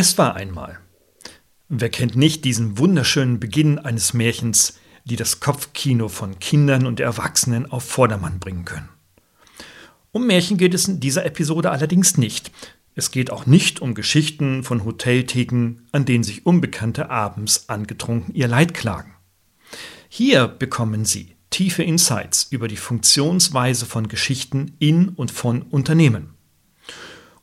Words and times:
Es 0.00 0.16
war 0.16 0.36
einmal. 0.36 0.78
Wer 1.68 1.88
kennt 1.88 2.14
nicht 2.14 2.44
diesen 2.44 2.78
wunderschönen 2.78 3.40
Beginn 3.40 3.80
eines 3.80 4.14
Märchens, 4.14 4.78
die 5.04 5.16
das 5.16 5.40
Kopfkino 5.40 6.06
von 6.06 6.38
Kindern 6.38 6.86
und 6.86 7.00
Erwachsenen 7.00 7.66
auf 7.66 7.82
Vordermann 7.82 8.38
bringen 8.38 8.64
können? 8.64 8.90
Um 10.12 10.28
Märchen 10.28 10.56
geht 10.56 10.72
es 10.72 10.86
in 10.86 11.00
dieser 11.00 11.26
Episode 11.26 11.72
allerdings 11.72 12.16
nicht. 12.16 12.52
Es 12.94 13.10
geht 13.10 13.32
auch 13.32 13.46
nicht 13.46 13.80
um 13.80 13.94
Geschichten 13.94 14.62
von 14.62 14.84
Hoteltheken, 14.84 15.80
an 15.90 16.04
denen 16.04 16.22
sich 16.22 16.46
Unbekannte 16.46 17.10
abends 17.10 17.68
angetrunken 17.68 18.32
ihr 18.36 18.46
Leid 18.46 18.74
klagen. 18.74 19.16
Hier 20.08 20.46
bekommen 20.46 21.06
Sie 21.06 21.34
tiefe 21.50 21.82
Insights 21.82 22.46
über 22.52 22.68
die 22.68 22.76
Funktionsweise 22.76 23.84
von 23.84 24.06
Geschichten 24.06 24.76
in 24.78 25.08
und 25.08 25.32
von 25.32 25.62
Unternehmen. 25.62 26.37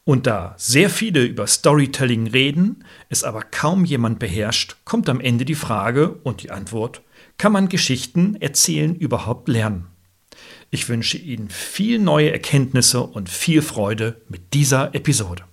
Und 0.08 0.28
da 0.28 0.54
sehr 0.58 0.92
viele 0.92 1.24
über 1.24 1.48
Storytelling 1.48 2.28
reden, 2.28 2.84
es 3.10 3.24
aber 3.24 3.42
kaum 3.42 3.86
jemand 3.86 4.20
beherrscht, 4.20 4.76
kommt 4.86 5.10
am 5.10 5.20
Ende 5.20 5.46
die 5.46 5.56
Frage 5.56 6.20
und 6.22 6.44
die 6.44 6.52
Antwort, 6.52 7.02
kann 7.40 7.52
man 7.52 7.70
Geschichten 7.70 8.36
erzählen 8.40 8.96
überhaupt 8.96 9.48
lernen? 9.48 9.88
Ich 10.70 10.90
wünsche 10.90 11.18
Ihnen 11.18 11.50
viel 11.50 11.98
neue 11.98 12.32
Erkenntnisse 12.32 13.02
und 13.02 13.30
viel 13.30 13.64
Freude 13.64 14.22
mit 14.30 14.54
dieser 14.54 14.94
Episode. 14.94 15.44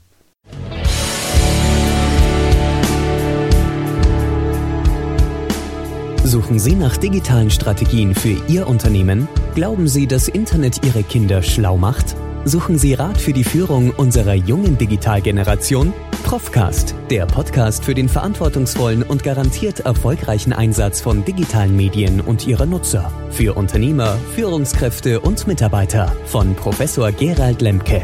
Suchen 6.25 6.59
Sie 6.59 6.75
nach 6.75 6.99
digitalen 6.99 7.51
Strategien 7.51 8.15
für 8.15 8.37
Ihr 8.49 8.67
Unternehmen? 8.67 9.29
Glauben 9.55 9.89
Sie, 9.89 10.07
dass 10.07 10.29
Internet 10.29 10.85
Ihre 10.85 11.03
Kinder 11.03 11.43
schlau 11.43 11.79
macht? 11.79 12.17
Suchen 12.45 12.77
Sie 12.77 12.95
Rat 12.95 13.19
für 13.19 13.33
die 13.33 13.45
Führung 13.45 13.91
unserer 13.91 14.35
jungen 14.35 14.77
Digitalgeneration? 14.77 15.93
Profcast, 16.25 16.95
der 17.09 17.27
Podcast 17.27 17.85
für 17.85 17.95
den 17.95 18.09
verantwortungsvollen 18.09 19.05
und 19.05 19.23
garantiert 19.23 19.81
erfolgreichen 19.81 20.53
Einsatz 20.53 21.01
von 21.01 21.25
digitalen 21.25 21.77
Medien 21.77 22.21
und 22.21 22.47
ihrer 22.47 22.67
Nutzer. 22.67 23.13
Für 23.31 23.55
Unternehmer, 23.55 24.17
Führungskräfte 24.35 25.21
und 25.21 25.47
Mitarbeiter 25.47 26.13
von 26.27 26.57
Professor 26.57 27.13
Gerald 27.13 27.63
Lemke. 27.63 28.03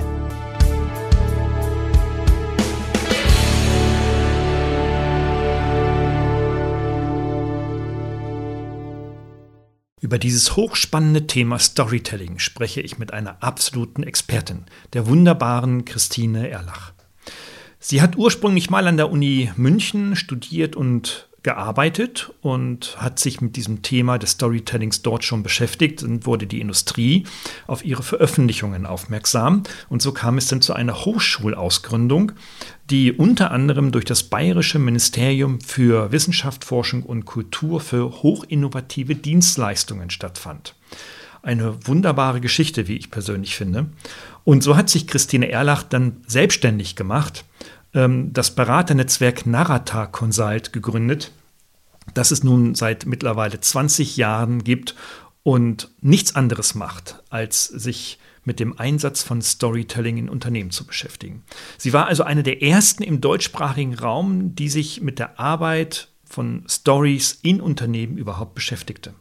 Über 10.09 10.19
dieses 10.19 10.57
hochspannende 10.57 11.27
Thema 11.27 11.59
Storytelling 11.59 12.39
spreche 12.39 12.81
ich 12.81 12.99
mit 12.99 13.13
einer 13.13 13.43
absoluten 13.43 14.03
Expertin, 14.03 14.65
der 14.95 15.07
wunderbaren 15.07 15.85
Christine 15.85 16.49
Erlach. 16.49 16.95
Sie 17.79 18.01
hat 18.01 18.17
ursprünglich 18.17 18.71
mal 18.71 18.87
an 18.87 18.97
der 18.97 19.11
Uni 19.11 19.53
München 19.57 20.17
studiert 20.17 20.77
und 20.77 21.28
gearbeitet 21.43 22.33
und 22.43 22.97
hat 23.01 23.19
sich 23.19 23.41
mit 23.41 23.57
diesem 23.57 23.83
Thema 23.83 24.19
des 24.19 24.33
Storytellings 24.33 25.03
dort 25.03 25.25
schon 25.25 25.43
beschäftigt 25.43 26.03
und 26.03 26.27
wurde 26.27 26.47
die 26.47 26.61
Industrie 26.61 27.25
auf 27.67 27.85
ihre 27.85 28.03
Veröffentlichungen 28.03 28.87
aufmerksam. 28.87 29.63
Und 29.89 30.03
so 30.03 30.13
kam 30.13 30.37
es 30.39 30.49
dann 30.49 30.63
zu 30.63 30.73
einer 30.73 31.05
Hochschulausgründung, 31.05 32.33
die 32.91 33.13
unter 33.13 33.51
anderem 33.53 33.93
durch 33.93 34.05
das 34.05 34.25
Bayerische 34.25 34.79
Ministerium 34.79 35.61
für 35.61 36.11
Wissenschaft, 36.11 36.65
Forschung 36.65 37.05
und 37.05 37.25
Kultur 37.25 37.81
für 37.81 38.23
hochinnovative 38.23 39.15
Dienstleistungen 39.15 40.11
stattfand. 40.11 40.75
Eine 41.43 41.87
wunderbare 41.87 42.41
Geschichte, 42.41 42.89
wie 42.89 42.97
ich 42.97 43.13
persönlich 43.13 43.55
finde. 43.55 43.87
Und 44.45 44.63
so 44.63 44.77
hat 44.77 44.91
sich 44.91 45.07
Christine 45.07 45.51
Erlach 45.51 45.85
dann 45.85 46.17
selbstständig 46.27 46.97
gemacht 46.97 47.45
ähm, 47.95 48.33
das 48.33 48.55
Beraternetzwerk 48.55 49.47
Narata 49.47 50.07
Consult 50.07 50.73
gegründet, 50.73 51.33
das 52.15 52.31
es 52.31 52.43
nun 52.43 52.75
seit 52.75 53.07
mittlerweile 53.07 53.61
20 53.61 54.17
Jahren 54.17 54.65
gibt 54.65 54.95
und 55.43 55.91
nichts 56.01 56.35
anderes 56.35 56.75
macht, 56.75 57.23
als 57.31 57.65
sich 57.65 58.19
mit 58.45 58.61
dem 58.61 58.79
Einsatz 58.79 59.23
von 59.23 59.43
Storytelling 59.43 60.17
in 60.17 60.29
Unternehmen 60.29 60.71
zu 60.71 60.87
beschäftigen. 60.87 61.45
Sie 61.77 61.93
war 61.93 62.07
also 62.07 62.23
eine 62.23 62.43
der 62.43 62.63
ersten 62.63 63.03
im 63.03 63.21
deutschsprachigen 63.21 63.95
Raum, 63.95 64.55
die 64.55 64.69
sich 64.69 65.01
mit 65.01 65.19
der 65.19 65.39
Arbeit 65.39 66.09
von 66.25 66.65
Stories 66.69 67.39
in 67.43 67.61
Unternehmen 67.61 68.17
überhaupt 68.17 68.55
beschäftigte. 68.55 69.15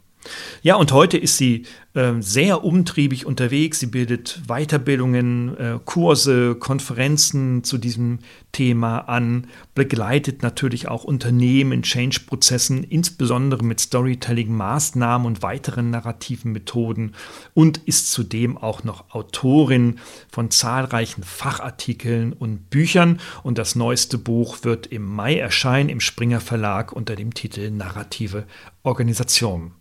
Ja, 0.62 0.76
und 0.76 0.92
heute 0.92 1.16
ist 1.16 1.36
sie 1.36 1.64
äh, 1.94 2.14
sehr 2.20 2.64
umtriebig 2.64 3.24
unterwegs. 3.24 3.80
Sie 3.80 3.86
bildet 3.86 4.42
Weiterbildungen, 4.46 5.56
äh, 5.56 5.78
Kurse, 5.84 6.56
Konferenzen 6.56 7.64
zu 7.64 7.78
diesem 7.78 8.18
Thema 8.52 9.00
an, 9.08 9.46
begleitet 9.74 10.42
natürlich 10.42 10.88
auch 10.88 11.04
Unternehmen 11.04 11.72
in 11.72 11.82
Change-Prozessen, 11.82 12.82
insbesondere 12.82 13.64
mit 13.64 13.80
Storytelling-Maßnahmen 13.80 15.26
und 15.26 15.42
weiteren 15.42 15.90
narrativen 15.90 16.52
Methoden 16.52 17.14
und 17.54 17.78
ist 17.78 18.10
zudem 18.10 18.58
auch 18.58 18.84
noch 18.84 19.10
Autorin 19.14 20.00
von 20.30 20.50
zahlreichen 20.50 21.22
Fachartikeln 21.22 22.32
und 22.32 22.70
Büchern. 22.70 23.20
Und 23.42 23.58
das 23.58 23.76
neueste 23.76 24.18
Buch 24.18 24.58
wird 24.62 24.88
im 24.88 25.04
Mai 25.04 25.38
erscheinen 25.38 25.88
im 25.88 26.00
Springer 26.00 26.40
Verlag 26.40 26.92
unter 26.92 27.16
dem 27.16 27.32
Titel 27.32 27.70
Narrative 27.70 28.44
Organisation. 28.82 29.77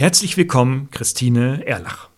Herzlich 0.00 0.36
willkommen, 0.36 0.90
Christine 0.92 1.66
Erlach. 1.66 2.08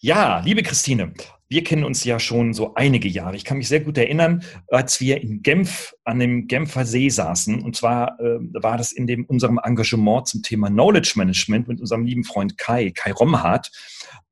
Ja, 0.00 0.40
liebe 0.40 0.62
Christine, 0.62 1.14
wir 1.48 1.64
kennen 1.64 1.84
uns 1.84 2.04
ja 2.04 2.20
schon 2.20 2.52
so 2.52 2.74
einige 2.74 3.08
Jahre. 3.08 3.34
Ich 3.34 3.46
kann 3.46 3.56
mich 3.56 3.68
sehr 3.68 3.80
gut 3.80 3.96
erinnern, 3.96 4.44
als 4.68 5.00
wir 5.00 5.22
in 5.22 5.42
Genf 5.42 5.94
an 6.04 6.18
dem 6.18 6.48
Genfer 6.48 6.84
See 6.84 7.08
saßen. 7.08 7.62
Und 7.62 7.76
zwar 7.76 8.20
äh, 8.20 8.40
war 8.52 8.76
das 8.76 8.92
in 8.92 9.06
dem, 9.06 9.24
unserem 9.24 9.58
Engagement 9.64 10.28
zum 10.28 10.42
Thema 10.42 10.68
Knowledge 10.68 11.14
Management 11.16 11.66
mit 11.66 11.80
unserem 11.80 12.04
lieben 12.04 12.24
Freund 12.24 12.58
Kai, 12.58 12.90
Kai 12.90 13.12
Romhardt. 13.12 13.70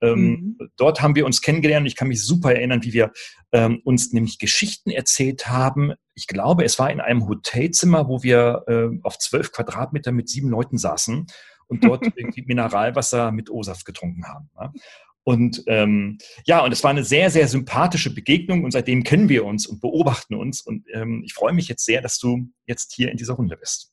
Ähm, 0.02 0.56
mhm. 0.58 0.68
Dort 0.76 1.00
haben 1.00 1.14
wir 1.14 1.24
uns 1.24 1.40
kennengelernt. 1.40 1.86
Ich 1.86 1.96
kann 1.96 2.08
mich 2.08 2.22
super 2.22 2.52
erinnern, 2.52 2.82
wie 2.82 2.92
wir 2.92 3.10
ähm, 3.52 3.80
uns 3.84 4.12
nämlich 4.12 4.38
Geschichten 4.38 4.90
erzählt 4.90 5.48
haben. 5.48 5.94
Ich 6.14 6.26
glaube, 6.26 6.64
es 6.64 6.78
war 6.78 6.90
in 6.90 7.00
einem 7.00 7.26
Hotelzimmer, 7.26 8.06
wo 8.06 8.22
wir 8.22 8.64
äh, 8.66 8.98
auf 9.02 9.18
zwölf 9.18 9.50
Quadratmeter 9.50 10.12
mit 10.12 10.28
sieben 10.28 10.50
Leuten 10.50 10.76
saßen 10.76 11.26
und 11.70 11.84
dort 11.84 12.04
irgendwie 12.16 12.42
Mineralwasser 12.42 13.32
mit 13.32 13.50
O-Saft 13.50 13.86
getrunken 13.86 14.26
haben. 14.26 14.50
Ja? 14.58 14.72
Und 15.22 15.62
ähm, 15.66 16.18
ja, 16.44 16.64
und 16.64 16.72
es 16.72 16.82
war 16.82 16.90
eine 16.90 17.04
sehr, 17.04 17.30
sehr 17.30 17.46
sympathische 17.46 18.12
Begegnung 18.12 18.64
und 18.64 18.72
seitdem 18.72 19.04
kennen 19.04 19.28
wir 19.28 19.44
uns 19.44 19.66
und 19.66 19.80
beobachten 19.80 20.34
uns. 20.34 20.60
Und 20.60 20.86
ähm, 20.92 21.22
ich 21.24 21.34
freue 21.34 21.52
mich 21.52 21.68
jetzt 21.68 21.84
sehr, 21.84 22.02
dass 22.02 22.18
du 22.18 22.48
jetzt 22.66 22.94
hier 22.94 23.10
in 23.10 23.16
dieser 23.16 23.34
Runde 23.34 23.56
bist. 23.56 23.92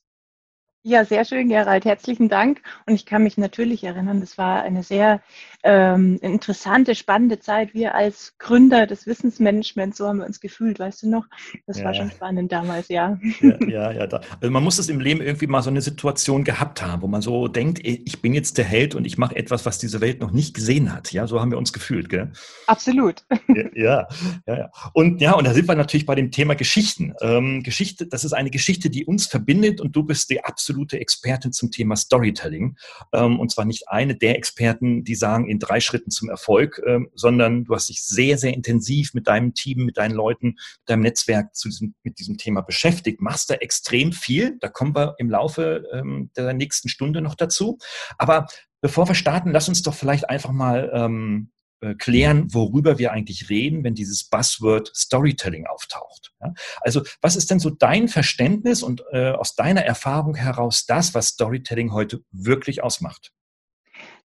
Ja, 0.87 1.03
sehr 1.03 1.25
schön, 1.25 1.49
Gerald. 1.49 1.83
Herzlichen 1.83 2.29
Dank. 2.29 2.61
Und 2.85 2.95
ich 2.95 3.05
kann 3.05 3.21
mich 3.21 3.37
natürlich 3.37 3.83
erinnern, 3.83 4.21
das 4.21 4.37
war 4.37 4.61
eine 4.61 4.83
sehr 4.83 5.19
ähm, 5.63 6.17
interessante, 6.21 6.95
spannende 6.95 7.41
Zeit. 7.41 7.73
Wir 7.73 7.93
als 7.93 8.35
Gründer 8.37 8.87
des 8.87 9.05
Wissensmanagements, 9.05 9.97
so 9.97 10.07
haben 10.07 10.19
wir 10.19 10.25
uns 10.25 10.39
gefühlt, 10.39 10.79
weißt 10.79 11.03
du 11.03 11.09
noch? 11.09 11.25
Das 11.65 11.79
ja. 11.79 11.83
war 11.83 11.93
schon 11.93 12.09
spannend 12.09 12.53
damals, 12.53 12.87
ja. 12.87 13.19
Ja, 13.41 13.57
ja, 13.67 13.91
ja 13.91 14.07
da. 14.07 14.21
Also 14.39 14.49
man 14.49 14.63
muss 14.63 14.79
es 14.79 14.87
im 14.87 15.01
Leben 15.01 15.19
irgendwie 15.19 15.47
mal 15.47 15.61
so 15.61 15.69
eine 15.69 15.81
Situation 15.81 16.45
gehabt 16.45 16.81
haben, 16.81 17.01
wo 17.01 17.07
man 17.07 17.21
so 17.21 17.49
denkt, 17.49 17.81
ich 17.83 18.21
bin 18.21 18.33
jetzt 18.33 18.57
der 18.57 18.63
Held 18.63 18.95
und 18.95 19.03
ich 19.03 19.17
mache 19.17 19.35
etwas, 19.35 19.65
was 19.65 19.79
diese 19.79 19.99
Welt 19.99 20.21
noch 20.21 20.31
nicht 20.31 20.53
gesehen 20.53 20.93
hat. 20.93 21.11
Ja, 21.11 21.27
so 21.27 21.41
haben 21.41 21.51
wir 21.51 21.57
uns 21.57 21.73
gefühlt, 21.73 22.07
gell? 22.07 22.31
Absolut. 22.65 23.25
Ja, 23.73 24.07
ja, 24.45 24.55
ja. 24.55 24.71
Und 24.93 25.19
ja, 25.19 25.33
und 25.33 25.45
da 25.45 25.53
sind 25.53 25.67
wir 25.67 25.75
natürlich 25.75 26.05
bei 26.05 26.15
dem 26.15 26.31
Thema 26.31 26.55
Geschichten. 26.55 27.13
Ähm, 27.19 27.61
Geschichte, 27.63 28.07
das 28.07 28.23
ist 28.23 28.31
eine 28.31 28.51
Geschichte, 28.51 28.89
die 28.89 29.03
uns 29.03 29.25
verbindet 29.25 29.81
und 29.81 29.93
du 29.93 30.03
bist 30.03 30.29
die 30.29 30.43
absolute 30.45 30.76
Expertin 30.85 31.51
zum 31.51 31.71
Thema 31.71 31.95
Storytelling. 31.95 32.77
Ähm, 33.13 33.39
und 33.39 33.51
zwar 33.51 33.65
nicht 33.65 33.89
eine 33.89 34.15
der 34.15 34.37
Experten, 34.37 35.03
die 35.03 35.15
sagen, 35.15 35.49
in 35.49 35.59
drei 35.59 35.79
Schritten 35.79 36.11
zum 36.11 36.29
Erfolg, 36.29 36.81
äh, 36.85 36.99
sondern 37.15 37.65
du 37.65 37.75
hast 37.75 37.89
dich 37.89 38.03
sehr, 38.03 38.37
sehr 38.37 38.53
intensiv 38.53 39.13
mit 39.13 39.27
deinem 39.27 39.53
Team, 39.53 39.85
mit 39.85 39.97
deinen 39.97 40.13
Leuten, 40.13 40.57
deinem 40.85 41.01
Netzwerk 41.01 41.55
zu 41.55 41.69
diesem, 41.69 41.95
mit 42.03 42.19
diesem 42.19 42.37
Thema 42.37 42.61
beschäftigt, 42.61 43.21
machst 43.21 43.49
da 43.49 43.55
extrem 43.55 44.11
viel. 44.11 44.57
Da 44.59 44.69
kommen 44.69 44.95
wir 44.95 45.15
im 45.17 45.29
Laufe 45.29 45.83
ähm, 45.93 46.31
der 46.35 46.53
nächsten 46.53 46.89
Stunde 46.89 47.21
noch 47.21 47.35
dazu. 47.35 47.77
Aber 48.17 48.47
bevor 48.81 49.07
wir 49.07 49.15
starten, 49.15 49.51
lass 49.51 49.69
uns 49.69 49.81
doch 49.81 49.93
vielleicht 49.93 50.29
einfach 50.29 50.51
mal 50.51 50.91
ähm, 50.93 51.49
äh, 51.49 51.56
klären, 51.95 52.53
worüber 52.53 52.97
wir 52.97 53.11
eigentlich 53.11 53.49
reden, 53.49 53.83
wenn 53.83 53.95
dieses 53.95 54.25
Buzzword 54.29 54.91
Storytelling 54.95 55.65
auftaucht. 55.65 56.33
Ja? 56.41 56.53
Also 56.81 57.03
was 57.21 57.35
ist 57.35 57.51
denn 57.51 57.59
so 57.59 57.69
dein 57.69 58.07
Verständnis 58.07 58.83
und 58.83 59.03
äh, 59.11 59.31
aus 59.31 59.55
deiner 59.55 59.81
Erfahrung 59.81 60.35
heraus 60.35 60.85
das, 60.85 61.13
was 61.13 61.29
Storytelling 61.29 61.93
heute 61.93 62.21
wirklich 62.31 62.83
ausmacht? 62.83 63.31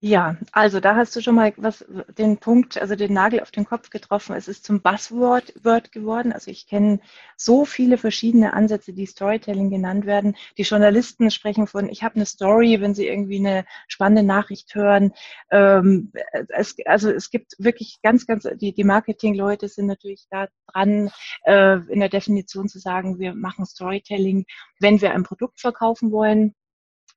Ja, 0.01 0.37
also 0.53 0.79
da 0.79 0.95
hast 0.95 1.13
du 1.17 1.21
schon 1.21 1.35
mal 1.35 1.51
was, 1.57 1.85
den 2.17 2.37
Punkt, 2.37 2.77
also 2.77 2.95
den 2.95 3.11
Nagel 3.11 3.41
auf 3.41 3.51
den 3.51 3.65
Kopf 3.65 3.89
getroffen. 3.89 4.33
Es 4.33 4.47
ist 4.47 4.63
zum 4.63 4.81
Buzzword 4.81 5.53
Word 5.65 5.91
geworden. 5.91 6.31
Also 6.31 6.51
ich 6.51 6.67
kenne 6.67 7.01
so 7.35 7.65
viele 7.65 7.97
verschiedene 7.97 8.53
Ansätze, 8.53 8.93
die 8.93 9.05
Storytelling 9.05 9.69
genannt 9.69 10.05
werden. 10.05 10.37
Die 10.57 10.61
Journalisten 10.61 11.31
sprechen 11.31 11.67
von, 11.67 11.89
ich 11.89 12.01
habe 12.01 12.15
eine 12.15 12.25
Story, 12.25 12.79
wenn 12.79 12.95
sie 12.95 13.07
irgendwie 13.07 13.39
eine 13.39 13.65
spannende 13.89 14.23
Nachricht 14.23 14.73
hören. 14.73 15.11
Ähm, 15.51 16.13
es, 16.47 16.77
also 16.85 17.11
es 17.11 17.29
gibt 17.29 17.55
wirklich 17.57 17.99
ganz, 18.01 18.25
ganz, 18.25 18.47
die, 18.55 18.73
die 18.73 18.85
Marketingleute 18.85 19.67
sind 19.67 19.87
natürlich 19.87 20.27
da 20.29 20.47
dran, 20.71 21.11
äh, 21.43 21.75
in 21.89 21.99
der 21.99 22.09
Definition 22.09 22.69
zu 22.69 22.79
sagen, 22.79 23.19
wir 23.19 23.33
machen 23.35 23.65
Storytelling, 23.65 24.45
wenn 24.79 25.01
wir 25.01 25.11
ein 25.11 25.23
Produkt 25.23 25.59
verkaufen 25.59 26.13
wollen 26.13 26.55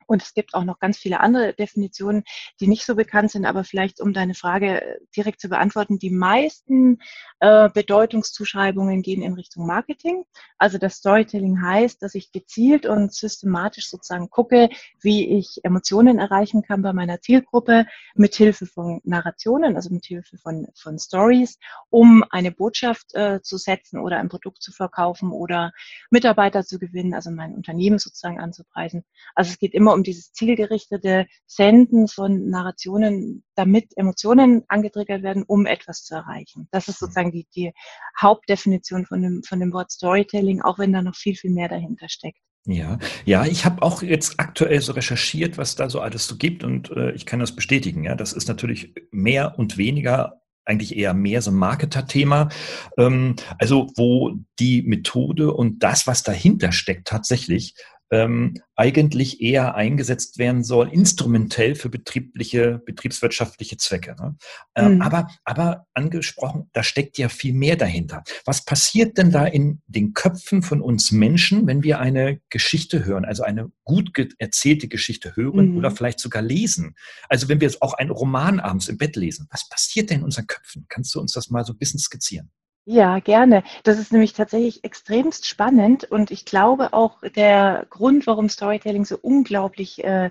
und 0.07 0.23
es 0.23 0.35
gibt 0.35 0.55
auch 0.55 0.65
noch 0.65 0.79
ganz 0.79 0.99
viele 0.99 1.21
andere 1.21 1.53
Definitionen, 1.55 2.25
die 2.61 2.67
nicht 2.67 2.85
so 2.85 2.95
bekannt 2.95 3.31
sind, 3.31 3.45
aber 3.45 3.65
vielleicht, 3.65 4.01
um 4.01 4.13
deine 4.13 4.35
Frage 4.35 4.83
äh, 4.83 4.99
direkt 5.17 5.41
zu 5.41 5.49
beantworten, 5.49 5.99
die 5.99 6.11
meisten 6.11 6.99
äh, 7.41 7.69
Bedeutungszuschreibungen 7.69 9.03
gehen 9.03 9.23
in 9.23 9.35
Richtung 9.35 9.67
Marketing. 9.67 10.25
Also 10.59 10.79
das 10.79 10.97
Storytelling 10.97 11.63
heißt, 11.63 12.03
dass 12.03 12.15
ich 12.15 12.33
gezielt 12.33 12.87
und 12.87 13.13
systematisch 13.13 13.89
sozusagen 13.89 14.31
gucke, 14.31 14.69
wie 15.01 15.39
ich 15.39 15.61
Emotionen 15.65 16.19
erreichen 16.19 16.63
kann 16.63 16.83
bei 16.83 16.93
meiner 16.93 17.21
Zielgruppe 17.21 17.87
mit 18.15 18.35
Hilfe 18.35 18.67
von 18.67 19.01
Narrationen, 19.05 19.77
also 19.77 19.91
mit 19.91 20.07
Hilfe 20.07 20.39
von, 20.39 20.69
von 20.75 20.99
Stories, 20.99 21.59
um 21.91 22.25
eine 22.31 22.53
Botschaft 22.53 23.15
äh, 23.15 23.41
zu 23.43 23.57
setzen 23.57 23.99
oder 23.99 24.19
ein 24.19 24.29
Produkt 24.29 24.63
zu 24.63 24.73
verkaufen 24.73 25.31
oder 25.33 25.73
Mitarbeiter 26.11 26.65
zu 26.65 26.79
gewinnen, 26.79 27.15
also 27.15 27.31
mein 27.31 27.55
Unternehmen 27.55 27.99
sozusagen 27.99 28.41
anzupreisen. 28.41 29.05
Also 29.35 29.51
es 29.51 29.59
geht 29.59 29.75
immer 29.75 29.93
um 29.93 30.02
dieses 30.03 30.33
zielgerichtete 30.33 31.27
Senden 31.47 32.09
von 32.09 32.49
Narrationen, 32.49 33.45
damit 33.55 33.97
Emotionen 33.97 34.65
angetriggert 34.69 35.23
werden, 35.23 35.45
um 35.47 35.67
etwas 35.67 36.05
zu 36.05 36.15
erreichen. 36.15 36.69
Das 36.71 36.89
ist 36.89 36.99
sozusagen 36.99 37.33
die, 37.33 37.47
die 37.55 37.73
Hauptdefinition 38.21 39.07
von 39.07 39.23
dem, 39.23 39.43
von 39.43 39.61
dem 39.61 39.73
Wort 39.73 39.91
Storytelling, 39.91 40.63
auch 40.63 40.79
wenn 40.79 40.93
da 40.93 41.03
noch 41.03 41.17
viel, 41.17 41.37
viel 41.37 41.51
mehr 41.51 41.69
dahinter 41.69 42.09
steckt. 42.09 42.39
Ja, 42.65 42.99
ja, 43.25 43.45
ich 43.45 43.65
habe 43.65 43.83
auch 43.83 44.03
jetzt 44.03 44.39
aktuell 44.39 44.81
so 44.81 44.93
recherchiert, 44.93 45.59
was 45.59 45.75
da 45.75 45.91
so 45.91 46.01
alles 46.01 46.29
so 46.29 46.37
gibt 46.37 46.63
und 46.63 46.91
äh, 46.91 47.11
ich 47.11 47.27
kann 47.27 47.41
das 47.41 47.57
bestätigen. 47.57 48.05
Ja, 48.05 48.15
das 48.15 48.33
ist 48.33 48.47
natürlich 48.47 48.95
mehr 49.11 49.59
und 49.59 49.79
weniger 49.79 50.43
eigentlich 50.65 50.97
eher 50.97 51.15
mehr 51.15 51.43
so 51.43 51.51
ein 51.51 51.57
Marketer-Thema. 51.57 52.49
Ähm, 52.97 53.37
also 53.59 53.89
wo 53.97 54.39
die 54.59 54.83
Methode 54.83 55.53
und 55.53 55.83
das, 55.83 56.07
was 56.07 56.23
dahinter 56.23 56.73
steckt, 56.73 57.09
tatsächlich 57.09 57.75
ähm, 58.13 58.55
eigentlich 58.77 59.41
eher 59.41 59.75
eingesetzt 59.75 60.39
werden 60.39 60.65
soll, 60.65 60.89
instrumentell 60.93 61.75
für 61.75 61.89
betriebliche, 61.89 62.83
betriebswirtschaftliche 62.85 63.79
Zwecke. 63.79 64.15
Ne? 64.21 64.37
Ähm, 64.75 64.97
mhm. 64.97 65.03
aber, 65.03 65.29
aber 65.45 65.87
angesprochen, 65.95 66.69
da 66.75 66.83
steckt 66.83 67.17
ja 67.17 67.31
viel 67.31 67.55
mehr 67.55 67.77
dahinter. 67.77 68.23
Was 68.45 68.65
passiert 68.65 69.17
denn 69.17 69.31
da 69.31 69.47
in 69.47 69.81
den 69.87 70.13
Köpfen 70.13 70.63
von 70.63 70.83
uns 70.83 71.11
Menschen, 71.11 71.67
wenn 71.67 71.83
wir 71.83 72.01
eine 72.01 72.41
Geschichte 72.51 73.07
hören, 73.07 73.25
also 73.25 73.45
eine 73.45 73.73
gut 73.85 74.13
erzählte 74.39 74.89
Geschichte 74.89 75.35
hören 75.35 75.71
mhm. 75.71 75.77
oder 75.79 75.91
vielleicht 75.91 76.21
sogar 76.21 76.43
lesen? 76.43 76.95
Also 77.31 77.49
wenn 77.49 77.61
wir 77.61 77.69
jetzt 77.69 77.81
auch 77.81 77.95
einen 77.95 78.11
Roman 78.11 78.61
abends 78.61 78.89
im 78.89 78.99
Bett 78.99 79.17
lesen, 79.17 79.49
was 79.51 79.69
passiert 79.71 80.11
denn 80.11 80.19
in 80.19 80.25
unseren 80.25 80.47
Köpfen? 80.47 80.85
Kannst 80.91 81.15
du 81.15 81.21
uns 81.21 81.33
das 81.33 81.49
mal 81.49 81.65
so 81.65 81.73
ein 81.73 81.79
bisschen 81.79 81.99
skizzieren? 81.99 82.51
Ja, 82.87 83.21
gerne. 83.21 83.63
Das 83.85 83.99
ist 83.99 84.11
nämlich 84.13 84.33
tatsächlich 84.33 84.83
extremst 84.83 85.47
spannend 85.47 86.05
und 86.05 86.31
ich 86.33 86.45
glaube 86.45 86.93
auch 86.93 87.21
der 87.37 87.87
Grund, 87.91 88.27
warum 88.27 88.49
Storytelling 88.49 89.05
so 89.05 89.17
unglaublich 89.21 90.03
äh, 90.03 90.31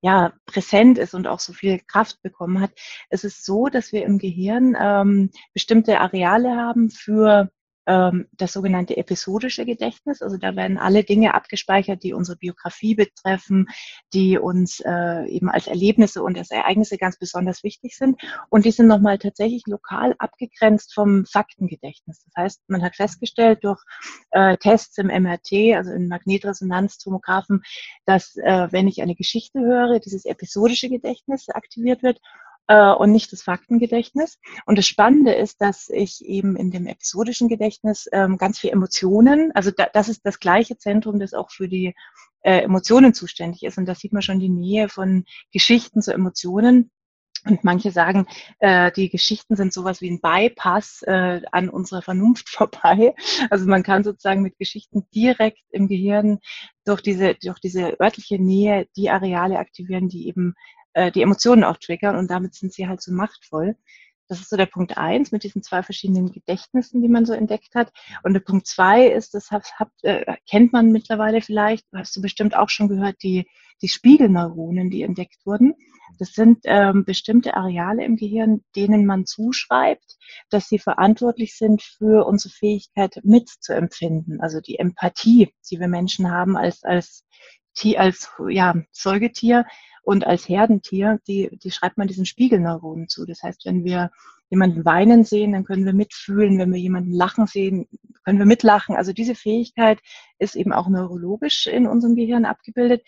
ja, 0.00 0.32
präsent 0.46 0.96
ist 0.96 1.12
und 1.14 1.26
auch 1.26 1.40
so 1.40 1.52
viel 1.52 1.78
Kraft 1.80 2.22
bekommen 2.22 2.60
hat. 2.60 2.70
Es 3.10 3.22
ist 3.24 3.44
so, 3.44 3.66
dass 3.66 3.92
wir 3.92 4.04
im 4.06 4.16
Gehirn 4.18 4.74
ähm, 4.80 5.30
bestimmte 5.52 6.00
Areale 6.00 6.56
haben 6.56 6.88
für 6.90 7.50
ähm, 7.86 8.26
das 8.32 8.52
sogenannte 8.52 8.96
episodische 8.96 9.64
Gedächtnis. 9.64 10.22
Also 10.22 10.36
da 10.36 10.56
werden 10.56 10.78
alle 10.78 11.04
Dinge 11.04 11.34
abgespeichert, 11.34 12.02
die 12.02 12.12
unsere 12.12 12.36
Biografie 12.36 12.94
betreffen, 12.94 13.68
die 14.12 14.38
uns 14.38 14.80
äh, 14.80 15.26
eben 15.26 15.50
als 15.50 15.66
Erlebnisse 15.66 16.22
und 16.22 16.38
als 16.38 16.50
Ereignisse 16.50 16.98
ganz 16.98 17.18
besonders 17.18 17.62
wichtig 17.62 17.96
sind. 17.96 18.20
Und 18.48 18.64
die 18.64 18.70
sind 18.70 18.86
nochmal 18.86 19.18
tatsächlich 19.18 19.62
lokal 19.66 20.14
abgegrenzt 20.18 20.94
vom 20.94 21.24
Faktengedächtnis. 21.26 22.24
Das 22.24 22.34
heißt, 22.36 22.62
man 22.68 22.82
hat 22.82 22.96
festgestellt 22.96 23.64
durch 23.64 23.80
äh, 24.30 24.56
Tests 24.56 24.98
im 24.98 25.06
MRT, 25.06 25.76
also 25.76 25.92
in 25.92 26.08
Magnetresonanztomographen, 26.08 27.62
dass 28.04 28.36
äh, 28.36 28.68
wenn 28.70 28.88
ich 28.88 29.02
eine 29.02 29.14
Geschichte 29.14 29.60
höre, 29.60 30.00
dieses 30.00 30.24
episodische 30.24 30.88
Gedächtnis 30.88 31.48
aktiviert 31.48 32.02
wird 32.02 32.20
äh, 32.70 32.92
und 32.92 33.10
nicht 33.10 33.32
das 33.32 33.42
Faktengedächtnis. 33.42 34.38
Und 34.64 34.78
das 34.78 34.86
Spannende 34.86 35.34
ist, 35.34 35.60
dass 35.60 35.90
ich 35.90 36.24
eben 36.24 36.56
in 36.56 36.70
dem 36.70 36.86
episodischen 36.86 37.48
Gedächtnis 37.48 38.08
ähm, 38.12 38.38
ganz 38.38 38.60
viel 38.60 38.70
Emotionen, 38.70 39.50
also 39.54 39.72
da, 39.72 39.88
das 39.92 40.08
ist 40.08 40.24
das 40.24 40.38
gleiche 40.38 40.78
Zentrum, 40.78 41.18
das 41.18 41.34
auch 41.34 41.50
für 41.50 41.68
die 41.68 41.96
äh, 42.42 42.60
Emotionen 42.60 43.12
zuständig 43.12 43.64
ist. 43.64 43.76
Und 43.76 43.86
da 43.86 43.96
sieht 43.96 44.12
man 44.12 44.22
schon 44.22 44.38
die 44.38 44.48
Nähe 44.48 44.88
von 44.88 45.24
Geschichten 45.52 46.00
zu 46.00 46.14
Emotionen. 46.14 46.92
Und 47.44 47.64
manche 47.64 47.90
sagen, 47.90 48.26
äh, 48.60 48.92
die 48.92 49.08
Geschichten 49.08 49.56
sind 49.56 49.72
sowas 49.72 50.00
wie 50.00 50.10
ein 50.10 50.20
Bypass 50.20 51.02
äh, 51.06 51.40
an 51.50 51.70
unserer 51.70 52.02
Vernunft 52.02 52.48
vorbei. 52.50 53.16
Also 53.50 53.66
man 53.66 53.82
kann 53.82 54.04
sozusagen 54.04 54.42
mit 54.42 54.58
Geschichten 54.58 55.08
direkt 55.12 55.62
im 55.70 55.88
Gehirn 55.88 56.38
durch 56.84 57.00
diese, 57.00 57.34
durch 57.34 57.58
diese 57.58 57.98
örtliche 58.00 58.38
Nähe 58.38 58.86
die 58.94 59.10
Areale 59.10 59.58
aktivieren, 59.58 60.08
die 60.08 60.28
eben 60.28 60.54
äh, 60.94 61.10
die 61.10 61.22
Emotionen 61.22 61.64
auch 61.64 61.76
triggern 61.76 62.16
und 62.16 62.30
damit 62.30 62.54
sind 62.54 62.72
sie 62.72 62.88
halt 62.88 63.00
so 63.00 63.12
machtvoll. 63.12 63.76
Das 64.30 64.40
ist 64.40 64.50
so 64.50 64.56
der 64.56 64.66
Punkt 64.66 64.96
eins 64.96 65.32
mit 65.32 65.42
diesen 65.42 65.60
zwei 65.60 65.82
verschiedenen 65.82 66.30
Gedächtnissen, 66.30 67.02
die 67.02 67.08
man 67.08 67.26
so 67.26 67.32
entdeckt 67.32 67.74
hat. 67.74 67.90
Und 68.22 68.32
der 68.32 68.40
Punkt 68.40 68.68
zwei 68.68 69.08
ist, 69.08 69.34
das 69.34 69.50
hat, 69.50 69.72
hat, 69.74 69.90
äh, 70.02 70.36
kennt 70.48 70.72
man 70.72 70.92
mittlerweile 70.92 71.40
vielleicht, 71.40 71.84
hast 71.92 72.14
du 72.14 72.22
bestimmt 72.22 72.56
auch 72.56 72.68
schon 72.68 72.86
gehört, 72.86 73.16
die, 73.24 73.48
die 73.82 73.88
Spiegelneuronen, 73.88 74.88
die 74.88 75.02
entdeckt 75.02 75.44
wurden. 75.44 75.74
Das 76.20 76.32
sind 76.32 76.60
ähm, 76.64 77.04
bestimmte 77.04 77.54
Areale 77.54 78.04
im 78.04 78.14
Gehirn, 78.14 78.62
denen 78.76 79.04
man 79.04 79.26
zuschreibt, 79.26 80.16
dass 80.48 80.68
sie 80.68 80.78
verantwortlich 80.78 81.56
sind 81.56 81.82
für 81.82 82.24
unsere 82.24 82.54
Fähigkeit 82.54 83.18
mitzuempfinden, 83.24 84.40
also 84.40 84.60
die 84.60 84.78
Empathie, 84.78 85.52
die 85.68 85.80
wir 85.80 85.88
Menschen 85.88 86.30
haben 86.30 86.56
als, 86.56 86.84
als, 86.84 87.26
als 87.96 88.30
ja, 88.48 88.76
Säugetier, 88.92 89.64
und 90.02 90.26
als 90.26 90.48
Herdentier, 90.48 91.18
die, 91.26 91.50
die 91.52 91.70
schreibt 91.70 91.98
man 91.98 92.08
diesen 92.08 92.26
Spiegelneuronen 92.26 93.08
zu. 93.08 93.26
Das 93.26 93.42
heißt, 93.42 93.64
wenn 93.66 93.84
wir 93.84 94.10
jemanden 94.50 94.84
weinen 94.84 95.24
sehen, 95.24 95.52
dann 95.52 95.64
können 95.64 95.86
wir 95.86 95.92
mitfühlen. 95.92 96.58
Wenn 96.58 96.72
wir 96.72 96.80
jemanden 96.80 97.12
lachen 97.12 97.46
sehen, 97.46 97.86
können 98.24 98.38
wir 98.38 98.46
mitlachen. 98.46 98.96
Also 98.96 99.12
diese 99.12 99.34
Fähigkeit 99.34 100.00
ist 100.38 100.56
eben 100.56 100.72
auch 100.72 100.88
neurologisch 100.88 101.66
in 101.66 101.86
unserem 101.86 102.16
Gehirn 102.16 102.44
abgebildet. 102.44 103.02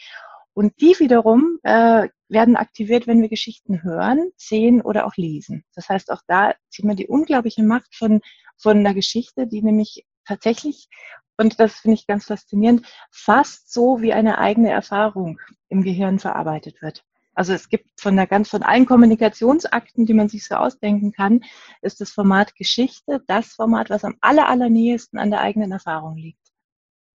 Und 0.54 0.80
die 0.80 0.94
wiederum 0.98 1.58
äh, 1.62 2.08
werden 2.28 2.56
aktiviert, 2.56 3.06
wenn 3.06 3.22
wir 3.22 3.28
Geschichten 3.28 3.82
hören, 3.82 4.30
sehen 4.36 4.82
oder 4.82 5.06
auch 5.06 5.16
lesen. 5.16 5.64
Das 5.74 5.88
heißt, 5.88 6.10
auch 6.12 6.20
da 6.26 6.54
sieht 6.68 6.84
man 6.84 6.96
die 6.96 7.06
unglaubliche 7.06 7.62
Macht 7.62 7.94
von, 7.94 8.20
von 8.58 8.78
einer 8.78 8.94
Geschichte, 8.94 9.46
die 9.46 9.62
nämlich 9.62 10.04
tatsächlich 10.24 10.88
und 11.36 11.58
das 11.58 11.74
finde 11.74 11.94
ich 11.94 12.06
ganz 12.06 12.26
faszinierend, 12.26 12.86
fast 13.10 13.72
so 13.72 14.00
wie 14.00 14.12
eine 14.12 14.38
eigene 14.38 14.70
Erfahrung 14.70 15.40
im 15.68 15.82
Gehirn 15.82 16.18
verarbeitet 16.18 16.82
wird. 16.82 17.04
Also 17.34 17.54
es 17.54 17.68
gibt 17.68 18.00
von 18.00 18.14
der 18.16 18.26
ganz 18.26 18.50
von 18.50 18.62
allen 18.62 18.84
Kommunikationsakten, 18.84 20.04
die 20.04 20.14
man 20.14 20.28
sich 20.28 20.46
so 20.46 20.54
ausdenken 20.56 21.12
kann, 21.12 21.40
ist 21.80 22.00
das 22.00 22.10
Format 22.10 22.54
Geschichte 22.56 23.22
das 23.26 23.54
Format, 23.54 23.88
was 23.88 24.04
am 24.04 24.16
aller, 24.20 24.48
allernähesten 24.48 25.18
an 25.18 25.30
der 25.30 25.40
eigenen 25.40 25.72
Erfahrung 25.72 26.16
liegt. 26.16 26.38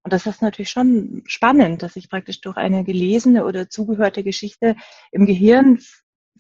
Und 0.04 0.14
das 0.14 0.28
ist 0.28 0.42
natürlich 0.42 0.70
schon 0.70 1.24
spannend, 1.26 1.82
dass 1.82 1.96
ich 1.96 2.10
praktisch 2.10 2.42
durch 2.42 2.58
eine 2.58 2.84
gelesene 2.84 3.46
oder 3.46 3.70
zugehörte 3.70 4.24
Geschichte 4.24 4.76
im 5.12 5.26
Gehirn 5.26 5.80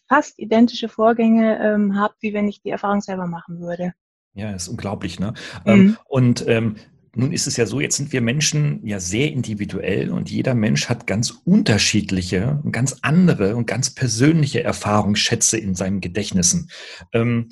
fast 0.07 0.37
identische 0.37 0.89
Vorgänge 0.89 1.59
ähm, 1.59 1.97
habe, 1.97 2.13
wie 2.19 2.33
wenn 2.33 2.47
ich 2.47 2.61
die 2.61 2.69
Erfahrung 2.69 3.01
selber 3.01 3.25
machen 3.25 3.59
würde. 3.59 3.93
Ja, 4.33 4.51
ist 4.51 4.67
unglaublich, 4.67 5.19
ne? 5.19 5.33
Ähm, 5.65 5.79
mhm. 5.79 5.97
Und 6.05 6.47
ähm, 6.47 6.75
nun 7.15 7.31
ist 7.31 7.45
es 7.47 7.57
ja 7.57 7.65
so, 7.65 7.79
jetzt 7.79 7.97
sind 7.97 8.11
wir 8.11 8.21
Menschen 8.21 8.85
ja 8.85 8.99
sehr 8.99 9.31
individuell 9.31 10.09
und 10.09 10.31
jeder 10.31 10.55
Mensch 10.55 10.89
hat 10.89 11.05
ganz 11.05 11.29
unterschiedliche 11.45 12.59
und 12.63 12.71
ganz 12.71 12.97
andere 13.01 13.55
und 13.55 13.67
ganz 13.67 13.93
persönliche 13.93 14.63
Erfahrungsschätze 14.63 15.57
in 15.57 15.75
seinen 15.75 16.01
Gedächtnissen. 16.01 16.71
Ähm, 17.11 17.49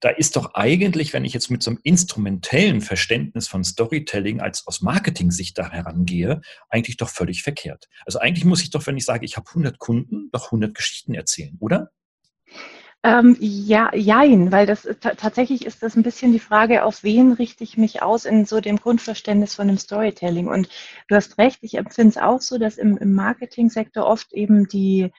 da 0.00 0.10
ist 0.10 0.36
doch 0.36 0.54
eigentlich, 0.54 1.12
wenn 1.12 1.24
ich 1.24 1.32
jetzt 1.32 1.50
mit 1.50 1.62
so 1.62 1.70
einem 1.70 1.80
instrumentellen 1.82 2.80
Verständnis 2.80 3.48
von 3.48 3.64
Storytelling 3.64 4.40
als 4.40 4.66
aus 4.66 4.80
Marketing-Sicht 4.80 5.58
da 5.58 5.70
herangehe, 5.70 6.40
eigentlich 6.68 6.98
doch 6.98 7.08
völlig 7.08 7.42
verkehrt. 7.42 7.88
Also 8.04 8.18
eigentlich 8.20 8.44
muss 8.44 8.62
ich 8.62 8.70
doch, 8.70 8.86
wenn 8.86 8.96
ich 8.96 9.04
sage, 9.04 9.24
ich 9.24 9.36
habe 9.36 9.48
100 9.48 9.78
Kunden, 9.78 10.28
doch 10.30 10.46
100 10.46 10.74
Geschichten 10.74 11.14
erzählen, 11.14 11.56
oder? 11.58 11.90
Ähm, 13.04 13.36
ja, 13.38 13.94
jein, 13.94 14.50
weil 14.50 14.66
das 14.66 14.88
tatsächlich 15.00 15.64
ist 15.64 15.82
das 15.84 15.94
ein 15.96 16.02
bisschen 16.02 16.32
die 16.32 16.40
Frage, 16.40 16.84
auf 16.84 17.04
wen 17.04 17.32
richte 17.32 17.62
ich 17.62 17.76
mich 17.76 18.02
aus 18.02 18.24
in 18.24 18.44
so 18.44 18.60
dem 18.60 18.76
Grundverständnis 18.76 19.54
von 19.54 19.68
dem 19.68 19.78
Storytelling. 19.78 20.48
Und 20.48 20.68
du 21.06 21.14
hast 21.14 21.38
recht, 21.38 21.60
ich 21.62 21.74
empfinde 21.74 22.10
es 22.10 22.16
auch 22.18 22.40
so, 22.40 22.58
dass 22.58 22.76
im, 22.76 22.96
im 22.96 23.14
Marketingsektor 23.14 24.04
oft 24.04 24.32
eben 24.32 24.66
die 24.66 25.12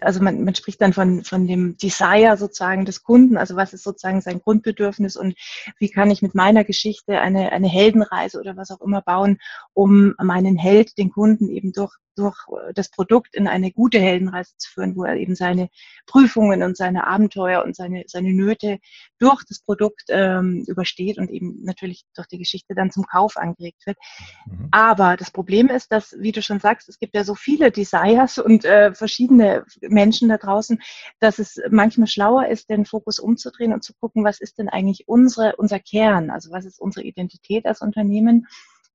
also 0.00 0.22
man, 0.22 0.44
man 0.44 0.54
spricht 0.54 0.80
dann 0.80 0.92
von, 0.92 1.24
von 1.24 1.46
dem 1.46 1.76
Desire 1.76 2.36
sozusagen 2.36 2.84
des 2.84 3.02
Kunden, 3.02 3.36
also 3.36 3.56
was 3.56 3.72
ist 3.72 3.84
sozusagen 3.84 4.20
sein 4.20 4.40
Grundbedürfnis 4.40 5.16
und 5.16 5.34
wie 5.78 5.90
kann 5.90 6.10
ich 6.10 6.22
mit 6.22 6.34
meiner 6.34 6.64
Geschichte 6.64 7.20
eine, 7.20 7.52
eine 7.52 7.68
Heldenreise 7.68 8.40
oder 8.40 8.56
was 8.56 8.70
auch 8.70 8.80
immer 8.80 9.02
bauen, 9.02 9.38
um 9.74 10.14
meinen 10.18 10.56
Held, 10.56 10.98
den 10.98 11.10
Kunden 11.10 11.48
eben 11.48 11.72
durch 11.72 11.96
durch 12.16 12.36
das 12.74 12.90
Produkt 12.90 13.34
in 13.34 13.46
eine 13.46 13.70
gute 13.70 14.00
Heldenreise 14.00 14.56
zu 14.56 14.70
führen, 14.70 14.96
wo 14.96 15.04
er 15.04 15.16
eben 15.16 15.34
seine 15.34 15.68
Prüfungen 16.06 16.62
und 16.62 16.76
seine 16.76 17.06
Abenteuer 17.06 17.62
und 17.62 17.76
seine, 17.76 18.04
seine 18.06 18.32
Nöte 18.32 18.78
durch 19.18 19.44
das 19.44 19.60
Produkt 19.60 20.04
ähm, 20.08 20.64
übersteht 20.66 21.18
und 21.18 21.30
eben 21.30 21.62
natürlich 21.62 22.04
durch 22.14 22.26
die 22.26 22.38
Geschichte 22.38 22.74
dann 22.74 22.90
zum 22.90 23.04
Kauf 23.04 23.36
angeregt 23.36 23.86
wird. 23.86 23.98
Mhm. 24.46 24.68
Aber 24.70 25.16
das 25.16 25.30
Problem 25.30 25.68
ist, 25.68 25.92
dass, 25.92 26.16
wie 26.18 26.32
du 26.32 26.42
schon 26.42 26.60
sagst, 26.60 26.88
es 26.88 26.98
gibt 26.98 27.14
ja 27.14 27.22
so 27.22 27.34
viele 27.34 27.70
Desires 27.70 28.38
und 28.38 28.64
äh, 28.64 28.94
verschiedene 28.94 29.64
Menschen 29.80 30.28
da 30.28 30.36
draußen, 30.36 30.80
dass 31.20 31.38
es 31.38 31.60
manchmal 31.70 32.08
schlauer 32.08 32.48
ist, 32.48 32.70
den 32.70 32.84
Fokus 32.84 33.18
umzudrehen 33.18 33.72
und 33.72 33.84
zu 33.84 33.94
gucken, 33.94 34.24
was 34.24 34.40
ist 34.40 34.58
denn 34.58 34.68
eigentlich 34.68 35.08
unsere, 35.08 35.56
unser 35.56 35.78
Kern, 35.80 36.30
also 36.30 36.50
was 36.50 36.64
ist 36.64 36.80
unsere 36.80 37.04
Identität 37.04 37.66
als 37.66 37.80
Unternehmen? 37.80 38.46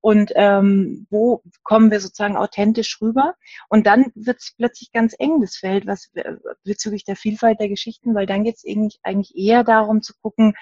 Und 0.04 0.32
ähm, 0.36 1.06
wo 1.12 1.44
kommen 1.62 1.92
wir 1.92 2.00
sozusagen 2.00 2.36
authentisch 2.36 3.00
rüber. 3.02 3.36
Und 3.70 3.86
dann 3.86 4.12
wird 4.16 4.40
es 4.40 4.56
plötzlich 4.58 4.92
ganz 4.92 5.16
eng, 5.20 5.42
das 5.42 5.58
Feld, 5.58 5.86
was 5.86 6.10
äh, 6.16 6.38
bezüglich 6.64 7.06
der 7.06 7.16
Vielfalt 7.16 7.60
der 7.60 7.70
Geschichten, 7.70 8.16
weil 8.16 8.26
dann 8.26 8.44
geht 8.44 8.56
es 8.56 8.66
eigentlich 9.04 9.36
eher 9.36 9.64
darum 9.64 10.02
zu 10.02 10.14
gucken, 10.20 10.56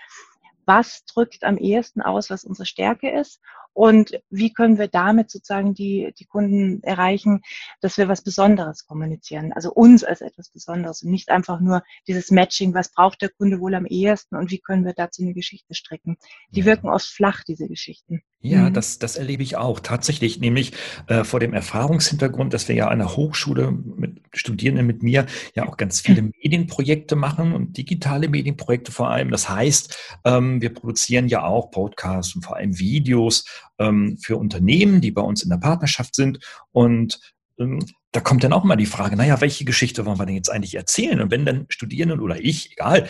was 0.66 1.06
drückt 1.06 1.46
am 1.46 1.58
ehesten 1.58 2.02
aus, 2.02 2.30
was 2.30 2.44
unsere 2.44 2.66
Stärke 2.66 3.10
ist 3.10 3.40
und 3.74 4.20
wie 4.30 4.52
können 4.52 4.78
wir 4.78 4.88
damit 4.88 5.30
sozusagen 5.30 5.74
die, 5.74 6.14
die 6.18 6.26
Kunden 6.26 6.84
erreichen, 6.84 7.42
dass 7.82 7.98
wir 7.98 8.08
was 8.08 8.24
Besonderes 8.24 8.86
kommunizieren, 8.86 9.54
also 9.54 9.72
uns 9.72 10.04
als 10.04 10.22
etwas 10.22 10.50
Besonderes 10.50 11.04
und 11.04 11.12
nicht 11.12 11.30
einfach 11.30 11.60
nur 11.60 11.84
dieses 12.08 12.32
Matching, 12.32 12.74
was 12.74 12.92
braucht 12.92 13.22
der 13.22 13.30
Kunde 13.30 13.60
wohl 13.60 13.76
am 13.76 13.86
ehesten 13.86 14.36
und 14.36 14.52
wie 14.52 14.60
können 14.60 14.86
wir 14.86 14.94
dazu 14.94 15.22
eine 15.22 15.34
Geschichte 15.34 15.74
stricken. 15.74 16.18
Die 16.52 16.62
ja. 16.62 16.66
wirken 16.66 16.90
oft 16.90 17.08
flach, 17.08 17.44
diese 17.44 17.68
Geschichten. 17.68 18.22
Ja, 18.42 18.70
mhm. 18.70 18.74
das, 18.74 19.00
das 19.00 19.18
erlebe 19.18 19.44
ich 19.44 19.58
auch 19.58 19.82
tatsächlich, 19.82 20.40
nämlich 20.40 20.72
äh, 21.08 21.26
vor 21.26 21.42
dem 21.42 21.54
Erfahrungshintergrund, 21.54 22.54
dass 22.54 22.70
wir 22.70 22.76
ja 22.76 22.88
an 22.88 23.00
der 23.00 23.18
Hochschule 23.18 23.72
mit 23.72 24.22
Studierenden 24.34 24.88
mit 24.88 25.04
mir 25.04 25.26
ja 25.56 25.68
auch 25.68 25.76
ganz 25.76 26.00
viele 26.00 26.22
Medienprojekte 26.44 27.18
machen 27.18 27.54
und 27.54 27.78
digitale 27.78 28.30
Medienprojekte 28.30 28.94
vor 28.94 29.10
allem. 29.10 29.30
Das 29.30 29.50
heißt, 29.50 30.20
ähm, 30.24 30.62
wir 30.62 30.74
produzieren 30.74 31.28
ja 31.28 31.44
auch 31.44 31.70
Podcasts 31.70 32.34
und 32.34 32.46
vor 32.46 32.56
allem 32.56 32.80
Videos 32.80 33.44
ähm, 33.78 34.18
für 34.22 34.38
Unternehmen, 34.38 35.02
die 35.02 35.12
bei 35.12 35.22
uns 35.22 35.44
in 35.44 35.50
der 35.50 35.58
Partnerschaft 35.58 36.16
sind 36.16 36.40
und 36.72 37.20
ähm, 37.60 37.80
da 38.12 38.22
kommt 38.22 38.44
dann 38.44 38.54
auch 38.54 38.64
mal 38.64 38.76
die 38.76 38.88
Frage, 38.88 39.16
naja, 39.16 39.40
welche 39.42 39.66
Geschichte 39.66 40.06
wollen 40.06 40.18
wir 40.18 40.26
denn 40.26 40.36
jetzt 40.36 40.50
eigentlich 40.50 40.76
erzählen? 40.76 41.22
Und 41.22 41.30
wenn 41.30 41.46
dann 41.46 41.66
Studierenden 41.70 42.22
oder 42.22 42.40
ich, 42.40 42.72
egal, 42.72 43.08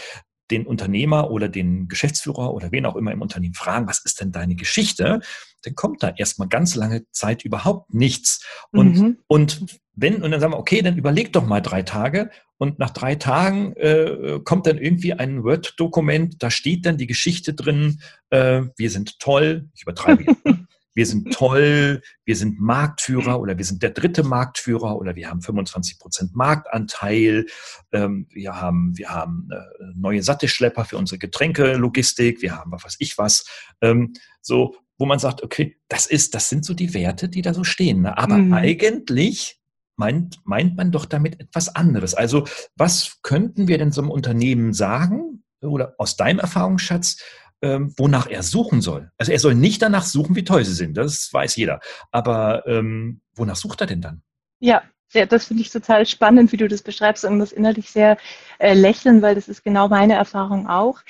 den 0.51 0.65
Unternehmer 0.65 1.31
oder 1.31 1.47
den 1.47 1.87
Geschäftsführer 1.87 2.53
oder 2.53 2.71
wen 2.71 2.85
auch 2.85 2.95
immer 2.95 3.11
im 3.11 3.21
Unternehmen 3.21 3.53
fragen, 3.53 3.87
was 3.87 4.03
ist 4.03 4.19
denn 4.19 4.31
deine 4.31 4.55
Geschichte, 4.55 5.21
dann 5.63 5.75
kommt 5.75 6.03
da 6.03 6.13
erstmal 6.15 6.47
ganz 6.47 6.75
lange 6.75 7.03
Zeit 7.11 7.43
überhaupt 7.43 7.93
nichts. 7.93 8.45
Und, 8.71 8.97
mhm. 8.97 9.17
und 9.27 9.65
wenn, 9.95 10.21
und 10.21 10.31
dann 10.31 10.39
sagen 10.39 10.53
wir, 10.53 10.59
okay, 10.59 10.81
dann 10.81 10.97
überleg 10.97 11.33
doch 11.33 11.45
mal 11.45 11.61
drei 11.61 11.81
Tage. 11.81 12.29
Und 12.57 12.79
nach 12.79 12.89
drei 12.89 13.15
Tagen 13.15 13.73
äh, 13.77 14.39
kommt 14.43 14.67
dann 14.67 14.77
irgendwie 14.77 15.13
ein 15.13 15.43
Word-Dokument, 15.43 16.41
da 16.43 16.51
steht 16.51 16.85
dann 16.85 16.97
die 16.97 17.07
Geschichte 17.07 17.53
drin, 17.53 18.01
äh, 18.31 18.63
wir 18.75 18.89
sind 18.89 19.19
toll, 19.19 19.69
ich 19.73 19.83
übertreibe 19.83 20.23
jetzt, 20.23 20.45
ne? 20.45 20.67
wir 20.93 21.05
sind 21.05 21.31
toll, 21.33 22.01
wir 22.25 22.35
sind 22.35 22.59
Marktführer 22.59 23.39
oder 23.39 23.57
wir 23.57 23.63
sind 23.63 23.81
der 23.81 23.91
dritte 23.91 24.23
Marktführer 24.23 24.97
oder 24.97 25.15
wir 25.15 25.29
haben 25.29 25.41
25 25.41 25.99
Prozent 25.99 26.35
Marktanteil, 26.35 27.45
ähm, 27.93 28.27
wir 28.31 28.59
haben, 28.59 28.97
wir 28.97 29.09
haben 29.09 29.47
äh, 29.51 29.83
neue 29.95 30.21
Sattelschlepper 30.21 30.83
für 30.83 30.97
unsere 30.97 31.17
Getränkelogistik, 31.17 32.41
wir 32.41 32.57
haben 32.57 32.73
was 32.73 32.83
weiß 32.83 32.95
ich 32.99 33.17
was, 33.17 33.45
ähm, 33.79 34.13
so, 34.41 34.75
wo 34.99 35.05
man 35.05 35.17
sagt, 35.17 35.41
okay, 35.41 35.77
das 35.87 36.05
ist, 36.05 36.35
das 36.35 36.49
sind 36.49 36.63
so 36.63 36.75
die 36.75 36.93
Werte, 36.93 37.29
die 37.29 37.41
da 37.41 37.53
so 37.53 37.63
stehen. 37.63 38.01
Ne? 38.01 38.17
Aber 38.17 38.37
mhm. 38.37 38.53
eigentlich 38.53 39.59
meint, 39.95 40.39
meint 40.43 40.77
man 40.77 40.91
doch 40.91 41.05
damit 41.05 41.39
etwas 41.39 41.75
anderes. 41.75 42.13
Also 42.13 42.45
was 42.75 43.17
könnten 43.23 43.67
wir 43.67 43.77
denn 43.77 43.91
so 43.91 44.01
einem 44.01 44.11
Unternehmen 44.11 44.73
sagen 44.73 45.43
oder 45.61 45.95
aus 45.97 46.17
deinem 46.17 46.39
Erfahrungsschatz, 46.39 47.17
ähm, 47.61 47.93
wonach 47.97 48.27
er 48.27 48.43
suchen 48.43 48.81
soll. 48.81 49.11
Also 49.17 49.31
er 49.31 49.39
soll 49.39 49.55
nicht 49.55 49.81
danach 49.81 50.03
suchen, 50.03 50.35
wie 50.35 50.45
toll 50.45 50.63
sie 50.63 50.73
sind, 50.73 50.95
das 50.95 51.29
weiß 51.33 51.55
jeder. 51.57 51.79
Aber 52.11 52.65
ähm, 52.67 53.21
wonach 53.35 53.57
sucht 53.57 53.81
er 53.81 53.87
denn 53.87 54.01
dann? 54.01 54.21
Ja, 54.59 54.83
sehr, 55.09 55.25
das 55.25 55.45
finde 55.45 55.63
ich 55.63 55.71
total 55.71 56.05
spannend, 56.05 56.51
wie 56.51 56.57
du 56.57 56.67
das 56.67 56.81
beschreibst 56.81 57.25
und 57.25 57.37
muss 57.37 57.51
innerlich 57.51 57.89
sehr 57.89 58.17
äh, 58.59 58.73
lächeln, 58.73 59.21
weil 59.21 59.35
das 59.35 59.47
ist 59.47 59.63
genau 59.63 59.89
meine 59.89 60.13
Erfahrung 60.13 60.67
auch 60.67 61.01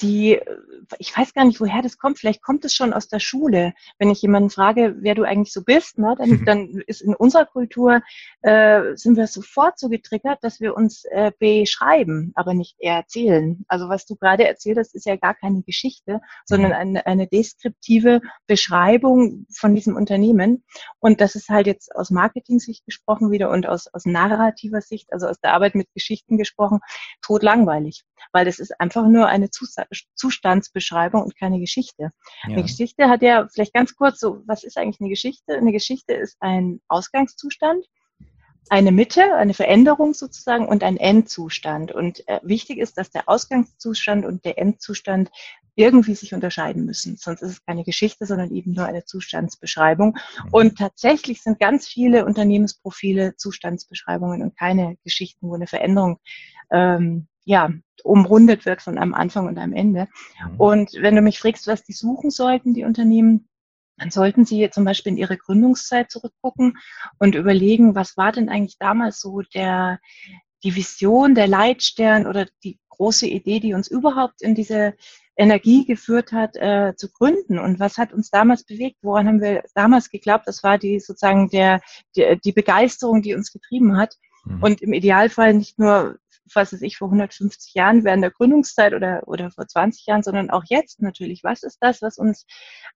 die, 0.00 0.40
ich 0.98 1.16
weiß 1.16 1.32
gar 1.32 1.44
nicht, 1.44 1.60
woher 1.60 1.82
das 1.82 1.98
kommt. 1.98 2.18
Vielleicht 2.18 2.42
kommt 2.42 2.64
es 2.64 2.74
schon 2.74 2.92
aus 2.92 3.08
der 3.08 3.20
Schule. 3.20 3.72
Wenn 3.98 4.10
ich 4.10 4.22
jemanden 4.22 4.50
frage, 4.50 4.96
wer 5.00 5.14
du 5.14 5.22
eigentlich 5.22 5.52
so 5.52 5.62
bist, 5.62 5.98
ne, 5.98 6.14
dann, 6.18 6.44
dann 6.44 6.82
ist 6.86 7.00
in 7.00 7.14
unserer 7.14 7.46
Kultur, 7.46 8.02
äh, 8.42 8.94
sind 8.96 9.16
wir 9.16 9.26
sofort 9.26 9.78
so 9.78 9.88
getriggert, 9.88 10.38
dass 10.42 10.60
wir 10.60 10.76
uns 10.76 11.04
äh, 11.06 11.32
beschreiben, 11.38 12.32
aber 12.34 12.54
nicht 12.54 12.76
erzählen. 12.80 13.64
Also 13.68 13.88
was 13.88 14.06
du 14.06 14.16
gerade 14.16 14.46
erzählt 14.46 14.78
hast, 14.78 14.94
ist 14.94 15.06
ja 15.06 15.16
gar 15.16 15.34
keine 15.34 15.62
Geschichte, 15.62 16.20
sondern 16.44 16.72
mhm. 16.72 16.76
eine, 16.76 17.06
eine 17.06 17.26
deskriptive 17.26 18.20
Beschreibung 18.46 19.46
von 19.52 19.74
diesem 19.74 19.96
Unternehmen. 19.96 20.64
Und 20.98 21.20
das 21.20 21.34
ist 21.34 21.48
halt 21.48 21.66
jetzt 21.66 21.94
aus 21.94 22.10
Marketing-Sicht 22.10 22.84
gesprochen 22.84 23.30
wieder 23.30 23.50
und 23.50 23.66
aus, 23.66 23.86
aus 23.92 24.04
narrativer 24.04 24.80
Sicht, 24.80 25.12
also 25.12 25.26
aus 25.26 25.40
der 25.40 25.54
Arbeit 25.54 25.74
mit 25.74 25.92
Geschichten 25.94 26.36
gesprochen, 26.36 26.80
totlangweilig. 27.22 28.04
Weil 28.32 28.44
das 28.44 28.58
ist 28.58 28.78
einfach 28.80 29.06
nur 29.06 29.26
eine 29.26 29.48
Zustandsbeschreibung 29.50 31.22
und 31.22 31.38
keine 31.38 31.60
Geschichte. 31.60 32.02
Ja. 32.02 32.10
Eine 32.44 32.62
Geschichte 32.62 33.08
hat 33.08 33.22
ja 33.22 33.48
vielleicht 33.52 33.74
ganz 33.74 33.94
kurz 33.96 34.20
so, 34.20 34.42
was 34.46 34.64
ist 34.64 34.76
eigentlich 34.76 35.00
eine 35.00 35.10
Geschichte? 35.10 35.56
Eine 35.56 35.72
Geschichte 35.72 36.14
ist 36.14 36.36
ein 36.40 36.80
Ausgangszustand, 36.88 37.86
eine 38.68 38.92
Mitte, 38.92 39.34
eine 39.34 39.54
Veränderung 39.54 40.14
sozusagen 40.14 40.66
und 40.66 40.82
ein 40.82 40.96
Endzustand. 40.96 41.92
Und 41.92 42.26
äh, 42.28 42.40
wichtig 42.42 42.78
ist, 42.78 42.98
dass 42.98 43.10
der 43.10 43.28
Ausgangszustand 43.28 44.24
und 44.24 44.44
der 44.44 44.58
Endzustand 44.58 45.30
irgendwie 45.76 46.14
sich 46.14 46.34
unterscheiden 46.34 46.84
müssen. 46.84 47.16
Sonst 47.16 47.42
ist 47.42 47.50
es 47.50 47.64
keine 47.64 47.84
Geschichte, 47.84 48.26
sondern 48.26 48.50
eben 48.50 48.72
nur 48.72 48.86
eine 48.86 49.04
Zustandsbeschreibung. 49.04 50.16
Mhm. 50.44 50.48
Und 50.50 50.78
tatsächlich 50.78 51.42
sind 51.42 51.60
ganz 51.60 51.86
viele 51.86 52.24
Unternehmensprofile 52.24 53.36
Zustandsbeschreibungen 53.36 54.42
und 54.42 54.56
keine 54.56 54.96
Geschichten, 55.04 55.48
wo 55.48 55.54
eine 55.54 55.66
Veränderung 55.66 56.18
ähm, 56.70 57.28
ja, 57.46 57.70
umrundet 58.02 58.66
wird 58.66 58.82
von 58.82 58.98
einem 58.98 59.14
Anfang 59.14 59.46
und 59.46 59.56
einem 59.56 59.72
Ende. 59.72 60.08
Mhm. 60.38 60.60
Und 60.60 60.92
wenn 61.00 61.14
du 61.14 61.22
mich 61.22 61.38
fragst, 61.38 61.66
was 61.66 61.84
die 61.84 61.92
suchen 61.92 62.30
sollten, 62.30 62.74
die 62.74 62.84
Unternehmen, 62.84 63.48
dann 63.96 64.10
sollten 64.10 64.44
Sie 64.44 64.68
zum 64.70 64.84
Beispiel 64.84 65.12
in 65.12 65.18
Ihre 65.18 65.38
Gründungszeit 65.38 66.10
zurückgucken 66.10 66.76
und 67.18 67.34
überlegen, 67.34 67.94
was 67.94 68.16
war 68.16 68.32
denn 68.32 68.50
eigentlich 68.50 68.76
damals 68.78 69.20
so 69.20 69.40
der, 69.54 70.00
die 70.64 70.74
Vision, 70.74 71.34
der 71.34 71.46
Leitstern 71.46 72.26
oder 72.26 72.46
die 72.62 72.78
große 72.90 73.26
Idee, 73.26 73.60
die 73.60 73.74
uns 73.74 73.88
überhaupt 73.88 74.42
in 74.42 74.54
diese 74.54 74.94
Energie 75.36 75.84
geführt 75.86 76.32
hat, 76.32 76.56
äh, 76.56 76.94
zu 76.96 77.10
gründen 77.10 77.58
und 77.58 77.78
was 77.78 77.98
hat 77.98 78.12
uns 78.12 78.30
damals 78.30 78.64
bewegt, 78.64 78.96
woran 79.02 79.28
haben 79.28 79.40
wir 79.40 79.62
damals 79.74 80.10
geglaubt, 80.10 80.46
das 80.46 80.62
war 80.62 80.78
die 80.78 80.98
sozusagen 80.98 81.48
der, 81.50 81.80
die, 82.16 82.38
die 82.42 82.52
Begeisterung, 82.52 83.22
die 83.22 83.34
uns 83.34 83.52
getrieben 83.52 83.96
hat. 83.96 84.16
Mhm. 84.46 84.62
Und 84.62 84.82
im 84.82 84.92
Idealfall 84.92 85.54
nicht 85.54 85.78
nur 85.78 86.18
was 86.54 86.72
weiß 86.72 86.82
ich, 86.82 86.96
vor 86.96 87.08
150 87.08 87.74
Jahren 87.74 88.04
während 88.04 88.22
der 88.22 88.30
Gründungszeit 88.30 88.94
oder, 88.94 89.22
oder 89.26 89.50
vor 89.50 89.66
20 89.66 90.06
Jahren, 90.06 90.22
sondern 90.22 90.50
auch 90.50 90.64
jetzt 90.66 91.02
natürlich. 91.02 91.44
Was 91.44 91.62
ist 91.62 91.78
das, 91.80 92.02
was 92.02 92.18
uns 92.18 92.46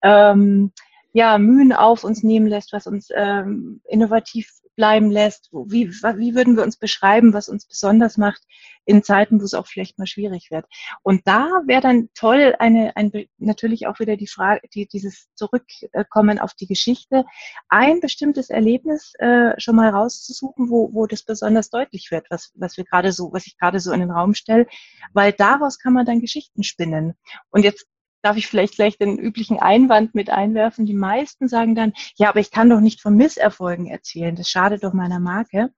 ähm, 0.02 0.72
ja, 1.12 1.38
Mühen 1.38 1.72
auf 1.72 2.04
uns 2.04 2.22
nehmen 2.22 2.46
lässt, 2.46 2.72
was 2.72 2.86
uns 2.86 3.08
ähm, 3.14 3.80
innovativ 3.88 4.59
bleiben 4.80 5.10
lässt? 5.10 5.50
Wie, 5.52 5.90
wie 5.90 6.34
würden 6.34 6.56
wir 6.56 6.62
uns 6.62 6.78
beschreiben, 6.78 7.34
was 7.34 7.50
uns 7.50 7.66
besonders 7.66 8.16
macht 8.16 8.42
in 8.86 9.02
Zeiten, 9.02 9.38
wo 9.38 9.44
es 9.44 9.52
auch 9.52 9.66
vielleicht 9.66 9.98
mal 9.98 10.06
schwierig 10.06 10.50
wird? 10.50 10.64
Und 11.02 11.20
da 11.26 11.50
wäre 11.66 11.82
dann 11.82 12.08
toll, 12.14 12.56
eine, 12.58 12.96
ein, 12.96 13.12
natürlich 13.36 13.86
auch 13.86 13.98
wieder 13.98 14.16
die 14.16 14.26
Frage, 14.26 14.62
die, 14.72 14.86
dieses 14.86 15.28
Zurückkommen 15.34 16.38
auf 16.38 16.54
die 16.54 16.66
Geschichte, 16.66 17.26
ein 17.68 18.00
bestimmtes 18.00 18.48
Erlebnis 18.48 19.12
äh, 19.18 19.52
schon 19.60 19.76
mal 19.76 19.90
rauszusuchen, 19.90 20.70
wo, 20.70 20.94
wo 20.94 21.06
das 21.06 21.24
besonders 21.24 21.68
deutlich 21.68 22.10
wird, 22.10 22.24
was, 22.30 22.50
was 22.54 22.78
wir 22.78 22.84
gerade 22.84 23.12
so, 23.12 23.34
was 23.34 23.46
ich 23.46 23.58
gerade 23.58 23.80
so 23.80 23.92
in 23.92 24.00
den 24.00 24.10
Raum 24.10 24.32
stelle, 24.32 24.66
weil 25.12 25.32
daraus 25.32 25.78
kann 25.78 25.92
man 25.92 26.06
dann 26.06 26.20
Geschichten 26.20 26.62
spinnen. 26.62 27.12
Und 27.50 27.64
jetzt 27.64 27.86
darf 28.22 28.36
ich 28.36 28.46
vielleicht 28.46 28.74
gleich 28.74 28.98
den 28.98 29.18
üblichen 29.18 29.58
Einwand 29.58 30.14
mit 30.14 30.30
einwerfen. 30.30 30.86
Die 30.86 30.94
meisten 30.94 31.48
sagen 31.48 31.74
dann, 31.74 31.92
ja, 32.16 32.28
aber 32.28 32.40
ich 32.40 32.50
kann 32.50 32.70
doch 32.70 32.80
nicht 32.80 33.00
von 33.00 33.16
Misserfolgen 33.16 33.86
erzählen. 33.86 34.36
Das 34.36 34.48
schadet 34.48 34.84
doch 34.84 34.92
meiner 34.92 35.20
Marke. 35.20 35.70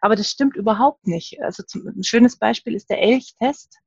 Aber 0.00 0.16
das 0.16 0.30
stimmt 0.30 0.56
überhaupt 0.56 1.06
nicht. 1.06 1.40
Also 1.42 1.62
zum, 1.64 1.86
ein 1.86 2.04
schönes 2.04 2.38
Beispiel 2.38 2.74
ist 2.74 2.90
der 2.90 3.00
Elchtest. 3.00 3.78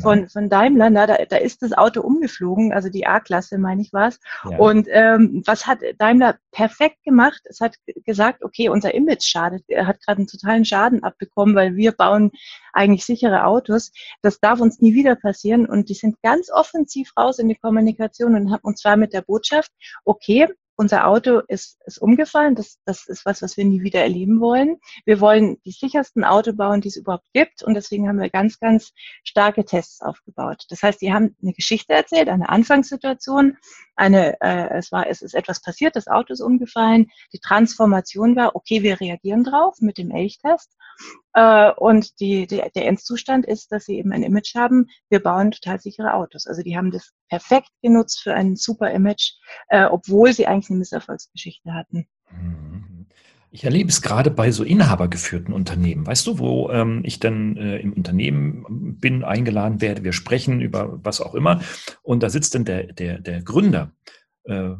Von, 0.00 0.28
von 0.28 0.48
Daimler, 0.48 0.90
na, 0.90 1.06
da, 1.06 1.16
da 1.28 1.36
ist 1.36 1.62
das 1.62 1.72
Auto 1.72 2.00
umgeflogen, 2.00 2.72
also 2.72 2.88
die 2.88 3.06
A-Klasse, 3.06 3.58
meine 3.58 3.82
ich 3.82 3.92
war 3.92 4.08
es. 4.08 4.20
Ja. 4.48 4.58
Und 4.58 4.88
ähm, 4.90 5.42
was 5.46 5.66
hat 5.66 5.80
Daimler 5.98 6.36
perfekt 6.50 7.02
gemacht? 7.04 7.40
Es 7.44 7.60
hat 7.60 7.76
gesagt, 8.04 8.44
okay, 8.44 8.68
unser 8.68 8.94
Image 8.94 9.24
schadet, 9.24 9.64
er 9.68 9.86
hat 9.86 10.00
gerade 10.00 10.18
einen 10.18 10.26
totalen 10.26 10.64
Schaden 10.64 11.02
abbekommen, 11.02 11.54
weil 11.54 11.76
wir 11.76 11.92
bauen 11.92 12.30
eigentlich 12.72 13.04
sichere 13.04 13.44
Autos. 13.44 13.92
Das 14.22 14.40
darf 14.40 14.60
uns 14.60 14.80
nie 14.80 14.94
wieder 14.94 15.16
passieren. 15.16 15.66
Und 15.66 15.88
die 15.88 15.94
sind 15.94 16.20
ganz 16.22 16.50
offensiv 16.50 17.12
raus 17.16 17.38
in 17.38 17.48
die 17.48 17.54
Kommunikation 17.54 18.34
und 18.34 18.50
haben, 18.50 18.62
und 18.62 18.78
zwar 18.78 18.96
mit 18.96 19.12
der 19.12 19.22
Botschaft, 19.22 19.70
okay, 20.04 20.48
unser 20.76 21.06
Auto 21.06 21.40
ist, 21.48 21.78
ist 21.86 21.98
umgefallen. 21.98 22.54
Das, 22.54 22.78
das 22.84 23.06
ist 23.06 23.24
was, 23.24 23.42
was 23.42 23.56
wir 23.56 23.64
nie 23.64 23.82
wieder 23.82 24.00
erleben 24.00 24.40
wollen. 24.40 24.78
Wir 25.04 25.20
wollen 25.20 25.58
die 25.64 25.72
sichersten 25.72 26.24
Auto 26.24 26.52
bauen, 26.52 26.80
die 26.80 26.88
es 26.88 26.96
überhaupt 26.96 27.26
gibt. 27.32 27.62
Und 27.62 27.74
deswegen 27.74 28.08
haben 28.08 28.20
wir 28.20 28.30
ganz, 28.30 28.58
ganz 28.58 28.92
starke 29.24 29.64
Tests 29.64 30.00
aufgebaut. 30.00 30.64
Das 30.70 30.82
heißt, 30.82 31.00
die 31.00 31.12
haben 31.12 31.36
eine 31.42 31.52
Geschichte 31.52 31.92
erzählt, 31.92 32.28
eine 32.28 32.48
Anfangssituation, 32.48 33.56
eine, 33.96 34.40
äh, 34.40 34.68
es 34.78 34.92
war, 34.92 35.08
es 35.08 35.22
ist 35.22 35.34
etwas 35.34 35.60
passiert, 35.60 35.96
das 35.96 36.08
Auto 36.08 36.32
ist 36.32 36.40
umgefallen. 36.40 37.10
Die 37.32 37.38
Transformation 37.38 38.36
war, 38.36 38.56
okay, 38.56 38.82
wir 38.82 39.00
reagieren 39.00 39.44
drauf 39.44 39.76
mit 39.80 39.98
dem 39.98 40.10
Elchtest. 40.10 40.76
Äh, 41.32 41.72
und 41.72 42.20
die, 42.20 42.46
die, 42.46 42.62
der 42.74 42.86
Endzustand 42.86 43.46
ist, 43.46 43.72
dass 43.72 43.84
sie 43.84 43.98
eben 43.98 44.12
ein 44.12 44.22
Image 44.22 44.54
haben, 44.54 44.88
wir 45.08 45.22
bauen 45.22 45.50
total 45.50 45.80
sichere 45.80 46.14
Autos. 46.14 46.46
Also 46.46 46.62
die 46.62 46.76
haben 46.76 46.90
das 46.90 47.12
perfekt 47.28 47.70
genutzt 47.82 48.22
für 48.22 48.34
ein 48.34 48.56
super 48.56 48.90
Image, 48.90 49.32
äh, 49.68 49.84
obwohl 49.84 50.32
sie 50.32 50.46
eigentlich 50.46 50.70
eine 50.70 50.78
Misserfolgsgeschichte 50.78 51.72
hatten. 51.72 52.06
Mhm. 52.30 52.63
Ich 53.54 53.62
erlebe 53.62 53.88
es 53.88 54.02
gerade 54.02 54.32
bei 54.32 54.50
so 54.50 54.64
inhabergeführten 54.64 55.54
Unternehmen. 55.54 56.04
Weißt 56.04 56.26
du, 56.26 56.40
wo 56.40 56.70
ähm, 56.70 57.02
ich 57.04 57.20
dann 57.20 57.56
äh, 57.56 57.76
im 57.76 57.92
Unternehmen 57.92 58.98
bin, 58.98 59.22
eingeladen 59.22 59.80
werde, 59.80 60.02
wir 60.02 60.12
sprechen 60.12 60.60
über 60.60 60.98
was 61.04 61.20
auch 61.20 61.36
immer 61.36 61.62
und 62.02 62.24
da 62.24 62.30
sitzt 62.30 62.56
dann 62.56 62.64
der, 62.64 62.92
der, 62.92 63.20
der 63.20 63.42
Gründer, 63.42 63.92
äh, 64.42 64.70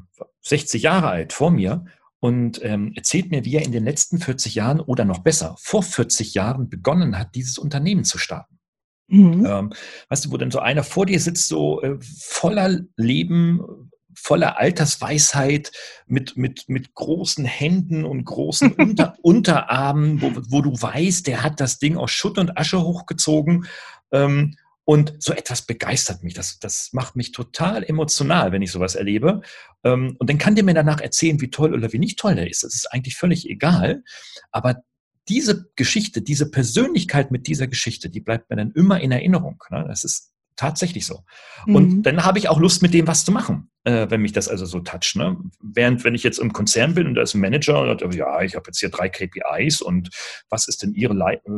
60 0.40 0.82
Jahre 0.82 1.06
alt, 1.06 1.32
vor 1.32 1.52
mir 1.52 1.84
und 2.18 2.64
ähm, 2.64 2.92
erzählt 2.96 3.30
mir, 3.30 3.44
wie 3.44 3.54
er 3.54 3.64
in 3.64 3.70
den 3.70 3.84
letzten 3.84 4.18
40 4.18 4.56
Jahren 4.56 4.80
oder 4.80 5.04
noch 5.04 5.20
besser, 5.20 5.54
vor 5.60 5.84
40 5.84 6.34
Jahren 6.34 6.68
begonnen 6.68 7.16
hat, 7.16 7.36
dieses 7.36 7.58
Unternehmen 7.58 8.02
zu 8.02 8.18
starten. 8.18 8.58
Mhm. 9.06 9.46
Ähm, 9.46 9.72
weißt 10.08 10.24
du, 10.24 10.32
wo 10.32 10.36
dann 10.36 10.50
so 10.50 10.58
einer 10.58 10.82
vor 10.82 11.06
dir 11.06 11.20
sitzt, 11.20 11.46
so 11.46 11.80
äh, 11.80 11.96
voller 12.00 12.80
Leben, 12.96 13.83
voller 14.16 14.58
Altersweisheit, 14.58 15.72
mit, 16.06 16.36
mit, 16.36 16.68
mit 16.68 16.94
großen 16.94 17.44
Händen 17.44 18.04
und 18.04 18.24
großen 18.24 18.72
Unter 18.72 19.16
Unterarmen, 19.22 20.20
wo, 20.22 20.32
wo 20.48 20.62
du 20.62 20.70
weißt, 20.70 21.26
der 21.26 21.42
hat 21.42 21.60
das 21.60 21.78
Ding 21.78 21.96
aus 21.96 22.10
Schutt 22.10 22.38
und 22.38 22.56
Asche 22.58 22.82
hochgezogen. 22.82 23.66
Ähm, 24.12 24.56
und 24.86 25.14
so 25.18 25.32
etwas 25.32 25.62
begeistert 25.62 26.22
mich. 26.22 26.34
Das, 26.34 26.58
das 26.58 26.90
macht 26.92 27.16
mich 27.16 27.32
total 27.32 27.84
emotional, 27.84 28.52
wenn 28.52 28.60
ich 28.60 28.70
sowas 28.70 28.94
erlebe. 28.94 29.40
Ähm, 29.82 30.16
und 30.18 30.28
dann 30.28 30.38
kann 30.38 30.54
der 30.54 30.64
mir 30.64 30.74
danach 30.74 31.00
erzählen, 31.00 31.40
wie 31.40 31.50
toll 31.50 31.72
oder 31.72 31.92
wie 31.92 31.98
nicht 31.98 32.18
toll 32.18 32.34
der 32.34 32.50
ist. 32.50 32.64
Das 32.64 32.74
ist 32.74 32.92
eigentlich 32.92 33.16
völlig 33.16 33.48
egal. 33.48 34.04
Aber 34.50 34.82
diese 35.28 35.70
Geschichte, 35.76 36.20
diese 36.20 36.50
Persönlichkeit 36.50 37.30
mit 37.30 37.46
dieser 37.46 37.66
Geschichte, 37.66 38.10
die 38.10 38.20
bleibt 38.20 38.50
mir 38.50 38.56
dann 38.56 38.72
immer 38.72 39.00
in 39.00 39.10
Erinnerung. 39.10 39.62
Ne? 39.70 39.84
Das 39.88 40.04
ist 40.04 40.33
tatsächlich 40.56 41.06
so. 41.06 41.24
Mhm. 41.66 41.74
Und 41.76 42.02
dann 42.02 42.24
habe 42.24 42.38
ich 42.38 42.48
auch 42.48 42.60
Lust, 42.60 42.82
mit 42.82 42.94
dem 42.94 43.06
was 43.06 43.24
zu 43.24 43.32
machen, 43.32 43.70
äh, 43.84 44.06
wenn 44.10 44.22
mich 44.22 44.32
das 44.32 44.48
also 44.48 44.66
so 44.66 44.80
toucht. 44.80 45.16
Ne? 45.16 45.36
Während, 45.60 46.04
wenn 46.04 46.14
ich 46.14 46.22
jetzt 46.22 46.38
im 46.38 46.52
Konzern 46.52 46.94
bin 46.94 47.06
und 47.06 47.14
da 47.14 47.22
ist 47.22 47.34
ein 47.34 47.40
Manager 47.40 47.80
und 47.80 48.00
sagt, 48.00 48.14
ja, 48.14 48.42
ich 48.42 48.54
habe 48.54 48.64
jetzt 48.68 48.78
hier 48.78 48.88
drei 48.88 49.08
KPIs 49.08 49.80
und 49.80 50.10
was 50.48 50.68
ist 50.68 50.82
denn 50.82 50.94
Ihre, 50.94 51.14
Le 51.14 51.40
äh, 51.44 51.50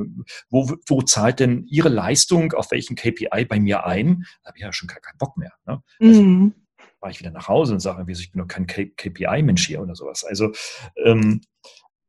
wo, 0.50 0.72
wo 0.86 1.02
zahlt 1.02 1.40
denn 1.40 1.66
Ihre 1.68 1.88
Leistung 1.88 2.52
auf 2.52 2.70
welchen 2.70 2.96
KPI 2.96 3.44
bei 3.48 3.60
mir 3.60 3.86
ein? 3.86 4.24
Da 4.42 4.48
habe 4.48 4.58
ich 4.58 4.62
ja 4.62 4.72
schon 4.72 4.88
gar 4.88 5.00
keinen 5.00 5.18
Bock 5.18 5.36
mehr. 5.36 5.52
Ne? 5.66 5.82
Also, 6.00 6.22
mhm. 6.22 6.54
War 7.00 7.10
ich 7.10 7.20
wieder 7.20 7.30
nach 7.30 7.48
Hause 7.48 7.74
und 7.74 7.80
sage, 7.80 8.10
ich 8.10 8.32
bin 8.32 8.40
doch 8.40 8.48
kein 8.48 8.66
KPI-Mensch 8.66 9.66
hier 9.66 9.82
oder 9.82 9.94
sowas. 9.94 10.24
Also, 10.24 10.52
ähm, 11.04 11.42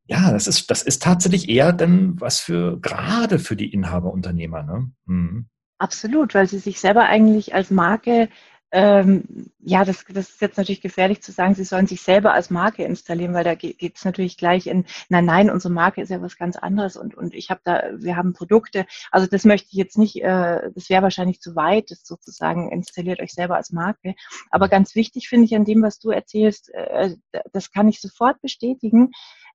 ja, 0.10 0.32
das 0.32 0.48
ist, 0.48 0.72
das 0.72 0.84
ist 0.84 1.04
tatsächlich 1.04 1.50
eher 1.50 1.74
dann 1.74 2.20
was 2.20 2.40
für, 2.40 2.80
gerade 2.80 3.40
für 3.40 3.58
die 3.58 3.74
Inhaberunternehmer. 3.74 4.64
Ne? 4.64 4.92
Mhm. 5.06 5.50
Absolut, 5.80 6.34
weil 6.34 6.48
sie 6.48 6.60
sich 6.60 6.80
selber 6.80 7.04
eigentlich 7.06 7.54
als 7.54 7.70
Marke, 7.70 8.30
ähm, 8.72 9.52
ja, 9.60 9.86
das, 9.86 10.04
das 10.10 10.30
ist 10.30 10.42
jetzt 10.42 10.58
natürlich 10.58 10.82
gefährlich 10.82 11.22
zu 11.22 11.32
sagen, 11.32 11.56
sie 11.56 11.64
sollen 11.64 11.88
sich 11.88 12.02
selber 12.02 12.34
als 12.34 12.50
Marke 12.50 12.84
installieren, 12.84 13.34
weil 13.34 13.46
da 13.46 13.56
geht 13.56 13.96
es 13.96 14.04
natürlich 14.04 14.38
gleich 14.38 14.68
in, 14.68 14.86
nein, 15.08 15.24
nein, 15.24 15.50
unsere 15.50 15.74
Marke 15.74 16.02
ist 16.02 16.10
ja 16.10 16.22
was 16.22 16.38
ganz 16.38 16.58
anderes 16.58 16.98
und, 16.98 17.16
und 17.16 17.34
ich 17.34 17.50
habe 17.50 17.62
da, 17.64 17.92
wir 17.96 18.18
haben 18.18 18.34
Produkte, 18.34 18.86
also 19.12 19.26
das 19.28 19.46
möchte 19.46 19.70
ich 19.72 19.78
jetzt 19.78 19.98
nicht, 19.98 20.22
äh, 20.22 20.70
das 20.74 20.90
wäre 20.90 21.04
wahrscheinlich 21.04 21.40
zu 21.40 21.56
weit, 21.56 21.92
das 21.92 22.06
sozusagen 22.06 22.70
installiert 22.72 23.22
euch 23.22 23.32
selber 23.32 23.56
als 23.56 23.72
Marke. 23.72 24.16
Aber 24.50 24.68
ganz 24.68 24.96
wichtig 24.96 25.30
finde 25.30 25.46
ich 25.46 25.56
an 25.56 25.64
dem, 25.64 25.82
was 25.82 26.00
du 26.00 26.10
erzählst, 26.10 26.70
äh, 26.74 27.16
das 27.54 27.72
kann 27.72 27.88
ich 27.88 28.02
sofort 28.02 28.42
bestätigen. 28.42 29.12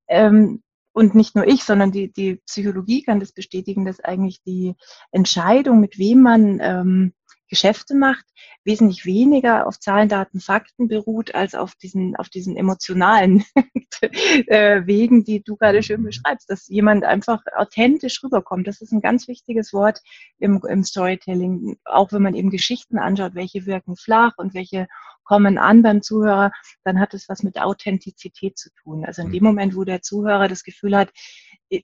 Ähm, 0.09 0.63
und 0.93 1.15
nicht 1.15 1.35
nur 1.35 1.47
ich, 1.47 1.65
sondern 1.65 1.91
die, 1.91 2.13
die 2.13 2.37
Psychologie 2.47 3.03
kann 3.03 3.21
das 3.21 3.33
bestätigen, 3.33 3.85
dass 3.85 4.01
eigentlich 4.01 4.43
die 4.43 4.75
Entscheidung, 5.11 5.81
mit 5.81 5.99
wem 5.99 6.23
man 6.23 6.61
ähm, 6.61 7.13
Geschäfte 7.53 7.95
macht, 7.95 8.25
wesentlich 8.65 9.05
weniger 9.05 9.67
auf 9.67 9.79
Zahlen, 9.79 10.09
Daten, 10.09 10.41
Fakten 10.41 10.89
beruht, 10.89 11.35
als 11.35 11.55
auf 11.55 11.75
diesen, 11.75 12.17
auf 12.17 12.31
diesen 12.31 12.57
emotionalen 12.57 13.45
äh, 14.47 14.87
Wegen, 14.87 15.23
die 15.23 15.43
du 15.43 15.57
gerade 15.57 15.83
schön 15.83 16.03
beschreibst, 16.03 16.49
dass 16.49 16.67
jemand 16.69 17.05
einfach 17.05 17.43
authentisch 17.55 18.25
rüberkommt. 18.25 18.67
Das 18.67 18.81
ist 18.81 18.93
ein 18.93 19.03
ganz 19.03 19.29
wichtiges 19.29 19.75
Wort 19.75 20.01
im, 20.39 20.63
im 20.67 20.83
Storytelling, 20.83 21.77
auch 21.85 22.11
wenn 22.13 22.23
man 22.23 22.35
eben 22.35 22.49
Geschichten 22.49 22.97
anschaut, 22.97 23.35
welche 23.35 23.67
wirken 23.67 23.97
flach 23.97 24.33
und 24.39 24.55
welche 24.55 24.89
kommen 25.25 25.59
an 25.59 25.83
beim 25.83 26.01
Zuhörer, 26.01 26.53
dann 26.85 26.99
hat 26.99 27.13
es 27.13 27.29
was 27.29 27.43
mit 27.43 27.61
Authentizität 27.61 28.59
zu 28.59 28.71
tun. 28.83 29.05
Also 29.05 29.21
in 29.21 29.31
dem 29.31 29.43
mhm. 29.43 29.49
Moment, 29.49 29.77
wo 29.77 29.85
der 29.85 30.01
Zuhörer 30.01 30.49
das 30.49 30.65
Gefühl 30.65 30.97
hat, 30.97 31.11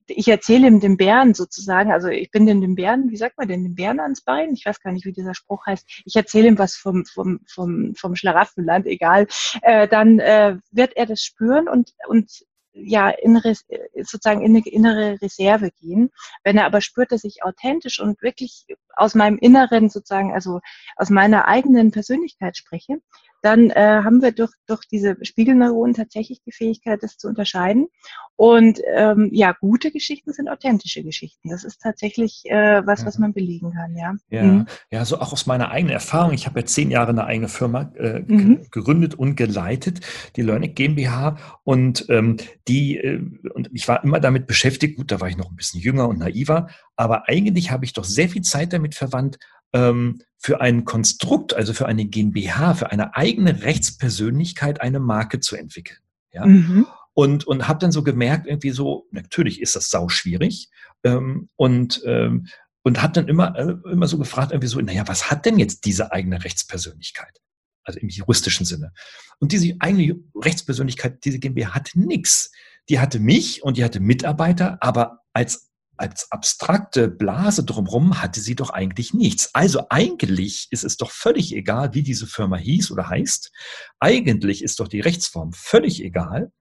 ich 0.06 0.28
erzähle 0.28 0.66
ihm 0.66 0.80
den 0.80 0.98
Bären 0.98 1.32
sozusagen, 1.32 1.92
also 1.92 2.08
ich 2.08 2.30
bin 2.30 2.46
dem 2.46 2.74
Bären, 2.74 3.10
wie 3.10 3.16
sagt 3.16 3.38
man 3.38 3.48
denn, 3.48 3.62
den 3.62 3.74
Bären 3.74 4.00
ans 4.00 4.20
Bein? 4.20 4.52
Ich 4.52 4.66
weiß 4.66 4.80
gar 4.80 4.92
nicht, 4.92 5.06
wie 5.06 5.12
dieser 5.12 5.34
Spruch 5.34 5.64
heißt. 5.66 6.02
Ich 6.04 6.14
erzähle 6.14 6.48
ihm 6.48 6.58
was 6.58 6.76
vom, 6.76 7.06
vom, 7.06 7.40
vom, 7.46 7.94
vom 7.94 8.14
Schlaraffenland, 8.14 8.86
egal. 8.86 9.26
Äh, 9.62 9.88
dann 9.88 10.18
äh, 10.18 10.58
wird 10.70 10.96
er 10.96 11.06
das 11.06 11.22
spüren 11.22 11.68
und, 11.68 11.94
und 12.06 12.44
ja, 12.72 13.08
in, 13.08 13.40
sozusagen 13.42 14.42
in 14.42 14.56
eine 14.56 14.66
innere 14.66 15.20
Reserve 15.22 15.70
gehen. 15.80 16.10
Wenn 16.44 16.58
er 16.58 16.66
aber 16.66 16.80
spürt, 16.80 17.10
dass 17.10 17.24
ich 17.24 17.42
authentisch 17.42 18.00
und 18.00 18.22
wirklich 18.22 18.66
aus 18.94 19.14
meinem 19.14 19.38
Inneren 19.38 19.88
sozusagen, 19.88 20.32
also 20.32 20.60
aus 20.96 21.10
meiner 21.10 21.48
eigenen 21.48 21.90
Persönlichkeit 21.90 22.56
spreche, 22.56 23.00
dann 23.42 23.70
äh, 23.70 24.00
haben 24.04 24.22
wir 24.22 24.32
durch, 24.32 24.52
durch 24.66 24.84
diese 24.90 25.16
Spiegelneuronen 25.22 25.94
tatsächlich 25.94 26.42
die 26.42 26.52
Fähigkeit, 26.52 27.02
das 27.02 27.16
zu 27.16 27.28
unterscheiden. 27.28 27.88
Und 28.36 28.80
ähm, 28.94 29.30
ja, 29.32 29.54
gute 29.60 29.90
Geschichten 29.90 30.32
sind 30.32 30.48
authentische 30.48 31.02
Geschichten. 31.02 31.48
Das 31.48 31.64
ist 31.64 31.80
tatsächlich 31.82 32.42
äh, 32.44 32.86
was, 32.86 33.04
was 33.04 33.18
man 33.18 33.32
belegen 33.32 33.72
kann, 33.72 33.96
ja. 33.96 34.14
Ja, 34.30 34.42
mhm. 34.42 34.66
ja 34.90 35.04
so 35.04 35.18
auch 35.18 35.32
aus 35.32 35.46
meiner 35.46 35.70
eigenen 35.70 35.94
Erfahrung. 35.94 36.32
Ich 36.32 36.46
habe 36.46 36.60
ja 36.60 36.66
zehn 36.66 36.90
Jahre 36.90 37.10
eine 37.10 37.24
eigene 37.24 37.48
Firma 37.48 37.92
äh, 37.96 38.20
mhm. 38.20 38.66
gegründet 38.70 39.14
und 39.14 39.36
geleitet, 39.36 40.00
die 40.36 40.42
Learning 40.42 40.74
GmbH. 40.74 41.36
Und 41.64 42.06
ähm, 42.08 42.36
die, 42.68 42.98
äh, 42.98 43.20
und 43.54 43.70
ich 43.72 43.88
war 43.88 44.04
immer 44.04 44.20
damit 44.20 44.46
beschäftigt, 44.46 44.96
gut, 44.96 45.10
da 45.10 45.20
war 45.20 45.28
ich 45.28 45.36
noch 45.36 45.50
ein 45.50 45.56
bisschen 45.56 45.80
jünger 45.80 46.08
und 46.08 46.18
naiver, 46.18 46.68
aber 46.96 47.28
eigentlich 47.28 47.70
habe 47.70 47.84
ich 47.84 47.92
doch 47.92 48.04
sehr 48.04 48.28
viel 48.28 48.42
Zeit 48.42 48.72
damit 48.72 48.94
verwandt, 48.94 49.38
ähm, 49.72 50.22
für 50.36 50.60
ein 50.60 50.84
Konstrukt, 50.84 51.54
also 51.54 51.72
für 51.72 51.86
eine 51.86 52.04
GmbH, 52.04 52.74
für 52.74 52.90
eine 52.90 53.16
eigene 53.16 53.62
Rechtspersönlichkeit 53.62 54.80
eine 54.80 55.00
Marke 55.00 55.40
zu 55.40 55.56
entwickeln. 55.56 55.98
Ja? 56.32 56.46
Mhm. 56.46 56.86
Und, 57.14 57.46
und 57.46 57.66
habe 57.66 57.80
dann 57.80 57.90
so 57.90 58.04
gemerkt, 58.04 58.46
irgendwie 58.46 58.70
so, 58.70 59.06
natürlich 59.10 59.60
ist 59.60 59.74
das 59.74 59.90
sau 59.90 60.08
schwierig. 60.08 60.68
Ähm, 61.02 61.48
und 61.56 62.02
ähm, 62.04 62.46
und 62.88 63.02
habe 63.02 63.12
dann 63.12 63.28
immer, 63.28 63.54
äh, 63.56 63.74
immer 63.92 64.08
so 64.08 64.16
gefragt, 64.18 64.52
irgendwie 64.52 64.68
so, 64.68 64.80
naja, 64.80 65.06
was 65.06 65.30
hat 65.30 65.44
denn 65.44 65.58
jetzt 65.58 65.84
diese 65.84 66.10
eigene 66.10 66.42
Rechtspersönlichkeit? 66.42 67.40
Also 67.84 68.00
im 68.00 68.08
juristischen 68.08 68.64
Sinne. 68.64 68.92
Und 69.40 69.52
diese 69.52 69.74
eigene 69.78 70.18
Rechtspersönlichkeit, 70.34 71.24
diese 71.24 71.38
GmbH 71.38 71.74
hatte 71.74 72.00
nichts. 72.00 72.50
Die 72.88 72.98
hatte 72.98 73.20
mich 73.20 73.62
und 73.62 73.76
die 73.76 73.84
hatte 73.84 74.00
Mitarbeiter, 74.00 74.78
aber 74.80 75.20
als 75.34 75.67
als 75.98 76.30
abstrakte 76.30 77.08
Blase 77.08 77.64
drumherum 77.64 78.22
hatte 78.22 78.40
sie 78.40 78.54
doch 78.54 78.70
eigentlich 78.70 79.14
nichts. 79.14 79.54
Also 79.54 79.86
eigentlich 79.90 80.68
ist 80.70 80.84
es 80.84 80.96
doch 80.96 81.10
völlig 81.10 81.54
egal, 81.54 81.94
wie 81.94 82.02
diese 82.02 82.26
Firma 82.26 82.56
hieß 82.56 82.90
oder 82.90 83.08
heißt. 83.08 83.52
Eigentlich 84.00 84.62
ist 84.62 84.80
doch 84.80 84.88
die 84.88 85.00
Rechtsform 85.00 85.52
völlig 85.52 86.02
egal. 86.02 86.52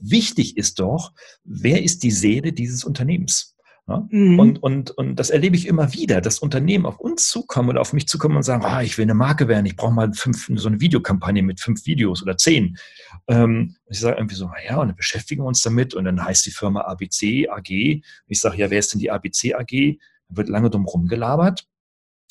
Wichtig 0.00 0.56
ist 0.56 0.78
doch, 0.78 1.12
wer 1.44 1.82
ist 1.82 2.02
die 2.02 2.12
Seele 2.12 2.52
dieses 2.52 2.84
Unternehmens? 2.84 3.55
Ja? 3.88 4.06
Mhm. 4.10 4.38
Und, 4.38 4.62
und, 4.62 4.90
und 4.92 5.16
das 5.16 5.30
erlebe 5.30 5.56
ich 5.56 5.66
immer 5.66 5.92
wieder, 5.92 6.20
dass 6.20 6.40
Unternehmen 6.40 6.86
auf 6.86 6.98
uns 6.98 7.28
zukommen 7.28 7.70
oder 7.70 7.80
auf 7.80 7.92
mich 7.92 8.08
zukommen 8.08 8.36
und 8.36 8.42
sagen, 8.42 8.64
ah, 8.64 8.82
ich 8.82 8.98
will 8.98 9.04
eine 9.04 9.14
Marke 9.14 9.48
werden, 9.48 9.66
ich 9.66 9.76
brauche 9.76 9.92
mal 9.92 10.12
fünf, 10.12 10.50
so 10.54 10.68
eine 10.68 10.80
Videokampagne 10.80 11.42
mit 11.42 11.60
fünf 11.60 11.86
Videos 11.86 12.22
oder 12.22 12.36
zehn. 12.36 12.76
Ähm, 13.28 13.76
ich 13.88 14.00
sage 14.00 14.16
irgendwie 14.16 14.34
so, 14.34 14.48
naja, 14.48 14.80
und 14.80 14.88
dann 14.88 14.96
beschäftigen 14.96 15.42
wir 15.42 15.46
uns 15.46 15.62
damit 15.62 15.94
und 15.94 16.04
dann 16.04 16.24
heißt 16.24 16.46
die 16.46 16.50
Firma 16.50 16.82
ABC 16.82 17.48
AG. 17.48 17.70
Ich 18.26 18.40
sage, 18.40 18.58
ja, 18.58 18.70
wer 18.70 18.78
ist 18.78 18.92
denn 18.92 19.00
die 19.00 19.10
ABC 19.10 19.54
AG? 19.54 19.98
Wird 20.28 20.48
lange 20.48 20.70
drum 20.70 20.86
rumgelabert. 20.86 21.66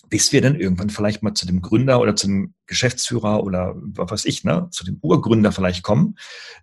Bis 0.10 0.32
wir 0.32 0.42
dann 0.42 0.56
irgendwann 0.56 0.90
vielleicht 0.90 1.24
mal 1.24 1.34
zu 1.34 1.46
dem 1.46 1.62
Gründer 1.62 2.00
oder 2.00 2.16
zu 2.16 2.28
dem 2.28 2.54
Geschäftsführer 2.68 3.44
oder 3.44 3.74
was 3.76 4.12
weiß 4.12 4.26
ich, 4.26 4.44
ne, 4.44 4.68
zu 4.72 4.84
dem 4.84 4.98
Urgründer 5.02 5.52
vielleicht 5.52 5.84
kommen, 5.84 6.16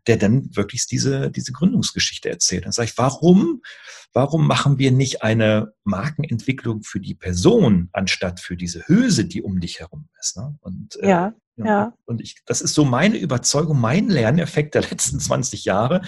der 0.07 0.16
dann 0.16 0.55
wirklich 0.55 0.87
diese, 0.87 1.31
diese 1.31 1.52
Gründungsgeschichte 1.52 2.28
erzählt. 2.28 2.64
Dann 2.64 2.72
sage 2.72 2.90
ich, 2.90 2.98
warum, 2.98 3.62
warum 4.12 4.46
machen 4.46 4.78
wir 4.78 4.92
nicht 4.92 5.22
eine 5.22 5.72
Markenentwicklung 5.85 6.83
für 6.83 7.00
die 7.00 7.14
Person 7.14 7.88
anstatt 7.92 8.40
für 8.40 8.57
diese 8.57 8.87
Hülse, 8.87 9.24
die 9.24 9.42
um 9.42 9.61
dich 9.61 9.81
herum 9.81 10.09
ist? 10.20 10.37
Ne? 10.37 10.57
Und, 10.61 10.96
äh, 11.00 11.09
ja, 11.09 11.35
ja, 11.57 11.64
ja. 11.64 11.94
Und 12.05 12.20
ich, 12.20 12.42
das 12.46 12.62
ist 12.62 12.74
so 12.74 12.85
meine 12.85 13.18
Überzeugung, 13.18 13.81
mein 13.81 14.09
Lerneffekt 14.09 14.74
der 14.74 14.83
letzten 14.83 15.20
20 15.20 15.64
Jahre. 15.64 16.02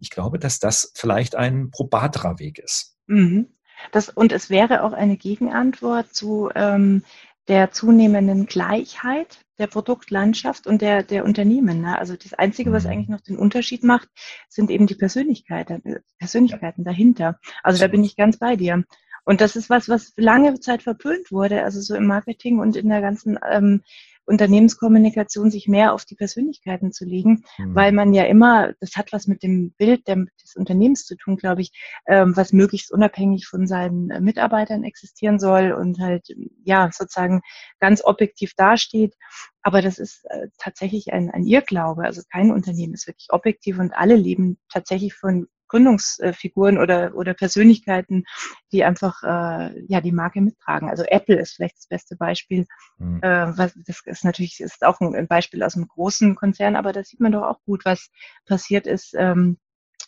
Ich 0.00 0.10
glaube, 0.10 0.38
dass 0.38 0.58
das 0.58 0.92
vielleicht 0.94 1.34
ein 1.34 1.70
probaterer 1.70 2.38
Weg 2.38 2.58
ist. 2.58 2.96
Mhm. 3.06 3.53
Das, 3.92 4.08
und 4.08 4.32
es 4.32 4.50
wäre 4.50 4.82
auch 4.82 4.92
eine 4.92 5.16
Gegenantwort 5.16 6.14
zu 6.14 6.50
ähm, 6.54 7.04
der 7.48 7.72
zunehmenden 7.72 8.46
Gleichheit 8.46 9.44
der 9.58 9.66
Produktlandschaft 9.66 10.66
und 10.66 10.82
der, 10.82 11.02
der 11.02 11.24
Unternehmen. 11.24 11.82
Ne? 11.82 11.98
Also 11.98 12.16
das 12.16 12.34
Einzige, 12.34 12.72
was 12.72 12.84
mhm. 12.84 12.90
eigentlich 12.90 13.08
noch 13.08 13.20
den 13.20 13.36
Unterschied 13.36 13.84
macht, 13.84 14.08
sind 14.48 14.70
eben 14.70 14.86
die 14.86 14.94
Persönlichkeiten, 14.94 16.00
Persönlichkeiten 16.18 16.84
dahinter. 16.84 17.38
Also 17.62 17.80
da 17.80 17.88
bin 17.88 18.02
ich 18.02 18.16
ganz 18.16 18.38
bei 18.38 18.56
dir. 18.56 18.84
Und 19.24 19.40
das 19.40 19.56
ist 19.56 19.70
was, 19.70 19.88
was 19.88 20.12
lange 20.16 20.58
Zeit 20.60 20.82
verpönt 20.82 21.32
wurde, 21.32 21.62
also 21.62 21.80
so 21.80 21.94
im 21.94 22.06
Marketing 22.06 22.58
und 22.58 22.76
in 22.76 22.88
der 22.88 23.00
ganzen 23.00 23.38
ähm, 23.48 23.82
Unternehmenskommunikation 24.26 25.50
sich 25.50 25.68
mehr 25.68 25.92
auf 25.92 26.04
die 26.04 26.14
Persönlichkeiten 26.14 26.92
zu 26.92 27.04
legen, 27.04 27.44
mhm. 27.58 27.74
weil 27.74 27.92
man 27.92 28.14
ja 28.14 28.24
immer, 28.24 28.72
das 28.80 28.96
hat 28.96 29.12
was 29.12 29.26
mit 29.26 29.42
dem 29.42 29.72
Bild 29.72 30.06
des 30.08 30.56
Unternehmens 30.56 31.04
zu 31.04 31.16
tun, 31.16 31.36
glaube 31.36 31.62
ich, 31.62 31.72
ähm, 32.06 32.36
was 32.36 32.52
möglichst 32.52 32.92
unabhängig 32.92 33.46
von 33.46 33.66
seinen 33.66 34.10
äh, 34.10 34.20
Mitarbeitern 34.20 34.84
existieren 34.84 35.38
soll 35.38 35.72
und 35.72 35.98
halt, 36.00 36.28
ja, 36.64 36.90
sozusagen 36.92 37.42
ganz 37.80 38.02
objektiv 38.04 38.54
dasteht. 38.56 39.14
Aber 39.62 39.82
das 39.82 39.98
ist 39.98 40.24
äh, 40.26 40.48
tatsächlich 40.58 41.12
ein, 41.12 41.30
ein 41.30 41.44
Irrglaube. 41.44 42.04
Also 42.04 42.22
kein 42.30 42.50
Unternehmen 42.50 42.94
ist 42.94 43.06
wirklich 43.06 43.28
objektiv 43.30 43.78
und 43.78 43.92
alle 43.94 44.16
leben 44.16 44.58
tatsächlich 44.70 45.14
von 45.14 45.46
Gründungsfiguren 45.74 46.78
oder, 46.78 47.16
oder 47.16 47.34
Persönlichkeiten, 47.34 48.24
die 48.70 48.84
einfach 48.84 49.24
äh, 49.24 49.84
ja 49.88 50.00
die 50.00 50.12
Marke 50.12 50.40
mittragen. 50.40 50.88
Also 50.88 51.02
Apple 51.02 51.40
ist 51.40 51.54
vielleicht 51.54 51.78
das 51.78 51.88
beste 51.88 52.16
Beispiel. 52.16 52.66
Mhm. 52.98 53.20
Äh, 53.22 53.58
was, 53.58 53.74
das 53.84 54.00
ist 54.04 54.24
natürlich 54.24 54.60
ist 54.60 54.84
auch 54.84 55.00
ein, 55.00 55.26
Beispiel 55.26 55.64
aus 55.64 55.74
einem 55.74 55.88
großen 55.88 56.36
Konzern, 56.36 56.76
aber 56.76 56.92
da 56.92 57.02
sieht 57.02 57.18
man 57.18 57.32
doch 57.32 57.42
auch 57.42 57.60
gut, 57.64 57.84
was 57.84 58.10
passiert 58.46 58.86
ist 58.86 59.14
ähm, 59.18 59.58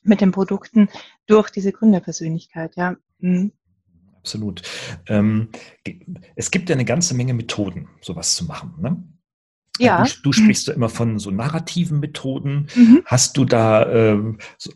mit 0.04 0.20
den 0.20 0.30
Produkten 0.30 0.88
durch 1.26 1.50
diese 1.50 1.72
Gründerpersönlichkeit. 1.72 2.76
Ja. 2.76 2.94
Mhm. 3.18 3.50
Absolut. 4.18 4.62
Ähm, 5.08 5.48
es 6.36 6.52
gibt 6.52 6.68
ja 6.68 6.76
eine 6.76 6.84
ganze 6.84 7.14
Menge 7.14 7.34
Methoden, 7.34 7.88
sowas 8.00 8.36
zu 8.36 8.44
machen. 8.44 8.74
Ne? 8.78 9.02
Ja. 9.78 10.04
Du, 10.04 10.10
du 10.22 10.32
sprichst 10.32 10.68
mhm. 10.68 10.74
immer 10.74 10.88
von 10.88 11.18
so 11.18 11.30
narrativen 11.30 12.00
Methoden. 12.00 12.68
Mhm. 12.74 13.02
Hast 13.04 13.36
du 13.36 13.44
da 13.44 13.82
äh, 13.82 14.18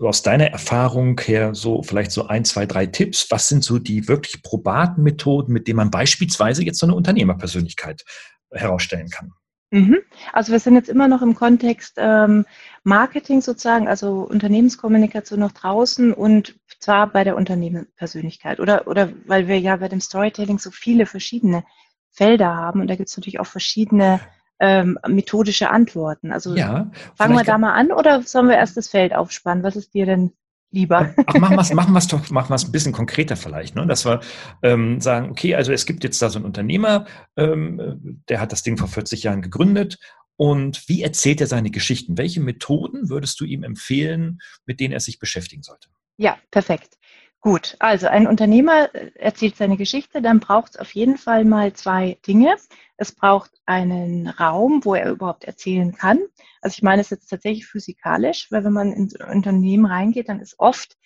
aus 0.00 0.22
deiner 0.22 0.46
Erfahrung 0.46 1.20
her 1.20 1.54
so 1.54 1.82
vielleicht 1.82 2.12
so 2.12 2.26
ein, 2.26 2.44
zwei, 2.44 2.66
drei 2.66 2.86
Tipps? 2.86 3.26
Was 3.30 3.48
sind 3.48 3.64
so 3.64 3.78
die 3.78 4.08
wirklich 4.08 4.42
probaten 4.42 5.02
Methoden, 5.02 5.52
mit 5.52 5.68
denen 5.68 5.76
man 5.76 5.90
beispielsweise 5.90 6.64
jetzt 6.64 6.78
so 6.78 6.86
eine 6.86 6.94
Unternehmerpersönlichkeit 6.94 8.04
herausstellen 8.50 9.08
kann? 9.10 9.32
Mhm. 9.72 9.98
Also 10.32 10.50
wir 10.50 10.58
sind 10.58 10.74
jetzt 10.74 10.88
immer 10.88 11.06
noch 11.06 11.22
im 11.22 11.36
Kontext 11.36 11.94
ähm, 11.96 12.44
Marketing 12.82 13.40
sozusagen, 13.40 13.86
also 13.86 14.22
Unternehmenskommunikation 14.22 15.38
nach 15.38 15.52
draußen 15.52 16.12
und 16.12 16.58
zwar 16.80 17.06
bei 17.06 17.22
der 17.22 17.36
Unternehmenspersönlichkeit 17.36 18.58
oder, 18.58 18.88
oder 18.88 19.12
weil 19.26 19.46
wir 19.46 19.60
ja 19.60 19.76
bei 19.76 19.88
dem 19.88 20.00
Storytelling 20.00 20.58
so 20.58 20.72
viele 20.72 21.06
verschiedene 21.06 21.62
Felder 22.10 22.56
haben 22.56 22.80
und 22.80 22.88
da 22.88 22.96
gibt 22.96 23.10
es 23.10 23.16
natürlich 23.16 23.38
auch 23.38 23.46
verschiedene 23.46 24.20
ähm, 24.60 24.98
methodische 25.08 25.70
Antworten. 25.70 26.32
Also 26.32 26.54
ja, 26.54 26.90
fangen 27.16 27.36
wir 27.36 27.44
da 27.44 27.58
mal 27.58 27.72
an 27.72 27.92
oder 27.92 28.22
sollen 28.22 28.48
wir 28.48 28.56
erst 28.56 28.76
das 28.76 28.88
Feld 28.88 29.14
aufspannen? 29.14 29.64
Was 29.64 29.74
ist 29.74 29.94
dir 29.94 30.06
denn 30.06 30.32
lieber? 30.70 31.14
Ach, 31.26 31.34
machen 31.34 31.56
wir 31.56 31.62
es 31.62 31.72
machen 31.72 31.92
wir's 31.94 32.06
doch 32.06 32.30
machen 32.30 32.50
wir's 32.50 32.64
ein 32.64 32.72
bisschen 32.72 32.92
konkreter 32.92 33.36
vielleicht, 33.36 33.74
ne? 33.74 33.86
dass 33.86 34.04
wir 34.04 34.20
ähm, 34.62 35.00
sagen, 35.00 35.30
okay, 35.30 35.54
also 35.54 35.72
es 35.72 35.86
gibt 35.86 36.04
jetzt 36.04 36.20
da 36.20 36.28
so 36.28 36.38
einen 36.38 36.46
Unternehmer, 36.46 37.06
ähm, 37.36 38.22
der 38.28 38.40
hat 38.40 38.52
das 38.52 38.62
Ding 38.62 38.76
vor 38.76 38.88
40 38.88 39.22
Jahren 39.22 39.42
gegründet 39.42 39.98
und 40.36 40.88
wie 40.88 41.02
erzählt 41.02 41.40
er 41.40 41.46
seine 41.46 41.70
Geschichten? 41.70 42.16
Welche 42.18 42.40
Methoden 42.40 43.08
würdest 43.08 43.40
du 43.40 43.44
ihm 43.44 43.62
empfehlen, 43.62 44.40
mit 44.66 44.80
denen 44.80 44.92
er 44.92 45.00
sich 45.00 45.18
beschäftigen 45.18 45.62
sollte? 45.62 45.88
Ja, 46.16 46.38
perfekt. 46.50 46.98
Gut, 47.42 47.76
also 47.78 48.06
ein 48.06 48.26
Unternehmer 48.26 48.94
äh, 48.94 49.12
erzählt 49.14 49.56
seine 49.56 49.78
Geschichte, 49.78 50.20
dann 50.20 50.40
braucht 50.40 50.72
es 50.72 50.76
auf 50.76 50.94
jeden 50.94 51.16
Fall 51.16 51.46
mal 51.46 51.72
zwei 51.72 52.18
Dinge. 52.26 52.54
Es 52.98 53.12
braucht 53.12 53.50
einen 53.64 54.28
Raum, 54.28 54.84
wo 54.84 54.94
er 54.94 55.10
überhaupt 55.10 55.44
erzählen 55.44 55.94
kann. 55.94 56.18
Also 56.60 56.74
ich 56.74 56.82
meine 56.82 57.00
es 57.00 57.08
jetzt 57.08 57.28
tatsächlich 57.28 57.66
physikalisch, 57.66 58.48
weil 58.50 58.64
wenn 58.64 58.74
man 58.74 58.92
ins 58.92 59.14
Unternehmen 59.14 59.86
reingeht, 59.86 60.28
dann 60.28 60.40
ist 60.40 60.56
oft 60.58 60.98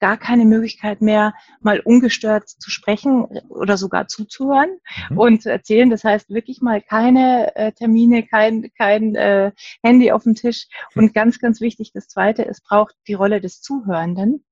gar 0.00 0.16
keine 0.16 0.46
Möglichkeit 0.46 1.02
mehr, 1.02 1.34
mal 1.60 1.78
ungestört 1.80 2.48
zu 2.48 2.70
sprechen 2.70 3.24
oder 3.50 3.76
sogar 3.76 4.08
zuzuhören 4.08 4.78
mhm. 5.10 5.18
und 5.18 5.42
zu 5.42 5.50
erzählen. 5.50 5.90
Das 5.90 6.04
heißt 6.04 6.30
wirklich 6.30 6.62
mal 6.62 6.80
keine 6.80 7.54
äh, 7.54 7.72
Termine, 7.72 8.26
kein, 8.26 8.72
kein 8.78 9.14
äh, 9.14 9.52
Handy 9.82 10.10
auf 10.10 10.22
dem 10.24 10.34
Tisch. 10.34 10.68
Und 10.94 11.12
ganz, 11.12 11.38
ganz 11.38 11.60
wichtig, 11.60 11.92
das 11.92 12.08
Zweite, 12.08 12.46
es 12.46 12.62
braucht 12.62 12.96
die 13.06 13.14
Rolle 13.14 13.42
des 13.42 13.60
Zuhörenden 13.60 14.42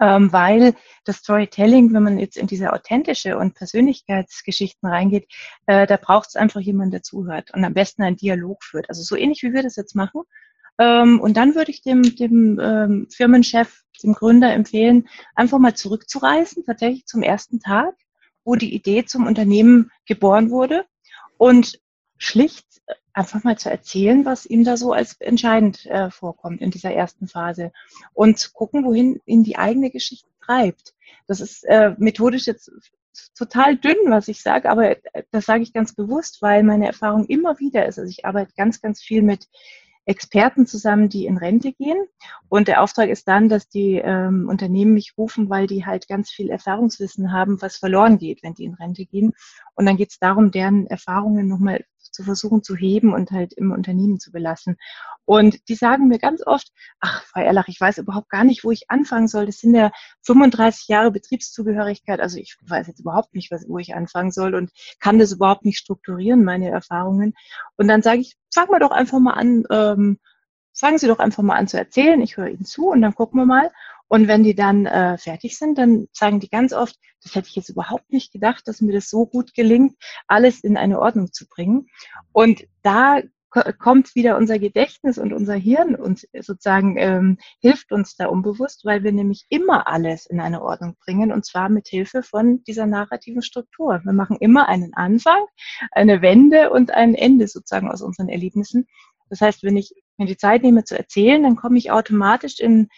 ähm, 0.00 0.32
weil 0.32 0.74
das 1.04 1.16
Storytelling, 1.16 1.92
wenn 1.92 2.02
man 2.02 2.18
jetzt 2.18 2.36
in 2.36 2.46
diese 2.46 2.72
authentische 2.72 3.38
und 3.38 3.54
Persönlichkeitsgeschichten 3.54 4.88
reingeht, 4.88 5.28
äh, 5.66 5.86
da 5.86 5.96
braucht 5.96 6.28
es 6.28 6.36
einfach 6.36 6.60
jemanden, 6.60 6.92
der 6.92 7.02
zuhört 7.02 7.52
und 7.54 7.64
am 7.64 7.74
besten 7.74 8.02
einen 8.02 8.16
Dialog 8.16 8.64
führt. 8.64 8.88
Also 8.88 9.02
so 9.02 9.16
ähnlich 9.16 9.42
wie 9.42 9.52
wir 9.52 9.62
das 9.62 9.76
jetzt 9.76 9.94
machen. 9.94 10.22
Ähm, 10.78 11.20
und 11.20 11.36
dann 11.36 11.54
würde 11.54 11.70
ich 11.70 11.82
dem, 11.82 12.02
dem 12.16 12.60
ähm, 12.60 13.08
Firmenchef, 13.10 13.82
dem 14.02 14.14
Gründer 14.14 14.52
empfehlen, 14.52 15.08
einfach 15.34 15.58
mal 15.58 15.74
zurückzureisen, 15.74 16.64
tatsächlich 16.64 17.06
zum 17.06 17.22
ersten 17.22 17.60
Tag, 17.60 17.94
wo 18.44 18.54
die 18.54 18.74
Idee 18.74 19.04
zum 19.04 19.26
Unternehmen 19.26 19.90
geboren 20.06 20.50
wurde 20.50 20.84
und 21.36 21.80
schlicht 22.18 22.66
einfach 23.12 23.42
mal 23.42 23.58
zu 23.58 23.70
erzählen, 23.70 24.24
was 24.24 24.46
ihm 24.46 24.64
da 24.64 24.76
so 24.76 24.92
als 24.92 25.14
entscheidend 25.20 25.86
äh, 25.86 26.10
vorkommt 26.10 26.60
in 26.60 26.70
dieser 26.70 26.92
ersten 26.92 27.26
Phase 27.26 27.72
und 28.12 28.52
gucken, 28.52 28.84
wohin 28.84 29.20
ihn 29.26 29.42
die 29.42 29.56
eigene 29.56 29.90
Geschichte 29.90 30.28
treibt. 30.44 30.94
Das 31.26 31.40
ist 31.40 31.64
äh, 31.64 31.94
methodisch 31.98 32.46
jetzt 32.46 32.70
total 33.36 33.76
dünn, 33.76 33.96
was 34.06 34.28
ich 34.28 34.42
sage, 34.42 34.70
aber 34.70 34.90
äh, 34.90 35.24
das 35.30 35.46
sage 35.46 35.62
ich 35.62 35.72
ganz 35.72 35.94
bewusst, 35.94 36.42
weil 36.42 36.62
meine 36.62 36.86
Erfahrung 36.86 37.26
immer 37.26 37.58
wieder 37.58 37.86
ist. 37.86 37.98
Also 37.98 38.10
ich 38.10 38.24
arbeite 38.24 38.52
ganz, 38.56 38.80
ganz 38.80 39.00
viel 39.00 39.22
mit 39.22 39.48
Experten 40.08 40.66
zusammen, 40.66 41.10
die 41.10 41.26
in 41.26 41.36
Rente 41.36 41.72
gehen. 41.72 42.06
Und 42.48 42.66
der 42.66 42.82
Auftrag 42.82 43.10
ist 43.10 43.28
dann, 43.28 43.50
dass 43.50 43.68
die 43.68 43.96
ähm, 43.96 44.48
Unternehmen 44.48 44.94
mich 44.94 45.14
rufen, 45.18 45.50
weil 45.50 45.66
die 45.66 45.84
halt 45.84 46.08
ganz 46.08 46.30
viel 46.30 46.48
Erfahrungswissen 46.48 47.30
haben, 47.30 47.60
was 47.60 47.76
verloren 47.76 48.16
geht, 48.16 48.42
wenn 48.42 48.54
die 48.54 48.64
in 48.64 48.74
Rente 48.74 49.04
gehen. 49.04 49.34
Und 49.74 49.84
dann 49.84 49.98
geht 49.98 50.10
es 50.10 50.18
darum, 50.18 50.50
deren 50.50 50.86
Erfahrungen 50.86 51.46
nochmal 51.46 51.84
zu 52.12 52.22
versuchen 52.22 52.62
zu 52.62 52.76
heben 52.76 53.12
und 53.12 53.30
halt 53.30 53.52
im 53.52 53.72
Unternehmen 53.72 54.18
zu 54.18 54.30
belassen. 54.32 54.76
Und 55.24 55.68
die 55.68 55.74
sagen 55.74 56.08
mir 56.08 56.18
ganz 56.18 56.46
oft, 56.46 56.68
ach, 57.00 57.22
Frau 57.24 57.40
Erlach, 57.40 57.68
ich 57.68 57.80
weiß 57.80 57.98
überhaupt 57.98 58.30
gar 58.30 58.44
nicht, 58.44 58.64
wo 58.64 58.70
ich 58.70 58.90
anfangen 58.90 59.28
soll. 59.28 59.46
Das 59.46 59.58
sind 59.58 59.74
ja 59.74 59.90
35 60.22 60.88
Jahre 60.88 61.10
Betriebszugehörigkeit. 61.10 62.20
Also 62.20 62.38
ich 62.38 62.56
weiß 62.66 62.86
jetzt 62.86 63.00
überhaupt 63.00 63.34
nicht, 63.34 63.52
wo 63.68 63.78
ich 63.78 63.94
anfangen 63.94 64.30
soll 64.30 64.54
und 64.54 64.70
kann 65.00 65.18
das 65.18 65.32
überhaupt 65.32 65.64
nicht 65.64 65.78
strukturieren, 65.78 66.44
meine 66.44 66.70
Erfahrungen. 66.70 67.34
Und 67.76 67.88
dann 67.88 68.02
sage 68.02 68.20
ich, 68.20 68.36
fang 68.52 68.68
mal 68.70 68.80
doch 68.80 68.90
einfach 68.90 69.18
mal 69.18 69.34
an, 69.34 69.64
ähm, 69.70 70.18
fangen 70.74 70.98
Sie 70.98 71.08
doch 71.08 71.18
einfach 71.18 71.42
mal 71.42 71.56
an 71.56 71.68
zu 71.68 71.76
erzählen. 71.76 72.20
Ich 72.20 72.36
höre 72.36 72.48
Ihnen 72.48 72.64
zu 72.64 72.88
und 72.88 73.02
dann 73.02 73.14
gucken 73.14 73.40
wir 73.40 73.46
mal. 73.46 73.70
Und 74.08 74.26
wenn 74.26 74.42
die 74.42 74.54
dann 74.54 74.86
äh, 74.86 75.18
fertig 75.18 75.58
sind, 75.58 75.78
dann 75.78 76.08
sagen 76.12 76.40
die 76.40 76.48
ganz 76.48 76.72
oft, 76.72 76.96
das 77.22 77.34
hätte 77.34 77.48
ich 77.48 77.56
jetzt 77.56 77.68
überhaupt 77.68 78.10
nicht 78.10 78.32
gedacht, 78.32 78.66
dass 78.66 78.80
mir 78.80 78.92
das 78.92 79.08
so 79.10 79.26
gut 79.26 79.54
gelingt, 79.54 79.94
alles 80.26 80.60
in 80.60 80.76
eine 80.76 80.98
Ordnung 80.98 81.32
zu 81.32 81.46
bringen. 81.46 81.88
Und 82.32 82.64
da 82.82 83.20
kommt 83.78 84.14
wieder 84.14 84.36
unser 84.36 84.58
Gedächtnis 84.58 85.18
und 85.18 85.32
unser 85.32 85.54
Hirn 85.54 85.94
und 85.94 86.28
sozusagen 86.38 86.96
ähm, 86.98 87.38
hilft 87.60 87.92
uns 87.92 88.14
da 88.14 88.26
unbewusst, 88.26 88.84
weil 88.84 89.02
wir 89.04 89.12
nämlich 89.12 89.46
immer 89.48 89.88
alles 89.88 90.26
in 90.26 90.40
eine 90.40 90.62
Ordnung 90.62 90.96
bringen 91.02 91.32
und 91.32 91.46
zwar 91.46 91.68
mit 91.68 91.88
Hilfe 91.88 92.22
von 92.22 92.62
dieser 92.64 92.86
narrativen 92.86 93.42
Struktur. 93.42 94.00
Wir 94.04 94.12
machen 94.12 94.36
immer 94.38 94.68
einen 94.68 94.92
Anfang, 94.94 95.40
eine 95.92 96.20
Wende 96.20 96.70
und 96.70 96.90
ein 96.90 97.14
Ende 97.14 97.48
sozusagen 97.48 97.90
aus 97.90 98.02
unseren 98.02 98.28
Erlebnissen. 98.28 98.86
Das 99.30 99.40
heißt, 99.40 99.62
wenn 99.62 99.76
ich 99.76 99.94
mir 100.18 100.26
die 100.26 100.36
Zeit 100.36 100.62
nehme 100.62 100.84
zu 100.84 100.96
erzählen, 100.96 101.42
dann 101.42 101.56
komme 101.56 101.78
ich 101.78 101.90
automatisch 101.90 102.60
in 102.60 102.88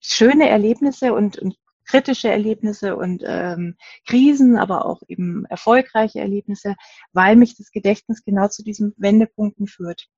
schöne 0.00 0.48
Erlebnisse 0.48 1.14
und, 1.14 1.38
und 1.38 1.56
kritische 1.84 2.30
Erlebnisse 2.30 2.96
und 2.96 3.22
ähm, 3.26 3.76
Krisen, 4.06 4.56
aber 4.56 4.86
auch 4.86 5.02
eben 5.08 5.44
erfolgreiche 5.46 6.20
Erlebnisse, 6.20 6.76
weil 7.12 7.36
mich 7.36 7.56
das 7.56 7.72
Gedächtnis 7.72 8.24
genau 8.24 8.48
zu 8.48 8.62
diesen 8.62 8.94
Wendepunkten 8.96 9.66
führt. 9.66 10.08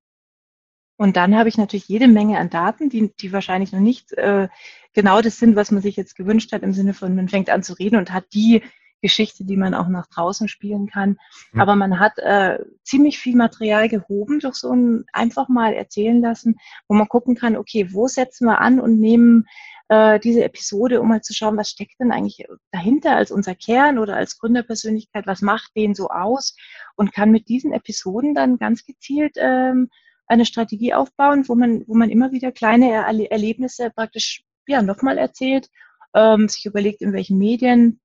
Und 0.97 1.17
dann 1.17 1.37
habe 1.37 1.49
ich 1.49 1.57
natürlich 1.57 1.89
jede 1.89 2.09
Menge 2.09 2.39
an 2.39 2.51
Daten, 2.51 2.91
die, 2.91 3.13
die 3.17 3.33
wahrscheinlich 3.33 3.73
noch 3.73 3.81
nicht 3.81 4.13
äh, 4.13 4.49
genau 4.93 5.21
das 5.23 5.39
sind, 5.39 5.57
was 5.57 5.71
man 5.71 5.83
sich 5.83 5.97
jetzt 5.97 6.15
gewünscht 6.15 6.53
hat, 6.53 6.63
im 6.63 6.75
Sinne 6.75 6.95
von, 6.95 7.17
man 7.17 7.29
fängt 7.29 7.51
an 7.51 7.63
zu 7.63 7.73
reden 7.73 7.97
und 7.97 8.13
hat 8.13 8.27
die 8.35 8.63
Geschichte, 9.01 9.45
die 9.45 9.57
man 9.57 9.75
auch 9.75 9.89
nach 9.89 10.07
draußen 10.07 10.49
spielen 10.49 10.87
kann. 10.87 11.19
Mhm. 11.53 11.61
Aber 11.61 11.75
man 11.75 11.99
hat 11.99 12.19
äh, 12.19 12.59
ziemlich 12.85 13.19
viel 13.19 13.37
Material 13.37 13.89
gehoben 13.89 14.39
durch 14.39 14.55
so 14.55 14.73
ein 14.73 15.05
einfach 15.13 15.49
mal 15.49 15.75
erzählen 15.75 16.21
lassen, 16.21 16.59
wo 16.87 16.95
man 16.95 17.09
gucken 17.09 17.35
kann, 17.35 17.57
okay, 17.57 17.89
wo 17.93 18.07
setzen 18.07 18.47
wir 18.47 18.61
an 18.61 18.79
und 18.79 19.01
nehmen 19.01 19.49
äh, 19.93 20.19
diese 20.21 20.43
Episode, 20.43 21.03
um 21.03 21.09
mal 21.09 21.21
zu 21.21 21.35
schauen, 21.35 21.59
was 21.59 21.69
steckt 21.69 22.01
denn 22.01 22.13
eigentlich 22.13 22.47
dahinter 22.71 23.15
als 23.15 23.31
unser 23.31 23.55
Kern 23.55 23.99
oder 23.99 24.17
als 24.17 24.39
Gründerpersönlichkeit, 24.39 25.27
was 25.27 25.43
macht 25.43 25.77
den 25.77 25.95
so 25.95 26.09
aus 26.09 26.57
und 26.97 27.13
kann 27.13 27.31
mit 27.31 27.49
diesen 27.49 27.75
Episoden 27.75 28.35
dann 28.35 28.57
ganz 28.57 28.87
gezielt 28.87 29.35
ähm, 29.37 29.91
eine 30.27 30.47
Strategie 30.47 30.95
aufbauen, 30.95 31.47
wo 31.47 31.55
man, 31.55 31.87
wo 31.87 31.95
man 31.95 32.09
immer 32.09 32.33
wieder 32.33 32.53
kleine 32.53 32.91
Erle 32.91 33.31
Erlebnisse 33.31 33.91
praktisch 33.91 34.45
ja, 34.67 34.81
nochmal 34.81 35.19
erzählt, 35.19 35.69
ähm, 36.15 36.49
sich 36.49 36.65
überlegt, 36.65 37.03
in 37.03 37.13
welchen 37.13 37.37
Medien 37.37 38.01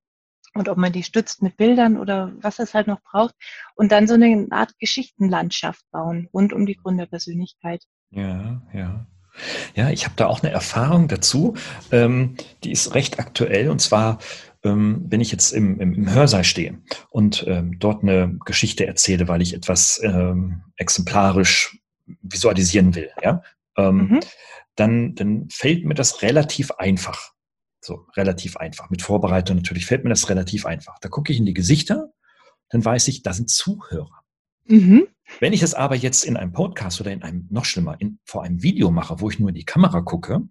und 0.56 0.68
ob 0.68 0.78
man 0.78 0.92
die 0.92 1.04
stützt 1.04 1.42
mit 1.42 1.56
Bildern 1.56 1.98
oder 1.98 2.34
was 2.42 2.60
es 2.60 2.74
halt 2.74 2.88
noch 2.88 3.02
braucht 3.02 3.36
und 3.76 3.94
dann 3.94 4.08
so 4.08 4.16
eine 4.16 4.48
Art 4.50 4.78
Geschichtenlandschaft 4.80 5.86
bauen 5.92 6.28
rund 6.34 6.52
um 6.52 6.66
die 6.66 6.76
Gründerpersönlichkeit. 6.76 7.86
Ja, 8.12 8.62
ja. 8.74 9.08
Ja, 9.76 9.90
ich 9.90 10.06
habe 10.06 10.16
da 10.16 10.28
auch 10.28 10.42
eine 10.42 10.52
Erfahrung 10.52 11.08
dazu, 11.08 11.56
ähm, 11.92 12.36
die 12.64 12.72
ist 12.72 12.96
recht 12.96 13.20
aktuell 13.20 13.70
und 13.70 13.80
zwar 13.80 14.20
ähm, 14.64 15.06
wenn 15.08 15.22
ich 15.22 15.32
jetzt 15.32 15.52
im, 15.52 15.80
im, 15.80 15.94
im 15.94 16.14
Hörsaal 16.14 16.44
stehe 16.44 16.80
und 17.10 17.46
ähm, 17.48 17.80
dort 17.80 18.04
eine 18.04 18.38
Geschichte 18.46 18.86
erzähle, 18.86 19.28
weil 19.28 19.42
ich 19.42 19.54
etwas 19.54 20.00
ähm, 20.04 20.64
exemplarisch 20.76 21.78
visualisieren 22.22 22.96
will, 22.96 23.10
ja, 23.22 23.42
ähm, 23.78 24.08
mhm. 24.10 24.20
dann, 24.76 25.16
dann 25.16 25.50
fällt 25.50 25.86
mir 25.86 25.94
das 25.94 26.22
relativ 26.22 26.72
einfach. 26.72 27.32
So, 27.80 28.06
relativ 28.16 28.58
einfach. 28.58 28.90
Mit 28.90 29.02
Vorbereitung 29.02 29.58
natürlich 29.58 29.86
fällt 29.86 30.04
mir 30.04 30.10
das 30.10 30.30
relativ 30.30 30.66
einfach. 30.66 30.98
Da 31.00 31.10
gucke 31.10 31.32
ich 31.32 31.40
in 31.40 31.46
die 31.46 31.54
Gesichter, 31.54 32.12
dann 32.70 32.84
weiß 32.84 33.08
ich, 33.08 33.24
da 33.24 33.34
sind 33.34 33.50
Zuhörer. 33.50 34.24
Mhm. 34.68 35.08
Wenn 35.40 35.54
ich 35.54 35.62
es 35.62 35.74
aber 35.74 35.96
jetzt 35.96 36.24
in 36.24 36.38
einem 36.38 36.54
Podcast 36.54 37.02
oder 37.02 37.12
in 37.12 37.22
einem, 37.22 37.48
noch 37.50 37.66
schlimmer, 37.66 37.96
in, 38.00 38.20
vor 38.24 38.44
einem 38.44 38.64
Video 38.64 38.92
mache, 38.92 39.20
wo 39.20 39.30
ich 39.30 39.40
nur 39.40 39.50
in 39.50 39.56
die 39.56 39.66
Kamera 39.66 40.02
gucke, 40.02 40.42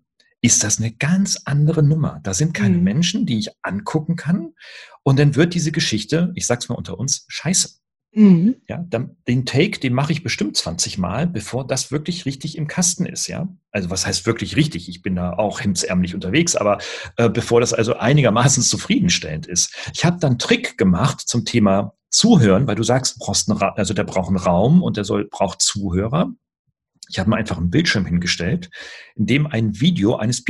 ist 0.42 0.62
das 0.62 0.78
eine 0.78 0.92
ganz 0.92 1.42
andere 1.44 1.82
Nummer. 1.82 2.20
Da 2.22 2.34
sind 2.34 2.54
keine 2.54 2.76
mhm. 2.76 2.84
Menschen, 2.84 3.26
die 3.26 3.38
ich 3.38 3.50
angucken 3.62 4.16
kann. 4.16 4.52
Und 5.02 5.18
dann 5.18 5.34
wird 5.34 5.54
diese 5.54 5.72
Geschichte, 5.72 6.32
ich 6.34 6.46
sag's 6.46 6.68
mal 6.68 6.74
unter 6.74 6.98
uns, 6.98 7.24
scheiße. 7.28 7.70
Mhm. 8.16 8.56
Ja, 8.66 8.82
dann, 8.88 9.16
den 9.28 9.44
Take, 9.44 9.78
den 9.78 9.92
mache 9.92 10.12
ich 10.12 10.22
bestimmt 10.22 10.56
20 10.56 10.96
Mal, 10.96 11.26
bevor 11.26 11.66
das 11.66 11.90
wirklich 11.92 12.24
richtig 12.24 12.56
im 12.56 12.66
Kasten 12.66 13.04
ist, 13.04 13.26
ja. 13.26 13.48
Also 13.70 13.90
was 13.90 14.06
heißt 14.06 14.24
wirklich 14.24 14.56
richtig? 14.56 14.88
Ich 14.88 15.02
bin 15.02 15.16
da 15.16 15.34
auch 15.34 15.60
hemdsärmlich 15.60 16.14
unterwegs, 16.14 16.56
aber 16.56 16.78
äh, 17.18 17.28
bevor 17.28 17.60
das 17.60 17.74
also 17.74 17.96
einigermaßen 17.96 18.62
zufriedenstellend 18.62 19.46
ist. 19.46 19.74
Ich 19.92 20.04
habe 20.04 20.18
dann 20.18 20.38
Trick 20.38 20.78
gemacht 20.78 21.20
zum 21.20 21.44
Thema 21.44 21.95
Zuhören, 22.10 22.66
weil 22.66 22.76
du 22.76 22.82
sagst, 22.82 23.18
brauchst 23.18 23.50
einen 23.50 23.60
also 23.60 23.94
der 23.94 24.04
braucht 24.04 24.28
einen 24.28 24.36
Raum 24.36 24.82
und 24.82 24.96
der 24.96 25.04
soll 25.04 25.26
braucht 25.26 25.60
Zuhörer. 25.60 26.30
Ich 27.08 27.18
habe 27.18 27.30
mir 27.30 27.36
einfach 27.36 27.58
einen 27.58 27.70
Bildschirm 27.70 28.06
hingestellt, 28.06 28.70
in 29.14 29.26
dem 29.26 29.46
ein 29.46 29.80
Video 29.80 30.16
eines 30.16 30.44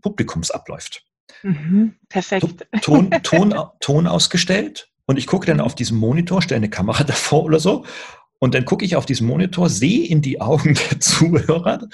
Publikums 0.00 0.50
abläuft. 0.50 1.04
Mhm, 1.42 1.94
perfekt. 2.08 2.66
Ton, 2.82 3.10
Ton, 3.22 3.54
Ton 3.80 4.06
ausgestellt 4.06 4.90
und 5.06 5.18
ich 5.18 5.26
gucke 5.26 5.46
dann 5.46 5.58
mhm. 5.58 5.64
auf 5.64 5.74
diesen 5.74 5.98
Monitor, 5.98 6.42
stelle 6.42 6.58
eine 6.58 6.70
Kamera 6.70 7.04
davor 7.04 7.44
oder 7.44 7.60
so 7.60 7.84
und 8.40 8.54
dann 8.54 8.64
gucke 8.64 8.84
ich 8.84 8.96
auf 8.96 9.04
diesen 9.04 9.26
Monitor, 9.26 9.68
sehe 9.68 10.06
in 10.06 10.22
die 10.22 10.40
Augen 10.40 10.74
der 10.90 10.98
Zuhörer 10.98 11.88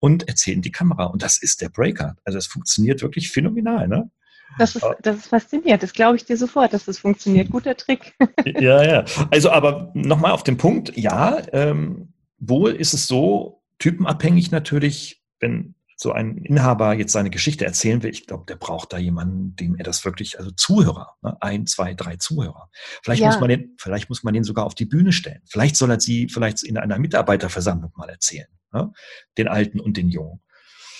und 0.00 0.28
erzähle 0.28 0.56
in 0.56 0.62
die 0.62 0.72
Kamera. 0.72 1.04
Und 1.04 1.22
das 1.22 1.40
ist 1.40 1.62
der 1.62 1.68
Breaker. 1.68 2.16
Also 2.24 2.38
es 2.38 2.46
funktioniert 2.46 3.02
wirklich 3.02 3.30
phänomenal. 3.30 3.86
Ne? 3.86 4.10
Das 4.58 4.74
ist, 4.74 4.86
das 5.02 5.16
ist 5.16 5.26
faszinierend. 5.28 5.82
Das 5.82 5.92
glaube 5.92 6.16
ich 6.16 6.24
dir 6.24 6.36
sofort, 6.36 6.72
dass 6.72 6.86
das 6.86 6.98
funktioniert. 6.98 7.50
Guter 7.50 7.76
Trick. 7.76 8.14
ja, 8.44 8.82
ja. 8.82 9.04
Also 9.30 9.50
aber 9.50 9.90
nochmal 9.94 10.32
auf 10.32 10.44
den 10.44 10.56
Punkt. 10.56 10.96
Ja, 10.96 11.42
ähm, 11.52 12.12
wohl 12.38 12.72
ist 12.72 12.94
es 12.94 13.06
so 13.06 13.62
typenabhängig 13.78 14.50
natürlich, 14.50 15.22
wenn 15.40 15.74
so 15.98 16.12
ein 16.12 16.36
Inhaber 16.38 16.92
jetzt 16.94 17.12
seine 17.12 17.30
Geschichte 17.30 17.64
erzählen 17.64 18.02
will, 18.02 18.10
ich 18.10 18.26
glaube, 18.26 18.44
der 18.46 18.56
braucht 18.56 18.92
da 18.92 18.98
jemanden, 18.98 19.56
dem 19.56 19.76
er 19.76 19.84
das 19.84 20.04
wirklich, 20.04 20.38
also 20.38 20.50
Zuhörer, 20.50 21.14
ne? 21.22 21.36
ein, 21.40 21.66
zwei, 21.66 21.94
drei 21.94 22.16
Zuhörer. 22.16 22.68
Vielleicht 23.02 23.22
ja. 23.22 23.28
muss 23.28 23.40
man 23.40 23.48
den, 23.48 23.74
vielleicht 23.78 24.10
muss 24.10 24.22
man 24.22 24.34
den 24.34 24.44
sogar 24.44 24.66
auf 24.66 24.74
die 24.74 24.84
Bühne 24.84 25.12
stellen. 25.12 25.40
Vielleicht 25.46 25.76
soll 25.76 25.90
er 25.90 25.98
sie 25.98 26.28
vielleicht 26.28 26.62
in 26.64 26.76
einer 26.76 26.98
Mitarbeiterversammlung 26.98 27.92
mal 27.96 28.10
erzählen, 28.10 28.48
ne? 28.72 28.92
den 29.38 29.48
Alten 29.48 29.80
und 29.80 29.96
den 29.96 30.10
Jungen. 30.10 30.42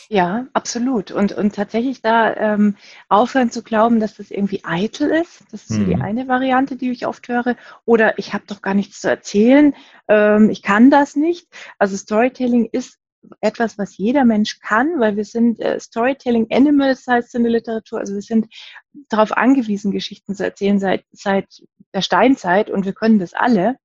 Ja, 0.09 0.47
absolut. 0.53 1.11
Und, 1.11 1.33
und 1.33 1.55
tatsächlich 1.55 2.01
da 2.01 2.35
ähm, 2.35 2.77
aufhören 3.09 3.51
zu 3.51 3.63
glauben, 3.63 3.99
dass 3.99 4.15
das 4.15 4.31
irgendwie 4.31 4.65
eitel 4.65 5.11
ist. 5.11 5.43
Das 5.51 5.63
ist 5.63 5.69
so 5.71 5.85
die 5.85 5.97
mhm. 5.97 6.03
eine 6.03 6.29
Variante, 6.29 6.77
die 6.77 6.91
ich 6.91 7.07
oft 7.07 7.27
höre. 7.29 7.57
Oder 7.85 8.19
ich 8.19 8.33
habe 8.33 8.45
doch 8.47 8.63
gar 8.63 8.75
nichts 8.75 9.01
zu 9.01 9.11
erzählen. 9.11 9.75
Ähm, 10.07 10.49
ich 10.51 10.63
kann 10.63 10.91
das 10.91 11.17
nicht. 11.17 11.49
Also 11.79 11.97
Storytelling 11.97 12.69
ist 12.71 12.99
etwas, 13.41 13.79
was 13.79 13.97
jeder 13.97 14.25
Mensch 14.25 14.61
kann, 14.61 15.01
weil 15.01 15.17
wir 15.17 15.25
sind 15.25 15.59
äh, 15.61 15.81
Storytelling 15.81 16.47
Animals 16.51 17.07
heißt 17.09 17.29
es 17.29 17.35
in 17.35 17.43
der 17.43 17.53
Literatur. 17.53 17.99
Also 17.99 18.15
wir 18.15 18.23
sind 18.23 18.47
darauf 19.09 19.33
angewiesen, 19.33 19.91
Geschichten 19.91 20.37
zu 20.37 20.45
erzählen 20.45 20.79
seit, 20.79 21.05
seit 21.11 21.63
der 21.93 22.03
Steinzeit 22.03 22.71
und 22.71 22.85
wir 22.85 22.93
können 22.93 23.19
das 23.19 23.35
alle. 23.35 23.77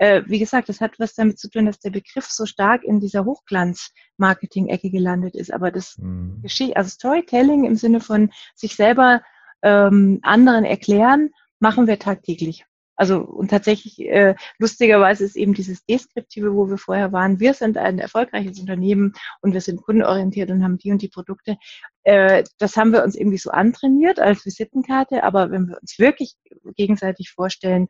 Äh, 0.00 0.22
wie 0.28 0.38
gesagt, 0.38 0.70
das 0.70 0.80
hat 0.80 0.98
was 0.98 1.14
damit 1.14 1.38
zu 1.38 1.50
tun, 1.50 1.66
dass 1.66 1.78
der 1.78 1.90
Begriff 1.90 2.24
so 2.24 2.46
stark 2.46 2.84
in 2.84 3.00
dieser 3.00 3.26
Hochglanz-Marketing-Ecke 3.26 4.90
gelandet 4.90 5.34
ist. 5.34 5.52
Aber 5.52 5.70
das 5.70 5.98
mhm. 5.98 6.40
Geschichte, 6.40 6.74
also 6.74 6.88
Storytelling 6.88 7.64
im 7.64 7.76
Sinne 7.76 8.00
von 8.00 8.30
sich 8.54 8.76
selber 8.76 9.20
ähm, 9.60 10.20
anderen 10.22 10.64
erklären, 10.64 11.28
machen 11.58 11.86
wir 11.86 11.98
tagtäglich. 11.98 12.64
Also 12.96 13.20
und 13.20 13.50
tatsächlich 13.50 14.00
äh, 14.00 14.36
lustigerweise 14.58 15.24
ist 15.24 15.36
eben 15.36 15.52
dieses 15.52 15.84
Deskriptive, 15.84 16.54
wo 16.54 16.70
wir 16.70 16.78
vorher 16.78 17.12
waren, 17.12 17.38
wir 17.38 17.52
sind 17.52 17.76
ein 17.76 17.98
erfolgreiches 17.98 18.58
Unternehmen 18.58 19.12
und 19.42 19.52
wir 19.52 19.60
sind 19.60 19.82
kundenorientiert 19.82 20.50
und 20.50 20.64
haben 20.64 20.78
die 20.78 20.92
und 20.92 21.02
die 21.02 21.08
Produkte. 21.08 21.58
Äh, 22.04 22.44
das 22.58 22.76
haben 22.76 22.92
wir 22.92 23.04
uns 23.04 23.14
irgendwie 23.14 23.38
so 23.38 23.50
antrainiert 23.50 24.20
als 24.20 24.44
Visitenkarte, 24.46 25.22
aber 25.22 25.50
wenn 25.50 25.68
wir 25.68 25.78
uns 25.80 25.98
wirklich 25.98 26.34
gegenseitig 26.76 27.30
vorstellen, 27.30 27.88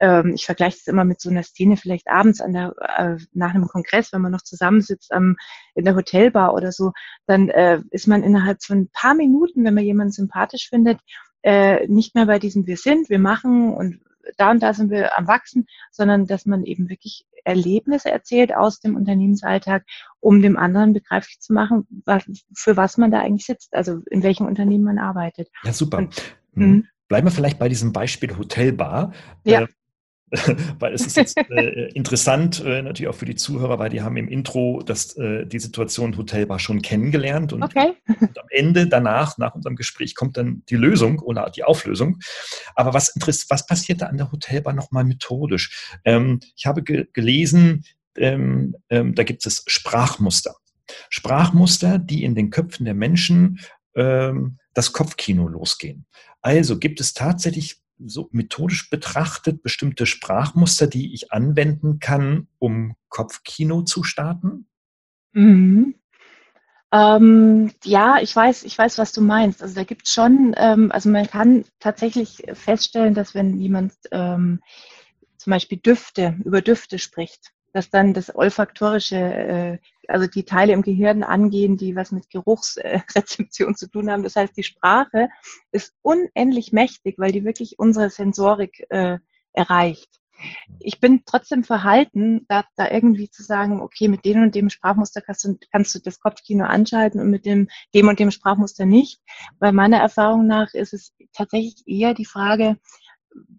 ähm, 0.00 0.32
ich 0.34 0.44
vergleiche 0.44 0.78
es 0.80 0.86
immer 0.88 1.04
mit 1.04 1.20
so 1.20 1.30
einer 1.30 1.44
Szene, 1.44 1.76
vielleicht 1.76 2.08
abends 2.08 2.40
an 2.40 2.52
der, 2.52 2.74
äh, 2.98 3.16
nach 3.32 3.54
einem 3.54 3.68
Kongress, 3.68 4.12
wenn 4.12 4.20
man 4.20 4.32
noch 4.32 4.42
zusammensitzt 4.42 5.12
am, 5.12 5.36
in 5.74 5.84
der 5.84 5.94
Hotelbar 5.94 6.54
oder 6.54 6.72
so, 6.72 6.92
dann 7.26 7.48
äh, 7.50 7.80
ist 7.90 8.08
man 8.08 8.24
innerhalb 8.24 8.64
von 8.64 8.78
ein 8.80 8.90
paar 8.92 9.14
Minuten, 9.14 9.64
wenn 9.64 9.74
man 9.74 9.84
jemanden 9.84 10.12
sympathisch 10.12 10.68
findet, 10.68 10.98
äh, 11.42 11.86
nicht 11.86 12.14
mehr 12.14 12.26
bei 12.26 12.40
diesem 12.40 12.66
Wir 12.66 12.76
sind, 12.76 13.10
wir 13.10 13.20
machen 13.20 13.72
und 13.72 14.00
da 14.36 14.50
und 14.50 14.62
da 14.62 14.74
sind 14.74 14.90
wir 14.90 15.18
am 15.18 15.26
Wachsen, 15.26 15.66
sondern 15.90 16.26
dass 16.26 16.46
man 16.46 16.64
eben 16.64 16.88
wirklich 16.88 17.26
Erlebnisse 17.44 18.10
erzählt 18.10 18.54
aus 18.54 18.80
dem 18.80 18.96
Unternehmensalltag, 18.96 19.84
um 20.20 20.42
dem 20.42 20.56
anderen 20.56 20.92
begreiflich 20.92 21.40
zu 21.40 21.52
machen, 21.52 21.86
was, 22.04 22.24
für 22.54 22.76
was 22.76 22.98
man 22.98 23.10
da 23.10 23.20
eigentlich 23.20 23.46
sitzt, 23.46 23.74
also 23.74 24.00
in 24.10 24.22
welchem 24.22 24.46
Unternehmen 24.46 24.84
man 24.84 24.98
arbeitet. 24.98 25.48
Ja, 25.64 25.72
super. 25.72 25.98
Und, 25.98 26.36
mhm. 26.54 26.88
Bleiben 27.08 27.26
wir 27.26 27.32
vielleicht 27.32 27.58
bei 27.58 27.68
diesem 27.68 27.92
Beispiel 27.92 28.38
Hotelbar. 28.38 29.12
Ja. 29.44 29.66
Weil 30.78 30.94
es 30.94 31.06
ist 31.06 31.16
jetzt 31.16 31.36
äh, 31.50 31.88
interessant, 31.88 32.62
äh, 32.64 32.82
natürlich 32.82 33.08
auch 33.08 33.14
für 33.14 33.26
die 33.26 33.34
Zuhörer, 33.34 33.78
weil 33.78 33.90
die 33.90 34.00
haben 34.00 34.16
im 34.16 34.28
Intro 34.28 34.82
das, 34.82 35.16
äh, 35.16 35.46
die 35.46 35.58
Situation 35.58 36.16
Hotelbar 36.16 36.58
schon 36.58 36.80
kennengelernt 36.80 37.52
und, 37.52 37.62
okay. 37.62 37.92
und, 38.06 38.38
am 38.38 38.46
Ende 38.48 38.86
danach, 38.86 39.36
nach 39.36 39.54
unserem 39.54 39.76
Gespräch, 39.76 40.14
kommt 40.14 40.38
dann 40.38 40.62
die 40.70 40.76
Lösung 40.76 41.18
oder 41.18 41.50
die 41.50 41.64
Auflösung. 41.64 42.18
Aber 42.74 42.94
was, 42.94 43.14
was 43.48 43.66
passiert 43.66 44.00
da 44.00 44.06
an 44.06 44.16
der 44.16 44.32
Hotelbar 44.32 44.72
nochmal 44.72 45.04
methodisch? 45.04 45.90
Ähm, 46.04 46.40
ich 46.56 46.64
habe 46.64 46.82
ge 46.82 47.06
gelesen, 47.12 47.84
ähm, 48.16 48.74
ähm, 48.88 49.14
da 49.14 49.24
gibt 49.24 49.44
es 49.44 49.64
Sprachmuster. 49.66 50.54
Sprachmuster, 51.10 51.98
die 51.98 52.24
in 52.24 52.34
den 52.34 52.50
Köpfen 52.50 52.84
der 52.84 52.94
Menschen 52.94 53.60
ähm, 53.94 54.58
das 54.72 54.92
Kopfkino 54.92 55.46
losgehen. 55.46 56.06
Also 56.40 56.78
gibt 56.78 57.00
es 57.00 57.12
tatsächlich 57.12 57.81
so 57.98 58.28
methodisch 58.32 58.90
betrachtet 58.90 59.62
bestimmte 59.62 60.06
Sprachmuster, 60.06 60.86
die 60.86 61.14
ich 61.14 61.32
anwenden 61.32 61.98
kann, 61.98 62.48
um 62.58 62.96
Kopfkino 63.08 63.82
zu 63.82 64.02
starten? 64.02 64.66
Mhm. 65.32 65.94
Ähm, 66.92 67.72
ja, 67.84 68.18
ich 68.20 68.36
weiß, 68.36 68.64
ich 68.64 68.76
weiß, 68.76 68.98
was 68.98 69.12
du 69.12 69.22
meinst. 69.22 69.62
Also 69.62 69.74
da 69.74 69.84
gibt 69.84 70.06
es 70.06 70.12
schon, 70.12 70.54
ähm, 70.58 70.92
also 70.92 71.08
man 71.08 71.26
kann 71.26 71.64
tatsächlich 71.78 72.42
feststellen, 72.52 73.14
dass 73.14 73.34
wenn 73.34 73.58
jemand 73.58 73.94
ähm, 74.10 74.60
zum 75.38 75.50
Beispiel 75.52 75.78
Düfte, 75.78 76.36
über 76.44 76.60
Düfte 76.60 76.98
spricht, 76.98 77.52
dass 77.72 77.90
dann 77.90 78.14
das 78.14 78.34
olfaktorische, 78.34 79.16
äh, 79.16 79.78
also 80.08 80.26
die 80.26 80.44
Teile 80.44 80.72
im 80.72 80.82
Gehirn 80.82 81.22
angehen, 81.22 81.76
die 81.76 81.96
was 81.96 82.12
mit 82.12 82.30
Geruchsrezeption 82.30 83.74
zu 83.74 83.88
tun 83.88 84.10
haben. 84.10 84.22
Das 84.22 84.36
heißt, 84.36 84.56
die 84.56 84.62
Sprache 84.62 85.28
ist 85.70 85.94
unendlich 86.02 86.72
mächtig, 86.72 87.16
weil 87.18 87.32
die 87.32 87.44
wirklich 87.44 87.78
unsere 87.78 88.10
Sensorik 88.10 88.86
äh, 88.90 89.18
erreicht. 89.52 90.08
Ich 90.80 90.98
bin 90.98 91.22
trotzdem 91.24 91.62
verhalten, 91.62 92.44
da, 92.48 92.64
da 92.74 92.90
irgendwie 92.90 93.30
zu 93.30 93.44
sagen, 93.44 93.80
okay, 93.80 94.08
mit 94.08 94.24
dem 94.24 94.42
und 94.42 94.54
dem 94.54 94.70
Sprachmuster 94.70 95.20
kannst 95.20 95.44
du, 95.44 95.56
kannst 95.70 95.94
du 95.94 96.00
das 96.00 96.18
Kopfkino 96.18 96.64
anschalten 96.64 97.20
und 97.20 97.30
mit 97.30 97.46
dem, 97.46 97.68
dem 97.94 98.08
und 98.08 98.18
dem 98.18 98.30
Sprachmuster 98.32 98.84
nicht. 98.84 99.20
Weil 99.60 99.72
meiner 99.72 99.98
Erfahrung 99.98 100.46
nach 100.46 100.74
ist 100.74 100.94
es 100.94 101.14
tatsächlich 101.32 101.82
eher 101.86 102.14
die 102.14 102.24
Frage, 102.24 102.76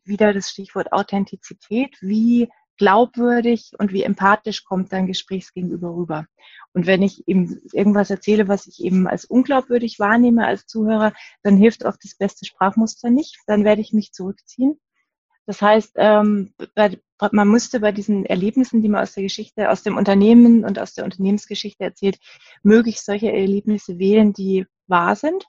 wieder 0.03 0.33
das 0.33 0.49
Stichwort 0.49 0.91
Authentizität. 0.91 1.95
Wie 2.01 2.49
glaubwürdig 2.77 3.71
und 3.77 3.93
wie 3.93 4.03
empathisch 4.03 4.63
kommt 4.63 4.91
dein 4.91 5.07
Gesprächsgegenüber 5.07 5.95
rüber. 5.95 6.25
Und 6.73 6.87
wenn 6.87 7.01
ich 7.01 7.27
ihm 7.27 7.61
irgendwas 7.71 8.09
erzähle, 8.09 8.47
was 8.47 8.67
ich 8.67 8.83
eben 8.83 9.07
als 9.07 9.25
unglaubwürdig 9.25 9.99
wahrnehme 9.99 10.45
als 10.45 10.65
Zuhörer, 10.65 11.13
dann 11.43 11.57
hilft 11.57 11.85
auch 11.85 11.95
das 12.01 12.15
beste 12.15 12.45
Sprachmuster 12.45 13.09
nicht. 13.09 13.37
Dann 13.45 13.63
werde 13.63 13.81
ich 13.81 13.93
mich 13.93 14.11
zurückziehen. 14.11 14.79
Das 15.45 15.61
heißt, 15.61 15.93
ähm, 15.97 16.53
man 17.31 17.47
müsste 17.47 17.81
bei 17.81 17.91
diesen 17.91 18.25
Erlebnissen, 18.25 18.81
die 18.81 18.89
man 18.89 19.03
aus 19.03 19.13
der 19.13 19.23
Geschichte, 19.23 19.69
aus 19.69 19.83
dem 19.83 19.97
Unternehmen 19.97 20.63
und 20.63 20.79
aus 20.79 20.93
der 20.93 21.03
Unternehmensgeschichte 21.03 21.83
erzählt, 21.83 22.17
möglichst 22.63 23.05
solche 23.05 23.31
Erlebnisse 23.31 23.99
wählen, 23.99 24.33
die 24.33 24.65
wahr 24.87 25.15
sind 25.15 25.45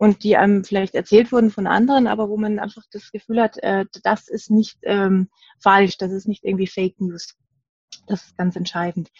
und 0.00 0.24
die 0.24 0.38
einem 0.38 0.64
vielleicht 0.64 0.94
erzählt 0.94 1.30
wurden 1.30 1.50
von 1.50 1.66
anderen, 1.66 2.06
aber 2.06 2.30
wo 2.30 2.38
man 2.38 2.58
einfach 2.58 2.84
das 2.90 3.12
Gefühl 3.12 3.38
hat, 3.38 3.58
äh, 3.62 3.84
das 4.02 4.28
ist 4.28 4.50
nicht 4.50 4.78
ähm, 4.84 5.28
falsch, 5.62 5.98
das 5.98 6.10
ist 6.10 6.26
nicht 6.26 6.42
irgendwie 6.42 6.66
Fake 6.66 6.98
News. 7.00 7.36
Das 8.06 8.24
ist 8.24 8.38
ganz 8.38 8.56
entscheidend. 8.56 9.10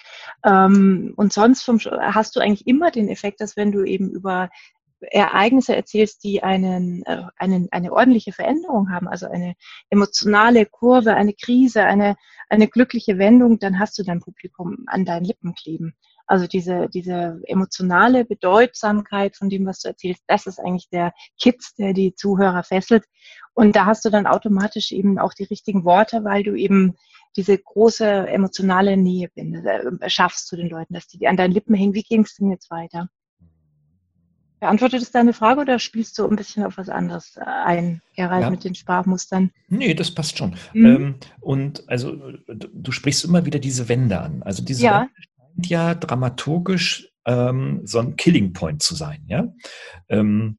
Ähm, 0.42 1.12
und 1.16 1.34
sonst 1.34 1.64
vom, 1.64 1.78
hast 1.80 2.34
du 2.34 2.40
eigentlich 2.40 2.66
immer 2.66 2.90
den 2.90 3.10
Effekt, 3.10 3.42
dass 3.42 3.58
wenn 3.58 3.72
du 3.72 3.84
eben 3.84 4.10
über 4.10 4.48
Ereignisse 5.02 5.76
erzählst, 5.76 6.24
die 6.24 6.42
einen, 6.42 7.04
äh, 7.04 7.24
einen, 7.36 7.68
eine 7.72 7.92
ordentliche 7.92 8.32
Veränderung 8.32 8.90
haben, 8.90 9.06
also 9.06 9.26
eine 9.26 9.56
emotionale 9.90 10.64
Kurve, 10.64 11.12
eine 11.12 11.34
Krise, 11.34 11.84
eine, 11.84 12.16
eine 12.48 12.68
glückliche 12.68 13.18
Wendung, 13.18 13.58
dann 13.58 13.78
hast 13.78 13.98
du 13.98 14.02
dein 14.02 14.20
Publikum 14.20 14.84
an 14.86 15.04
deinen 15.04 15.26
Lippen 15.26 15.54
kleben. 15.54 15.94
Also 16.30 16.46
diese, 16.46 16.88
diese 16.88 17.40
emotionale 17.48 18.24
Bedeutsamkeit 18.24 19.36
von 19.36 19.50
dem, 19.50 19.66
was 19.66 19.80
du 19.80 19.88
erzählst, 19.88 20.22
das 20.28 20.46
ist 20.46 20.60
eigentlich 20.60 20.88
der 20.88 21.12
Kitz, 21.40 21.74
der 21.74 21.92
die 21.92 22.14
Zuhörer 22.14 22.62
fesselt. 22.62 23.02
Und 23.52 23.74
da 23.74 23.84
hast 23.86 24.04
du 24.04 24.10
dann 24.10 24.28
automatisch 24.28 24.92
eben 24.92 25.18
auch 25.18 25.34
die 25.34 25.42
richtigen 25.42 25.84
Worte, 25.84 26.22
weil 26.22 26.44
du 26.44 26.54
eben 26.54 26.94
diese 27.34 27.58
große 27.58 28.28
emotionale 28.28 28.96
Nähe 28.96 29.28
äh, 29.34 30.08
schaffst 30.08 30.46
zu 30.46 30.54
den 30.54 30.68
Leuten, 30.68 30.94
dass 30.94 31.08
die 31.08 31.26
an 31.26 31.36
deinen 31.36 31.50
Lippen 31.50 31.74
hängen. 31.74 31.94
Wie 31.94 32.04
ging 32.04 32.22
es 32.22 32.36
denn 32.36 32.52
jetzt 32.52 32.70
weiter? 32.70 33.08
Beantwortet 34.60 35.02
es 35.02 35.10
deine 35.10 35.32
Frage 35.32 35.62
oder 35.62 35.80
spielst 35.80 36.16
du 36.16 36.28
ein 36.28 36.36
bisschen 36.36 36.62
auf 36.62 36.78
was 36.78 36.88
anderes 36.88 37.36
ein, 37.38 38.02
Gerald, 38.14 38.42
ja. 38.42 38.50
mit 38.50 38.62
den 38.62 38.76
Sprachmustern? 38.76 39.50
Nee, 39.66 39.94
das 39.94 40.14
passt 40.14 40.38
schon. 40.38 40.54
Mhm. 40.74 40.86
Ähm, 40.86 41.14
und 41.40 41.88
also 41.88 42.14
du 42.46 42.92
sprichst 42.92 43.24
immer 43.24 43.46
wieder 43.46 43.58
diese 43.58 43.88
Wände 43.88 44.20
an. 44.20 44.44
Also 44.44 44.62
diese 44.62 44.84
ja. 44.84 45.00
Wände 45.00 45.12
scheint 45.50 45.70
ja 45.70 45.94
dramaturgisch 45.94 47.08
ähm, 47.26 47.82
so 47.84 47.98
ein 47.98 48.16
Killing 48.16 48.52
Point 48.52 48.82
zu 48.82 48.94
sein, 48.94 49.24
ja. 49.26 49.52
Ähm, 50.08 50.58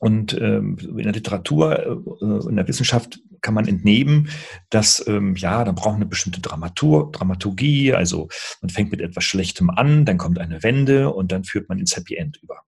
und 0.00 0.32
ähm, 0.34 0.78
in 0.78 1.04
der 1.04 1.12
Literatur, 1.12 1.76
äh, 1.76 2.48
in 2.48 2.54
der 2.54 2.68
Wissenschaft 2.68 3.18
kann 3.40 3.54
man 3.54 3.66
entnehmen, 3.66 4.28
dass 4.70 5.04
ähm, 5.08 5.34
ja, 5.34 5.64
da 5.64 5.72
braucht 5.72 5.96
eine 5.96 6.06
bestimmte 6.06 6.40
Dramatur, 6.40 7.10
Dramaturgie, 7.10 7.94
also 7.94 8.28
man 8.60 8.70
fängt 8.70 8.92
mit 8.92 9.00
etwas 9.00 9.24
Schlechtem 9.24 9.70
an, 9.70 10.04
dann 10.04 10.18
kommt 10.18 10.38
eine 10.38 10.62
Wende 10.62 11.12
und 11.12 11.32
dann 11.32 11.42
führt 11.42 11.68
man 11.68 11.80
ins 11.80 11.96
Happy 11.96 12.14
End 12.14 12.36
über. 12.42 12.62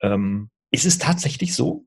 Ähm, 0.00 0.48
ist 0.70 0.86
es 0.86 0.98
tatsächlich 0.98 1.54
so? 1.54 1.84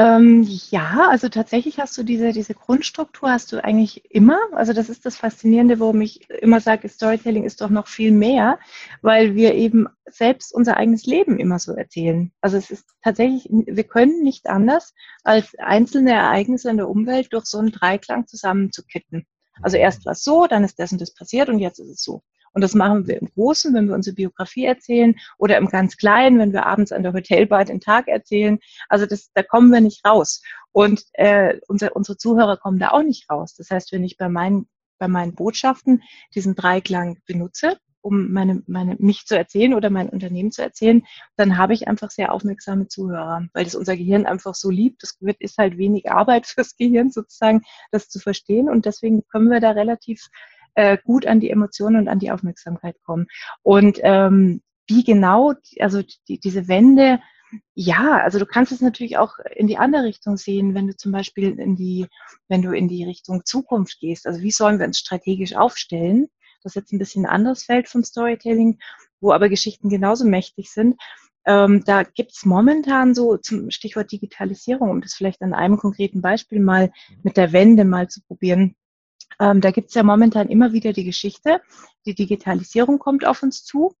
Ähm, 0.00 0.46
ja, 0.70 1.10
also 1.10 1.28
tatsächlich 1.28 1.78
hast 1.78 1.98
du 1.98 2.02
diese, 2.02 2.32
diese 2.32 2.54
Grundstruktur 2.54 3.30
hast 3.30 3.52
du 3.52 3.62
eigentlich 3.62 4.10
immer. 4.10 4.38
Also 4.52 4.72
das 4.72 4.88
ist 4.88 5.04
das 5.04 5.18
Faszinierende, 5.18 5.78
warum 5.78 6.00
ich 6.00 6.30
immer 6.30 6.60
sage, 6.60 6.88
Storytelling 6.88 7.44
ist 7.44 7.60
doch 7.60 7.68
noch 7.68 7.86
viel 7.86 8.10
mehr, 8.10 8.58
weil 9.02 9.34
wir 9.34 9.52
eben 9.54 9.88
selbst 10.06 10.54
unser 10.54 10.78
eigenes 10.78 11.04
Leben 11.04 11.38
immer 11.38 11.58
so 11.58 11.74
erzählen. 11.74 12.32
Also 12.40 12.56
es 12.56 12.70
ist 12.70 12.86
tatsächlich, 13.02 13.46
wir 13.50 13.84
können 13.84 14.22
nicht 14.22 14.46
anders, 14.46 14.94
als 15.22 15.54
einzelne 15.58 16.12
Ereignisse 16.12 16.70
in 16.70 16.78
der 16.78 16.88
Umwelt 16.88 17.34
durch 17.34 17.44
so 17.44 17.58
einen 17.58 17.70
Dreiklang 17.70 18.26
zusammenzukitten. 18.26 19.26
Also 19.60 19.76
erst 19.76 20.06
war 20.06 20.12
es 20.12 20.24
so, 20.24 20.46
dann 20.46 20.64
ist 20.64 20.78
das 20.78 20.92
und 20.92 21.02
das 21.02 21.12
passiert 21.12 21.50
und 21.50 21.58
jetzt 21.58 21.78
ist 21.78 21.90
es 21.90 22.02
so. 22.02 22.22
Und 22.52 22.62
das 22.62 22.74
machen 22.74 23.06
wir 23.06 23.20
im 23.20 23.28
Großen, 23.28 23.72
wenn 23.74 23.86
wir 23.86 23.94
unsere 23.94 24.16
Biografie 24.16 24.64
erzählen 24.64 25.14
oder 25.38 25.56
im 25.56 25.66
ganz 25.66 25.96
Kleinen, 25.96 26.38
wenn 26.38 26.52
wir 26.52 26.66
abends 26.66 26.92
an 26.92 27.02
der 27.02 27.12
Hotelbar 27.12 27.64
den 27.64 27.80
Tag 27.80 28.08
erzählen. 28.08 28.58
Also 28.88 29.06
das, 29.06 29.30
da 29.34 29.42
kommen 29.42 29.70
wir 29.70 29.80
nicht 29.80 30.04
raus. 30.04 30.42
Und 30.72 31.04
äh, 31.14 31.58
unser, 31.68 31.94
unsere 31.94 32.16
Zuhörer 32.16 32.56
kommen 32.56 32.78
da 32.78 32.90
auch 32.90 33.02
nicht 33.02 33.30
raus. 33.30 33.54
Das 33.54 33.70
heißt, 33.70 33.92
wenn 33.92 34.04
ich 34.04 34.16
bei 34.16 34.28
meinen, 34.28 34.68
bei 34.98 35.08
meinen 35.08 35.34
Botschaften 35.34 36.02
diesen 36.34 36.54
Dreiklang 36.54 37.18
benutze, 37.26 37.78
um 38.02 38.32
meine, 38.32 38.62
meine, 38.66 38.96
mich 38.98 39.26
zu 39.26 39.36
erzählen 39.36 39.74
oder 39.74 39.90
mein 39.90 40.08
Unternehmen 40.08 40.52
zu 40.52 40.62
erzählen, 40.62 41.02
dann 41.36 41.58
habe 41.58 41.74
ich 41.74 41.86
einfach 41.86 42.10
sehr 42.10 42.32
aufmerksame 42.32 42.88
Zuhörer, 42.88 43.46
weil 43.52 43.64
das 43.64 43.74
unser 43.74 43.96
Gehirn 43.96 44.26
einfach 44.26 44.54
so 44.54 44.70
liebt. 44.70 45.02
Das 45.02 45.18
ist 45.38 45.58
halt 45.58 45.76
wenig 45.76 46.10
Arbeit 46.10 46.46
fürs 46.46 46.76
Gehirn 46.76 47.10
sozusagen, 47.10 47.62
das 47.90 48.08
zu 48.08 48.18
verstehen. 48.18 48.68
Und 48.68 48.86
deswegen 48.86 49.22
können 49.28 49.50
wir 49.50 49.60
da 49.60 49.72
relativ 49.72 50.28
äh, 50.74 50.98
gut 51.04 51.26
an 51.26 51.40
die 51.40 51.50
Emotionen 51.50 51.96
und 51.96 52.08
an 52.08 52.18
die 52.18 52.30
Aufmerksamkeit 52.30 52.96
kommen. 53.02 53.26
Und 53.62 53.98
ähm, 54.02 54.62
wie 54.86 55.04
genau, 55.04 55.54
also 55.78 56.02
die, 56.28 56.40
diese 56.40 56.68
Wende, 56.68 57.20
ja, 57.74 58.18
also 58.18 58.38
du 58.38 58.46
kannst 58.46 58.72
es 58.72 58.80
natürlich 58.80 59.16
auch 59.18 59.34
in 59.54 59.66
die 59.66 59.78
andere 59.78 60.04
Richtung 60.04 60.36
sehen, 60.36 60.74
wenn 60.74 60.86
du 60.86 60.96
zum 60.96 61.12
Beispiel 61.12 61.58
in 61.58 61.76
die, 61.76 62.06
wenn 62.48 62.62
du 62.62 62.72
in 62.72 62.88
die 62.88 63.04
Richtung 63.04 63.44
Zukunft 63.44 63.98
gehst. 64.00 64.26
Also 64.26 64.40
wie 64.40 64.50
sollen 64.50 64.78
wir 64.78 64.86
uns 64.86 64.98
strategisch 64.98 65.54
aufstellen? 65.54 66.28
Das 66.62 66.72
ist 66.72 66.76
jetzt 66.76 66.92
ein 66.92 66.98
bisschen 66.98 67.26
ein 67.26 67.32
anderes 67.32 67.64
Feld 67.64 67.88
vom 67.88 68.04
Storytelling, 68.04 68.78
wo 69.20 69.32
aber 69.32 69.48
Geschichten 69.48 69.88
genauso 69.88 70.24
mächtig 70.24 70.70
sind. 70.70 71.00
Ähm, 71.46 71.82
da 71.86 72.02
gibt 72.02 72.32
es 72.32 72.44
momentan 72.44 73.14
so 73.14 73.36
zum 73.38 73.70
Stichwort 73.70 74.12
Digitalisierung, 74.12 74.90
um 74.90 75.00
das 75.00 75.14
vielleicht 75.14 75.40
an 75.42 75.54
einem 75.54 75.78
konkreten 75.78 76.20
Beispiel 76.20 76.60
mal 76.60 76.92
mit 77.22 77.36
der 77.36 77.52
Wende 77.52 77.84
mal 77.84 78.08
zu 78.08 78.20
probieren. 78.22 78.76
Ähm, 79.40 79.60
da 79.60 79.70
gibt 79.70 79.88
es 79.88 79.94
ja 79.94 80.02
momentan 80.02 80.48
immer 80.48 80.72
wieder 80.72 80.92
die 80.92 81.04
Geschichte, 81.04 81.60
die 82.06 82.14
Digitalisierung 82.14 82.98
kommt 82.98 83.26
auf 83.26 83.42
uns 83.42 83.64
zu. 83.64 83.96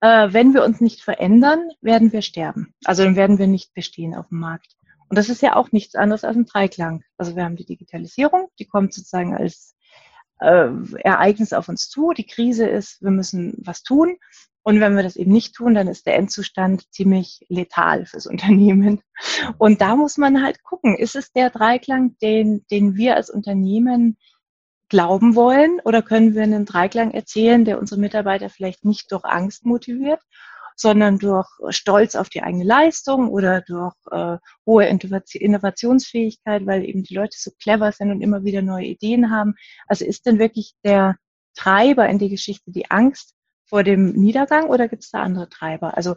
Äh, 0.00 0.32
wenn 0.32 0.52
wir 0.52 0.64
uns 0.64 0.80
nicht 0.80 1.02
verändern, 1.02 1.70
werden 1.80 2.12
wir 2.12 2.22
sterben. 2.22 2.74
Also 2.84 3.04
dann 3.04 3.16
werden 3.16 3.38
wir 3.38 3.46
nicht 3.46 3.72
bestehen 3.72 4.14
auf 4.14 4.28
dem 4.28 4.40
Markt. 4.40 4.76
Und 5.08 5.16
das 5.16 5.28
ist 5.28 5.42
ja 5.42 5.56
auch 5.56 5.72
nichts 5.72 5.94
anderes 5.94 6.24
als 6.24 6.36
ein 6.36 6.46
Dreiklang. 6.46 7.02
Also 7.16 7.36
wir 7.36 7.44
haben 7.44 7.56
die 7.56 7.66
Digitalisierung, 7.66 8.48
die 8.58 8.66
kommt 8.66 8.94
sozusagen 8.94 9.36
als 9.36 9.74
äh, 10.40 10.68
Ereignis 10.98 11.52
auf 11.52 11.68
uns 11.68 11.88
zu. 11.88 12.12
Die 12.12 12.26
Krise 12.26 12.66
ist, 12.66 13.02
wir 13.02 13.10
müssen 13.10 13.54
was 13.58 13.82
tun. 13.82 14.16
Und 14.62 14.80
wenn 14.80 14.94
wir 14.94 15.02
das 15.02 15.16
eben 15.16 15.32
nicht 15.32 15.54
tun, 15.54 15.74
dann 15.74 15.88
ist 15.88 16.06
der 16.06 16.16
Endzustand 16.16 16.84
ziemlich 16.92 17.44
letal 17.48 18.06
fürs 18.06 18.26
Unternehmen. 18.28 19.02
Und 19.58 19.80
da 19.80 19.96
muss 19.96 20.16
man 20.16 20.42
halt 20.42 20.62
gucken, 20.62 20.96
ist 20.96 21.16
es 21.16 21.32
der 21.32 21.50
Dreiklang, 21.50 22.16
den, 22.18 22.64
den 22.70 22.96
wir 22.96 23.16
als 23.16 23.30
Unternehmen 23.30 24.16
glauben 24.90 25.34
wollen 25.36 25.80
oder 25.84 26.02
können 26.02 26.34
wir 26.34 26.42
einen 26.42 26.66
Dreiklang 26.66 27.12
erzählen, 27.12 27.64
der 27.64 27.78
unsere 27.78 28.00
Mitarbeiter 28.00 28.50
vielleicht 28.50 28.84
nicht 28.84 29.10
durch 29.12 29.24
Angst 29.24 29.64
motiviert, 29.64 30.20
sondern 30.76 31.18
durch 31.18 31.46
Stolz 31.70 32.14
auf 32.14 32.28
die 32.28 32.42
eigene 32.42 32.64
Leistung 32.64 33.28
oder 33.28 33.60
durch 33.62 33.94
äh, 34.10 34.38
hohe 34.66 34.86
Innovationsfähigkeit, 34.86 36.66
weil 36.66 36.84
eben 36.84 37.04
die 37.04 37.14
Leute 37.14 37.36
so 37.38 37.50
clever 37.62 37.92
sind 37.92 38.10
und 38.10 38.20
immer 38.20 38.44
wieder 38.44 38.62
neue 38.62 38.86
Ideen 38.86 39.30
haben. 39.30 39.54
Also 39.86 40.04
ist 40.04 40.26
denn 40.26 40.38
wirklich 40.38 40.74
der 40.84 41.16
Treiber 41.54 42.08
in 42.08 42.18
die 42.18 42.30
Geschichte 42.30 42.70
die 42.70 42.90
Angst 42.90 43.34
vor 43.66 43.84
dem 43.84 44.12
Niedergang 44.12 44.66
oder 44.66 44.88
gibt 44.88 45.04
es 45.04 45.10
da 45.10 45.22
andere 45.22 45.48
Treiber? 45.48 45.96
Also 45.96 46.16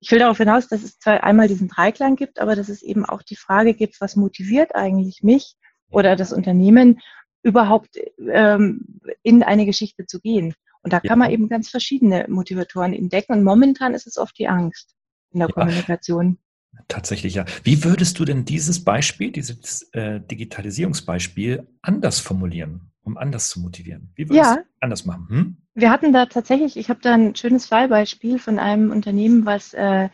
ich 0.00 0.10
will 0.10 0.20
darauf 0.20 0.38
hinaus, 0.38 0.68
dass 0.68 0.82
es 0.82 0.98
zwar 0.98 1.24
einmal 1.24 1.48
diesen 1.48 1.68
Dreiklang 1.68 2.16
gibt, 2.16 2.38
aber 2.38 2.56
dass 2.56 2.68
es 2.68 2.82
eben 2.82 3.04
auch 3.04 3.22
die 3.22 3.36
Frage 3.36 3.74
gibt, 3.74 4.00
was 4.00 4.16
motiviert 4.16 4.74
eigentlich 4.74 5.22
mich 5.22 5.56
oder 5.90 6.16
das 6.16 6.32
Unternehmen 6.32 7.00
überhaupt 7.42 7.96
ähm, 8.30 9.00
in 9.22 9.42
eine 9.42 9.66
Geschichte 9.66 10.06
zu 10.06 10.20
gehen. 10.20 10.54
Und 10.82 10.92
da 10.92 11.00
ja. 11.02 11.08
kann 11.08 11.18
man 11.18 11.30
eben 11.30 11.48
ganz 11.48 11.68
verschiedene 11.68 12.26
Motivatoren 12.28 12.92
entdecken. 12.92 13.32
Und 13.32 13.44
momentan 13.44 13.94
ist 13.94 14.06
es 14.06 14.16
oft 14.16 14.38
die 14.38 14.48
Angst 14.48 14.94
in 15.32 15.40
der 15.40 15.48
ja. 15.48 15.54
Kommunikation. 15.54 16.38
Tatsächlich, 16.86 17.34
ja. 17.34 17.44
Wie 17.64 17.84
würdest 17.84 18.18
du 18.18 18.24
denn 18.24 18.44
dieses 18.44 18.84
Beispiel, 18.84 19.32
dieses 19.32 19.82
äh, 19.92 20.20
Digitalisierungsbeispiel 20.20 21.66
anders 21.82 22.20
formulieren, 22.20 22.92
um 23.02 23.16
anders 23.16 23.48
zu 23.48 23.60
motivieren? 23.60 24.12
Wie 24.14 24.28
würdest 24.28 24.50
ja. 24.50 24.56
du 24.56 24.62
anders 24.80 25.04
machen? 25.04 25.26
Hm? 25.28 25.56
Wir 25.74 25.90
hatten 25.90 26.12
da 26.12 26.26
tatsächlich, 26.26 26.76
ich 26.76 26.88
habe 26.88 27.00
da 27.02 27.14
ein 27.14 27.34
schönes 27.34 27.66
Fallbeispiel 27.66 28.38
von 28.38 28.58
einem 28.58 28.90
Unternehmen, 28.90 29.44
was 29.46 29.74
äh, 29.74 30.08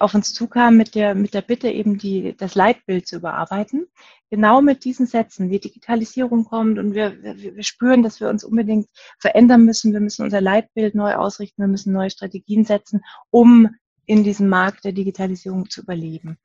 auf 0.00 0.14
uns 0.14 0.32
zukam 0.32 0.76
mit 0.76 0.94
der, 0.94 1.14
mit 1.14 1.34
der 1.34 1.42
Bitte, 1.42 1.68
eben 1.70 1.98
die, 1.98 2.36
das 2.36 2.54
Leitbild 2.54 3.06
zu 3.06 3.16
überarbeiten. 3.16 3.86
Genau 4.30 4.62
mit 4.62 4.84
diesen 4.84 5.06
Sätzen, 5.06 5.50
wie 5.50 5.58
Digitalisierung 5.58 6.44
kommt 6.44 6.78
und 6.78 6.94
wir, 6.94 7.22
wir, 7.22 7.56
wir 7.56 7.62
spüren, 7.62 8.02
dass 8.02 8.20
wir 8.20 8.28
uns 8.28 8.44
unbedingt 8.44 8.88
verändern 9.18 9.64
müssen. 9.64 9.92
Wir 9.92 10.00
müssen 10.00 10.24
unser 10.24 10.40
Leitbild 10.40 10.94
neu 10.94 11.14
ausrichten. 11.14 11.62
Wir 11.62 11.68
müssen 11.68 11.92
neue 11.92 12.10
Strategien 12.10 12.64
setzen, 12.64 13.02
um 13.30 13.68
in 14.06 14.24
diesem 14.24 14.48
Markt 14.48 14.84
der 14.84 14.92
Digitalisierung 14.92 15.70
zu 15.70 15.82
überleben. 15.82 16.38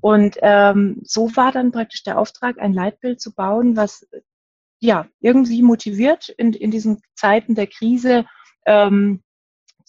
Und 0.00 0.36
ähm, 0.40 1.00
so 1.02 1.34
war 1.36 1.52
dann 1.52 1.72
praktisch 1.72 2.02
der 2.04 2.18
Auftrag, 2.18 2.58
ein 2.58 2.72
Leitbild 2.72 3.20
zu 3.20 3.34
bauen, 3.34 3.76
was 3.76 4.06
ja 4.80 5.06
irgendwie 5.20 5.62
motiviert 5.62 6.28
in, 6.28 6.52
in 6.52 6.70
diesen 6.70 7.00
Zeiten 7.14 7.54
der 7.54 7.66
Krise 7.66 8.24
ähm, 8.66 9.22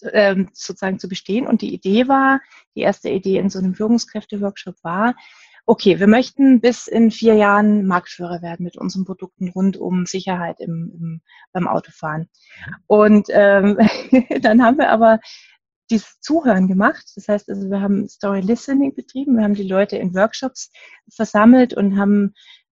ähm, 0.02 0.50
sozusagen 0.52 0.98
zu 0.98 1.08
bestehen. 1.08 1.46
Und 1.46 1.62
die 1.62 1.74
Idee 1.74 2.08
war, 2.08 2.40
die 2.74 2.80
erste 2.80 3.10
Idee 3.10 3.38
in 3.38 3.50
so 3.50 3.58
einem 3.58 3.74
Führungskräfte-Workshop 3.74 4.76
war, 4.82 5.14
okay, 5.66 5.98
wir 5.98 6.06
möchten 6.06 6.60
bis 6.60 6.86
in 6.86 7.10
vier 7.10 7.34
Jahren 7.34 7.86
Marktführer 7.86 8.42
werden 8.42 8.64
mit 8.64 8.76
unseren 8.76 9.04
Produkten 9.04 9.48
rund 9.48 9.76
um 9.76 10.04
Sicherheit 10.06 10.60
im, 10.60 10.92
im 10.94 11.20
beim 11.52 11.66
Autofahren. 11.66 12.28
Und 12.86 13.28
ähm, 13.30 13.78
dann 14.42 14.62
haben 14.62 14.78
wir 14.78 14.90
aber 14.90 15.20
dieses 15.90 16.20
Zuhören 16.20 16.68
gemacht. 16.68 17.04
Das 17.14 17.28
heißt, 17.28 17.48
also 17.48 17.70
wir 17.70 17.80
haben 17.80 18.08
Story 18.08 18.40
Listening 18.40 18.94
betrieben, 18.94 19.36
wir 19.36 19.44
haben 19.44 19.54
die 19.54 19.68
Leute 19.68 19.96
in 19.96 20.14
Workshops 20.14 20.70
versammelt 21.10 21.74
und 21.74 21.98
haben 21.98 22.34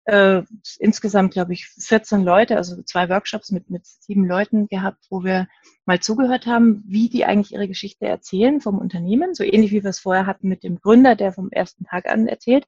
äh, 0.08 0.42
insgesamt, 0.78 1.34
glaube 1.34 1.52
ich, 1.52 1.66
14 1.66 2.22
Leute, 2.22 2.56
also 2.56 2.82
zwei 2.82 3.10
Workshops 3.10 3.50
mit, 3.50 3.68
mit 3.68 3.84
sieben 3.84 4.26
Leuten 4.26 4.66
gehabt, 4.66 5.04
wo 5.10 5.22
wir 5.22 5.48
mal 5.84 6.00
zugehört 6.00 6.46
haben, 6.46 6.82
wie 6.86 7.10
die 7.10 7.26
eigentlich 7.26 7.52
ihre 7.52 7.68
Geschichte 7.68 8.06
erzählen 8.06 8.62
vom 8.62 8.78
Unternehmen, 8.78 9.34
so 9.34 9.44
ähnlich 9.44 9.70
wie 9.70 9.82
wir 9.82 9.90
es 9.90 9.98
vorher 9.98 10.26
hatten 10.26 10.48
mit 10.48 10.64
dem 10.64 10.80
Gründer, 10.80 11.14
der 11.14 11.34
vom 11.34 11.50
ersten 11.50 11.84
Tag 11.84 12.08
an 12.08 12.26
erzählt 12.26 12.64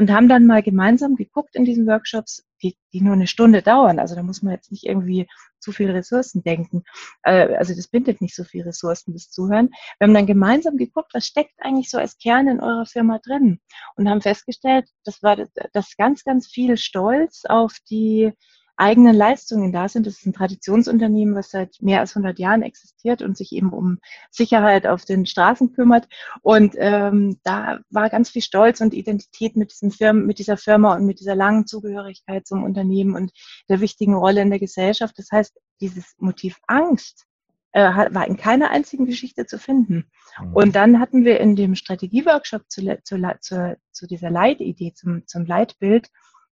und 0.00 0.10
haben 0.10 0.30
dann 0.30 0.46
mal 0.46 0.62
gemeinsam 0.62 1.14
geguckt 1.14 1.54
in 1.54 1.66
diesen 1.66 1.86
Workshops, 1.86 2.42
die, 2.62 2.74
die 2.90 3.02
nur 3.02 3.12
eine 3.12 3.26
Stunde 3.26 3.60
dauern. 3.60 3.98
Also 3.98 4.14
da 4.14 4.22
muss 4.22 4.40
man 4.40 4.54
jetzt 4.54 4.72
nicht 4.72 4.84
irgendwie 4.84 5.28
zu 5.58 5.72
viel 5.72 5.90
Ressourcen 5.90 6.42
denken. 6.42 6.84
Äh, 7.22 7.54
also 7.56 7.74
das 7.74 7.86
bindet 7.86 8.22
nicht 8.22 8.34
so 8.34 8.44
viel 8.44 8.62
Ressourcen, 8.62 9.12
das 9.12 9.30
Zuhören. 9.30 9.68
Wir 9.98 10.06
haben 10.06 10.14
dann 10.14 10.24
gemeinsam 10.24 10.78
geguckt, 10.78 11.10
was 11.12 11.26
steckt 11.26 11.52
eigentlich 11.58 11.90
so 11.90 11.98
als 11.98 12.16
Kern 12.16 12.48
in 12.48 12.60
eurer 12.60 12.86
Firma 12.86 13.18
drin 13.18 13.60
und 13.96 14.08
haben 14.08 14.22
festgestellt, 14.22 14.88
das 15.04 15.22
war 15.22 15.36
das 15.74 15.96
ganz, 15.98 16.24
ganz 16.24 16.46
viel 16.46 16.78
Stolz 16.78 17.42
auf 17.46 17.76
die 17.90 18.32
eigenen 18.80 19.14
Leistungen 19.14 19.72
da 19.72 19.88
sind. 19.88 20.06
Das 20.06 20.18
ist 20.18 20.26
ein 20.26 20.32
Traditionsunternehmen, 20.32 21.34
was 21.34 21.50
seit 21.50 21.76
mehr 21.80 22.00
als 22.00 22.16
100 22.16 22.38
Jahren 22.38 22.62
existiert 22.62 23.22
und 23.22 23.36
sich 23.36 23.52
eben 23.52 23.72
um 23.72 23.98
Sicherheit 24.30 24.86
auf 24.86 25.04
den 25.04 25.26
Straßen 25.26 25.72
kümmert. 25.72 26.08
Und 26.42 26.74
ähm, 26.78 27.38
da 27.44 27.80
war 27.90 28.10
ganz 28.10 28.30
viel 28.30 28.42
Stolz 28.42 28.80
und 28.80 28.94
Identität 28.94 29.56
mit, 29.56 29.70
diesem 29.72 29.90
Firmen, 29.90 30.26
mit 30.26 30.38
dieser 30.38 30.56
Firma 30.56 30.94
und 30.94 31.06
mit 31.06 31.20
dieser 31.20 31.34
langen 31.34 31.66
Zugehörigkeit 31.66 32.46
zum 32.46 32.64
Unternehmen 32.64 33.14
und 33.14 33.32
der 33.68 33.80
wichtigen 33.80 34.14
Rolle 34.14 34.42
in 34.42 34.50
der 34.50 34.58
Gesellschaft. 34.58 35.18
Das 35.18 35.30
heißt, 35.30 35.60
dieses 35.80 36.14
Motiv 36.18 36.58
Angst 36.66 37.26
äh, 37.72 37.82
war 37.82 38.26
in 38.26 38.36
keiner 38.36 38.70
einzigen 38.70 39.06
Geschichte 39.06 39.46
zu 39.46 39.58
finden. 39.58 40.10
Mhm. 40.40 40.52
Und 40.54 40.76
dann 40.76 41.00
hatten 41.00 41.24
wir 41.24 41.40
in 41.40 41.56
dem 41.56 41.74
Strategieworkshop 41.74 42.62
zu, 42.68 42.82
zu, 43.04 43.16
zu, 43.40 43.78
zu 43.92 44.06
dieser 44.06 44.30
Leitidee, 44.30 44.92
zum, 44.94 45.26
zum 45.26 45.44
Leitbild, 45.44 46.08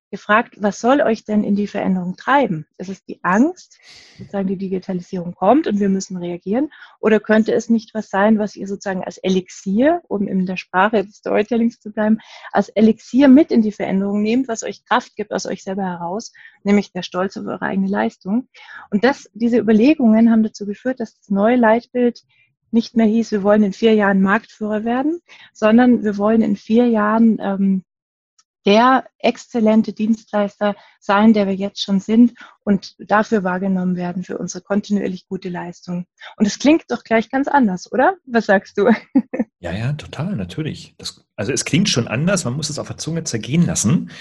gefragt, 0.10 0.56
was 0.58 0.80
soll 0.80 1.02
euch 1.02 1.26
denn 1.26 1.44
in 1.44 1.56
die 1.56 1.68
Veränderung 1.68 2.16
treiben? 2.16 2.66
Ist 2.78 2.90
es 2.90 3.04
die 3.04 3.20
Angst, 3.24 3.80
sozusagen 4.18 4.48
die 4.48 4.58
Digitalisierung 4.58 5.34
kommt 5.34 5.68
und 5.68 5.80
wir 5.80 5.90
müssen 5.90 6.18
reagieren? 6.18 6.72
Oder 7.00 7.20
könnte 7.20 7.54
es 7.54 7.70
nicht 7.70 7.94
was 7.94 8.10
sein, 8.10 8.40
was 8.40 8.56
ihr 8.56 8.68
sozusagen 8.68 9.04
als 9.04 9.18
Elixier, 9.18 10.02
um 10.08 10.28
in 10.28 10.46
der 10.46 10.58
Sprache 10.58 11.04
des 11.04 11.18
Storytellings 11.18 11.80
zu 11.80 11.92
bleiben, 11.92 12.20
als 12.52 12.70
Elixier 12.70 13.28
mit 13.28 13.52
in 13.52 13.62
die 13.62 13.72
Veränderung 13.72 14.22
nehmt, 14.22 14.48
was 14.48 14.64
euch 14.64 14.86
Kraft 14.86 15.16
gibt 15.16 15.34
aus 15.34 15.46
euch 15.46 15.64
selber 15.64 15.84
heraus, 15.84 16.32
nämlich 16.64 16.92
der 16.92 17.04
Stolz 17.04 17.36
auf 17.38 17.46
eure 17.46 17.62
eigene 17.64 17.88
Leistung? 17.88 18.48
Und 18.92 19.04
das, 19.04 19.30
diese 19.34 19.58
Überlegungen 19.58 20.32
haben 20.32 20.44
dazu 20.44 20.66
geführt, 20.66 21.00
dass 21.00 21.18
das 21.18 21.30
neue 21.30 21.58
Leitbild 21.58 22.24
nicht 22.72 22.96
mehr 22.96 23.06
hieß, 23.06 23.32
wir 23.32 23.44
wollen 23.44 23.64
in 23.64 23.74
vier 23.74 23.94
Jahren 23.94 24.22
Marktführer 24.22 24.84
werden, 24.84 25.20
sondern 25.54 26.04
wir 26.04 26.18
wollen 26.18 26.42
in 26.42 26.56
vier 26.56 26.88
Jahren 26.88 27.38
ähm, 27.42 27.84
der 28.68 29.06
exzellente 29.20 29.94
Dienstleister 29.94 30.76
sein, 31.00 31.32
der 31.32 31.48
wir 31.48 31.56
jetzt 31.56 31.82
schon 31.82 32.02
sind 32.02 32.34
und 32.68 32.96
dafür 33.00 33.46
wahrgenommen 33.46 33.96
werden 33.96 34.26
für 34.26 34.38
unsere 34.38 34.62
kontinuierlich 34.62 35.30
gute 35.30 35.48
Leistung. 35.48 36.06
Und 36.36 36.46
es 36.46 36.60
klingt 36.60 36.84
doch 36.90 37.06
gleich 37.06 37.30
ganz 37.30 37.48
anders, 37.48 37.90
oder? 37.94 38.18
Was 38.26 38.48
sagst 38.48 38.78
du? 38.78 38.90
Ja, 39.60 39.72
ja, 39.72 39.94
total, 39.94 40.36
natürlich. 40.36 40.94
Das, 41.00 41.26
also 41.36 41.52
es 41.52 41.66
klingt 41.66 41.90
schon 41.90 42.08
anders, 42.08 42.46
man 42.46 42.54
muss 42.54 42.70
es 42.70 42.78
auf 42.78 42.86
der 42.86 42.98
Zunge 42.98 43.24
zergehen 43.24 43.66
lassen 43.66 44.12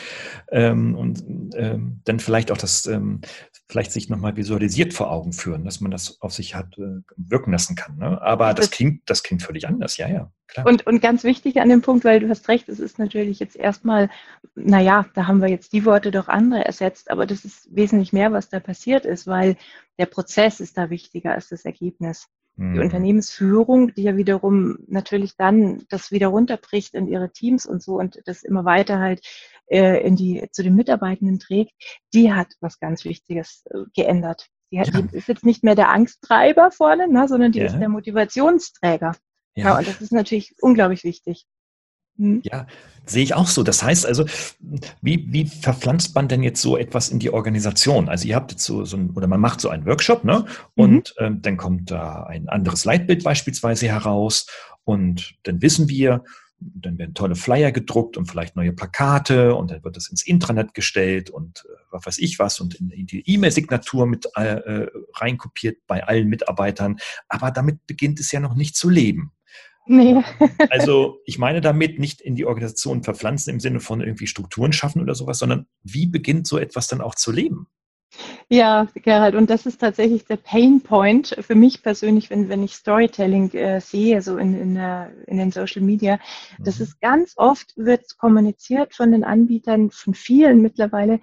ähm, 0.51 0.95
und 0.95 1.23
ähm, 1.55 2.01
dann 2.05 2.21
vielleicht 2.21 2.51
auch 2.51 2.57
das, 2.57 2.87
ähm, 2.87 3.21
vielleicht 3.69 3.93
sich 3.93 4.09
nochmal 4.09 4.37
visualisiert 4.37 4.95
vor 4.95 5.11
Augen 5.11 5.35
führen, 5.35 5.67
dass 5.67 5.83
man 5.83 5.91
das 5.91 6.23
auf 6.23 6.33
sich 6.33 6.55
hat 6.55 6.79
äh, 6.79 7.03
wirken 7.19 7.53
lassen 7.53 7.77
kann. 7.77 7.99
Ne? 7.99 8.21
Aber 8.23 8.55
das, 8.55 8.71
das 8.71 8.71
klingt, 8.71 9.03
das 9.05 9.23
klingt 9.23 9.43
völlig 9.43 9.69
anders, 9.69 9.99
ja, 9.99 10.09
ja. 10.09 10.33
Klar. 10.49 10.67
Und, 10.67 10.87
und 10.87 11.03
ganz 11.03 11.25
wichtig 11.25 11.61
an 11.61 11.69
dem 11.69 11.83
Punkt, 11.83 12.05
weil 12.05 12.21
du 12.21 12.29
hast 12.29 12.49
recht, 12.49 12.69
es 12.69 12.79
ist 12.79 12.99
natürlich 12.99 13.41
jetzt 13.41 13.57
erstmal, 13.57 14.09
naja, 14.55 15.05
da 15.15 15.27
haben 15.27 15.43
wir 15.43 15.49
jetzt 15.49 15.73
die 15.73 15.85
Worte 15.85 16.13
durch 16.13 16.29
andere 16.29 16.65
ersetzt, 16.65 17.11
aber 17.11 17.27
das 17.27 17.45
ist 17.45 17.69
wesentlich 17.75 18.13
mehr, 18.13 18.33
was 18.37 18.49
da 18.49 18.61
passiert 18.61 19.05
ist, 19.05 19.27
weil 19.27 19.57
der 19.99 20.07
Prozess 20.07 20.61
ist 20.61 20.79
da 20.79 20.91
wichtiger 20.91 21.33
als 21.33 21.49
das 21.49 21.65
Ergebnis. 21.65 22.29
Mhm. 22.57 22.75
Die 22.75 22.81
Unternehmensführung, 22.81 23.95
die 23.95 24.05
ja 24.05 24.17
wiederum 24.17 24.79
natürlich 24.87 25.37
dann 25.37 25.85
das 25.89 26.11
wieder 26.11 26.29
runterbricht 26.29 26.95
in 26.95 27.09
ihre 27.09 27.33
Teams 27.33 27.67
und 27.67 27.83
so 27.83 27.99
und 27.99 28.21
das 28.27 28.43
immer 28.43 28.65
weiter 28.65 28.99
halt 28.99 29.21
äh, 29.67 30.01
in 30.07 30.17
die, 30.17 30.47
zu 30.53 30.63
den 30.63 30.75
Mitarbeitenden 30.75 31.39
trägt, 31.39 31.73
die 32.15 32.33
hat 32.33 32.49
was 32.61 32.79
ganz 32.79 33.05
Wichtiges 33.05 33.65
äh, 33.71 33.85
geändert. 33.95 34.49
Die, 34.73 34.81
hat, 34.81 34.89
ja. 34.89 35.03
die 35.03 35.17
ist 35.17 35.29
jetzt 35.29 35.45
nicht 35.45 35.65
mehr 35.65 35.75
der 35.75 35.91
Angsttreiber 35.91 36.71
vorne, 36.71 37.09
ne, 37.09 37.29
sondern 37.29 37.53
die 37.53 37.61
ja. 37.61 37.67
ist 37.67 37.79
der 37.79 37.89
Motivationsträger. 37.89 39.13
Ja. 39.55 39.65
ja, 39.65 39.79
und 39.79 39.87
das 39.87 40.01
ist 40.01 40.13
natürlich 40.13 40.55
unglaublich 40.61 41.05
wichtig. 41.05 41.47
Hm? 42.19 42.41
Ja, 42.45 42.67
sehe 43.07 43.23
ich 43.23 43.35
auch 43.35 43.49
so. 43.49 43.63
Das 43.63 43.83
heißt 43.83 44.07
also, 44.07 44.27
wie, 45.01 45.27
wie 45.33 45.47
verpflanzt 45.47 46.15
man 46.15 46.29
denn 46.29 46.43
jetzt 46.43 46.61
so 46.61 46.77
etwas 46.77 47.09
in 47.09 47.19
die 47.19 47.31
Organisation? 47.31 48.09
Also 48.09 48.27
ihr 48.27 48.37
habt 48.37 48.53
jetzt 48.53 48.65
so, 48.65 48.85
so 48.85 48.97
ein, 48.97 49.11
oder 49.11 49.27
man 49.27 49.41
macht 49.41 49.61
so 49.61 49.69
einen 49.69 49.87
Workshop, 49.87 50.25
ne? 50.25 50.45
Und 50.75 51.15
mhm. 51.19 51.25
ähm, 51.25 51.43
dann 51.43 51.57
kommt 51.57 51.91
da 51.91 52.25
ein 52.25 52.49
anderes 52.49 52.85
Leitbild 52.85 53.25
beispielsweise 53.25 53.87
heraus 53.89 54.47
und 54.85 55.35
dann 55.45 55.63
wissen 55.63 55.89
wir, 55.89 56.25
dann 56.59 56.99
werden 56.99 57.15
tolle 57.15 57.37
Flyer 57.37 57.71
gedruckt 57.71 58.17
und 58.17 58.27
vielleicht 58.27 58.57
neue 58.57 58.73
Plakate 58.73 59.55
und 59.55 59.71
dann 59.71 59.85
wird 59.85 59.97
das 59.97 60.09
ins 60.09 60.27
Intranet 60.27 60.73
gestellt 60.73 61.29
und 61.29 61.67
äh, 61.67 61.77
was 61.91 62.07
weiß 62.07 62.19
ich 62.19 62.39
was 62.39 62.61
und 62.61 62.75
in, 62.77 62.91
in 62.91 63.07
die 63.07 63.29
E-Mail-Signatur 63.29 64.07
mit 64.07 64.27
äh, 64.37 64.55
äh 64.55 64.91
reinkopiert 65.15 65.79
bei 65.87 66.05
allen 66.05 66.29
Mitarbeitern. 66.29 66.97
Aber 67.29 67.51
damit 67.51 67.87
beginnt 67.87 68.21
es 68.21 68.33
ja 68.33 68.41
noch 68.41 68.55
nicht 68.55 68.75
zu 68.75 68.89
leben. 68.89 69.33
Nee. 69.87 70.23
also 70.71 71.21
ich 71.25 71.39
meine 71.39 71.61
damit 71.61 71.99
nicht 71.99 72.21
in 72.21 72.35
die 72.35 72.45
Organisation 72.45 73.03
verpflanzen 73.03 73.53
im 73.53 73.61
Sinne 73.61 73.81
von 73.81 74.01
irgendwie 74.01 74.27
Strukturen 74.27 74.73
schaffen 74.73 75.03
oder 75.03 75.15
sowas, 75.15 75.39
sondern 75.39 75.67
wie 75.83 76.07
beginnt 76.07 76.47
so 76.47 76.59
etwas 76.59 76.89
dann 76.89 77.01
auch 77.01 77.15
zu 77.15 77.31
leben? 77.31 77.69
Ja, 78.49 78.87
Gerald, 78.95 79.35
und 79.35 79.51
das 79.51 79.67
ist 79.67 79.81
tatsächlich 79.81 80.25
der 80.25 80.37
Pain 80.37 80.81
Point 80.81 81.37
für 81.41 81.55
mich 81.55 81.83
persönlich, 81.83 82.31
wenn, 82.31 82.49
wenn 82.49 82.63
ich 82.63 82.75
Storytelling 82.75 83.51
äh, 83.53 83.81
sehe, 83.81 84.23
so 84.23 84.39
in, 84.39 84.59
in, 84.59 84.75
der, 84.75 85.13
in 85.27 85.37
den 85.37 85.51
Social 85.51 85.83
Media. 85.83 86.19
Das 86.59 86.79
mhm. 86.79 86.85
ist 86.85 87.01
ganz 87.01 87.35
oft, 87.37 87.77
wird 87.77 88.17
kommuniziert 88.17 88.95
von 88.95 89.13
den 89.13 89.25
Anbietern, 89.25 89.91
von 89.91 90.15
vielen 90.15 90.63
mittlerweile, 90.63 91.21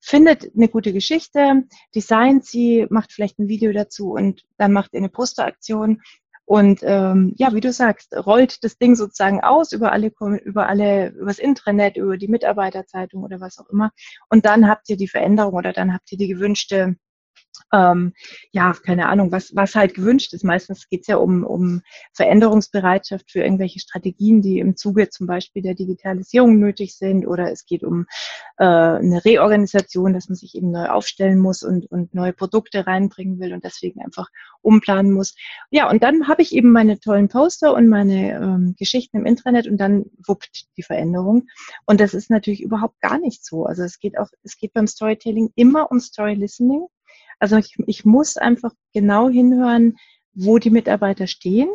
findet 0.00 0.50
eine 0.56 0.68
gute 0.68 0.92
Geschichte, 0.92 1.64
designt 1.94 2.46
sie, 2.46 2.86
macht 2.88 3.12
vielleicht 3.12 3.38
ein 3.38 3.48
Video 3.48 3.72
dazu 3.72 4.12
und 4.12 4.44
dann 4.56 4.72
macht 4.72 4.94
ihr 4.94 4.98
eine 4.98 5.10
Posteraktion 5.10 6.00
und 6.50 6.80
ähm, 6.82 7.32
ja, 7.36 7.54
wie 7.54 7.60
du 7.60 7.72
sagst, 7.72 8.12
rollt 8.12 8.64
das 8.64 8.76
Ding 8.76 8.96
sozusagen 8.96 9.40
aus 9.40 9.70
über 9.70 9.92
alle, 9.92 10.10
über 10.42 10.68
alle, 10.68 11.10
übers 11.10 11.38
Intranet, 11.38 11.96
über 11.96 12.16
die 12.16 12.26
Mitarbeiterzeitung 12.26 13.22
oder 13.22 13.40
was 13.40 13.60
auch 13.60 13.68
immer. 13.70 13.92
Und 14.30 14.44
dann 14.46 14.66
habt 14.66 14.90
ihr 14.90 14.96
die 14.96 15.06
Veränderung 15.06 15.54
oder 15.54 15.72
dann 15.72 15.94
habt 15.94 16.10
ihr 16.10 16.18
die 16.18 16.26
gewünschte 16.26 16.96
ähm, 17.72 18.12
ja, 18.52 18.72
keine 18.84 19.08
Ahnung, 19.08 19.32
was, 19.32 19.54
was 19.54 19.74
halt 19.74 19.94
gewünscht 19.94 20.32
ist. 20.32 20.44
Meistens 20.44 20.88
geht 20.88 21.02
es 21.02 21.06
ja 21.06 21.16
um, 21.16 21.44
um 21.44 21.82
Veränderungsbereitschaft 22.12 23.30
für 23.30 23.42
irgendwelche 23.42 23.80
Strategien, 23.80 24.42
die 24.42 24.58
im 24.58 24.76
Zuge 24.76 25.08
zum 25.08 25.26
Beispiel 25.26 25.62
der 25.62 25.74
Digitalisierung 25.74 26.58
nötig 26.58 26.96
sind 26.96 27.26
oder 27.26 27.50
es 27.50 27.64
geht 27.64 27.84
um 27.84 28.06
äh, 28.58 28.64
eine 28.64 29.24
Reorganisation, 29.24 30.12
dass 30.12 30.28
man 30.28 30.36
sich 30.36 30.54
eben 30.54 30.70
neu 30.70 30.86
aufstellen 30.86 31.38
muss 31.38 31.62
und, 31.62 31.90
und 31.90 32.14
neue 32.14 32.32
Produkte 32.32 32.86
reinbringen 32.86 33.38
will 33.38 33.52
und 33.52 33.64
deswegen 33.64 34.02
einfach 34.02 34.28
umplanen 34.62 35.12
muss. 35.12 35.34
Ja, 35.70 35.88
und 35.88 36.02
dann 36.02 36.28
habe 36.28 36.42
ich 36.42 36.54
eben 36.54 36.72
meine 36.72 36.98
tollen 36.98 37.28
Poster 37.28 37.74
und 37.74 37.88
meine 37.88 38.34
ähm, 38.34 38.74
Geschichten 38.78 39.18
im 39.18 39.26
Intranet 39.26 39.66
und 39.66 39.78
dann 39.78 40.06
wuppt 40.26 40.66
die 40.76 40.82
Veränderung. 40.82 41.46
Und 41.86 42.00
das 42.00 42.14
ist 42.14 42.30
natürlich 42.30 42.62
überhaupt 42.62 43.00
gar 43.00 43.18
nicht 43.18 43.44
so. 43.44 43.64
Also 43.64 43.82
es 43.82 43.98
geht 43.98 44.18
auch, 44.18 44.28
es 44.42 44.56
geht 44.56 44.72
beim 44.72 44.86
Storytelling 44.86 45.50
immer 45.54 45.90
um 45.90 46.00
Story 46.00 46.34
Listening. 46.34 46.86
Also 47.40 47.56
ich, 47.56 47.76
ich 47.86 48.04
muss 48.04 48.36
einfach 48.36 48.72
genau 48.92 49.28
hinhören, 49.28 49.96
wo 50.34 50.58
die 50.58 50.70
Mitarbeiter 50.70 51.26
stehen. 51.26 51.68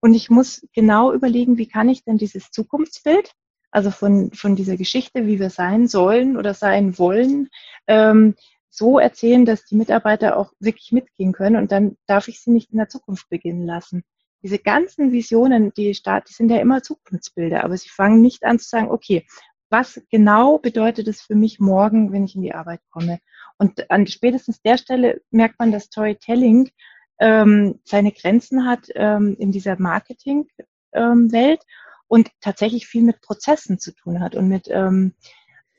Und 0.00 0.14
ich 0.14 0.30
muss 0.30 0.66
genau 0.72 1.12
überlegen, 1.12 1.58
wie 1.58 1.68
kann 1.68 1.88
ich 1.88 2.04
denn 2.04 2.18
dieses 2.18 2.50
Zukunftsbild, 2.50 3.32
also 3.70 3.90
von, 3.90 4.32
von 4.32 4.56
dieser 4.56 4.76
Geschichte, 4.76 5.26
wie 5.26 5.38
wir 5.38 5.50
sein 5.50 5.86
sollen 5.86 6.36
oder 6.36 6.54
sein 6.54 6.98
wollen, 6.98 7.48
ähm, 7.86 8.34
so 8.68 8.98
erzählen, 8.98 9.44
dass 9.44 9.64
die 9.64 9.76
Mitarbeiter 9.76 10.36
auch 10.36 10.52
wirklich 10.58 10.92
mitgehen 10.92 11.32
können. 11.32 11.56
Und 11.56 11.70
dann 11.70 11.96
darf 12.06 12.28
ich 12.28 12.40
sie 12.40 12.50
nicht 12.50 12.72
in 12.72 12.78
der 12.78 12.88
Zukunft 12.88 13.28
beginnen 13.28 13.66
lassen. 13.66 14.02
Diese 14.42 14.58
ganzen 14.58 15.12
Visionen, 15.12 15.72
die, 15.74 15.92
start, 15.94 16.28
die 16.28 16.32
sind 16.32 16.50
ja 16.50 16.58
immer 16.58 16.82
Zukunftsbilder, 16.82 17.62
aber 17.62 17.76
sie 17.76 17.90
fangen 17.90 18.22
nicht 18.22 18.44
an 18.44 18.58
zu 18.58 18.68
sagen, 18.68 18.90
okay, 18.90 19.26
was 19.68 20.00
genau 20.10 20.58
bedeutet 20.58 21.08
es 21.08 21.20
für 21.20 21.34
mich 21.34 21.60
morgen, 21.60 22.12
wenn 22.12 22.24
ich 22.24 22.34
in 22.34 22.42
die 22.42 22.54
Arbeit 22.54 22.80
komme? 22.90 23.20
Und 23.60 23.90
an 23.90 24.06
spätestens 24.06 24.62
der 24.62 24.78
Stelle 24.78 25.20
merkt 25.30 25.58
man, 25.58 25.70
dass 25.70 25.84
Storytelling 25.84 26.70
ähm, 27.18 27.78
seine 27.84 28.10
Grenzen 28.10 28.66
hat 28.66 28.88
ähm, 28.94 29.36
in 29.38 29.52
dieser 29.52 29.78
Marketing-Welt. 29.78 31.60
Ähm, 31.60 31.66
und 32.08 32.28
tatsächlich 32.40 32.88
viel 32.88 33.02
mit 33.02 33.20
Prozessen 33.20 33.78
zu 33.78 33.94
tun 33.94 34.20
hat 34.20 34.34
und 34.34 34.48
mit 34.48 34.66
ähm, 34.68 35.14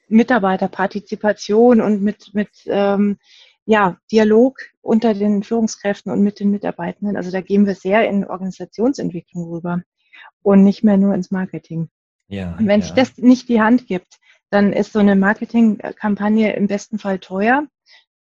Mitarbeiterpartizipation 0.07 1.81
und 1.81 2.03
mit, 2.03 2.33
mit 2.33 2.49
ähm, 2.67 3.17
ja, 3.65 3.97
Dialog 4.11 4.59
unter 4.81 5.13
den 5.13 5.43
Führungskräften 5.43 6.11
und 6.11 6.21
mit 6.21 6.39
den 6.39 6.51
Mitarbeitenden. 6.51 7.17
Also 7.17 7.31
da 7.31 7.41
gehen 7.41 7.65
wir 7.65 7.75
sehr 7.75 8.07
in 8.07 8.25
Organisationsentwicklung 8.25 9.49
rüber 9.49 9.81
und 10.43 10.63
nicht 10.63 10.83
mehr 10.83 10.97
nur 10.97 11.15
ins 11.15 11.31
Marketing. 11.31 11.89
Ja, 12.27 12.55
und 12.57 12.67
wenn 12.67 12.79
ja. 12.79 12.85
sich 12.85 12.95
das 12.95 13.17
nicht 13.17 13.49
die 13.49 13.59
Hand 13.59 13.87
gibt, 13.87 14.19
dann 14.51 14.73
ist 14.73 14.93
so 14.93 14.99
eine 14.99 15.15
Marketingkampagne 15.15 16.53
im 16.53 16.67
besten 16.67 16.99
Fall 16.99 17.19
teuer 17.19 17.65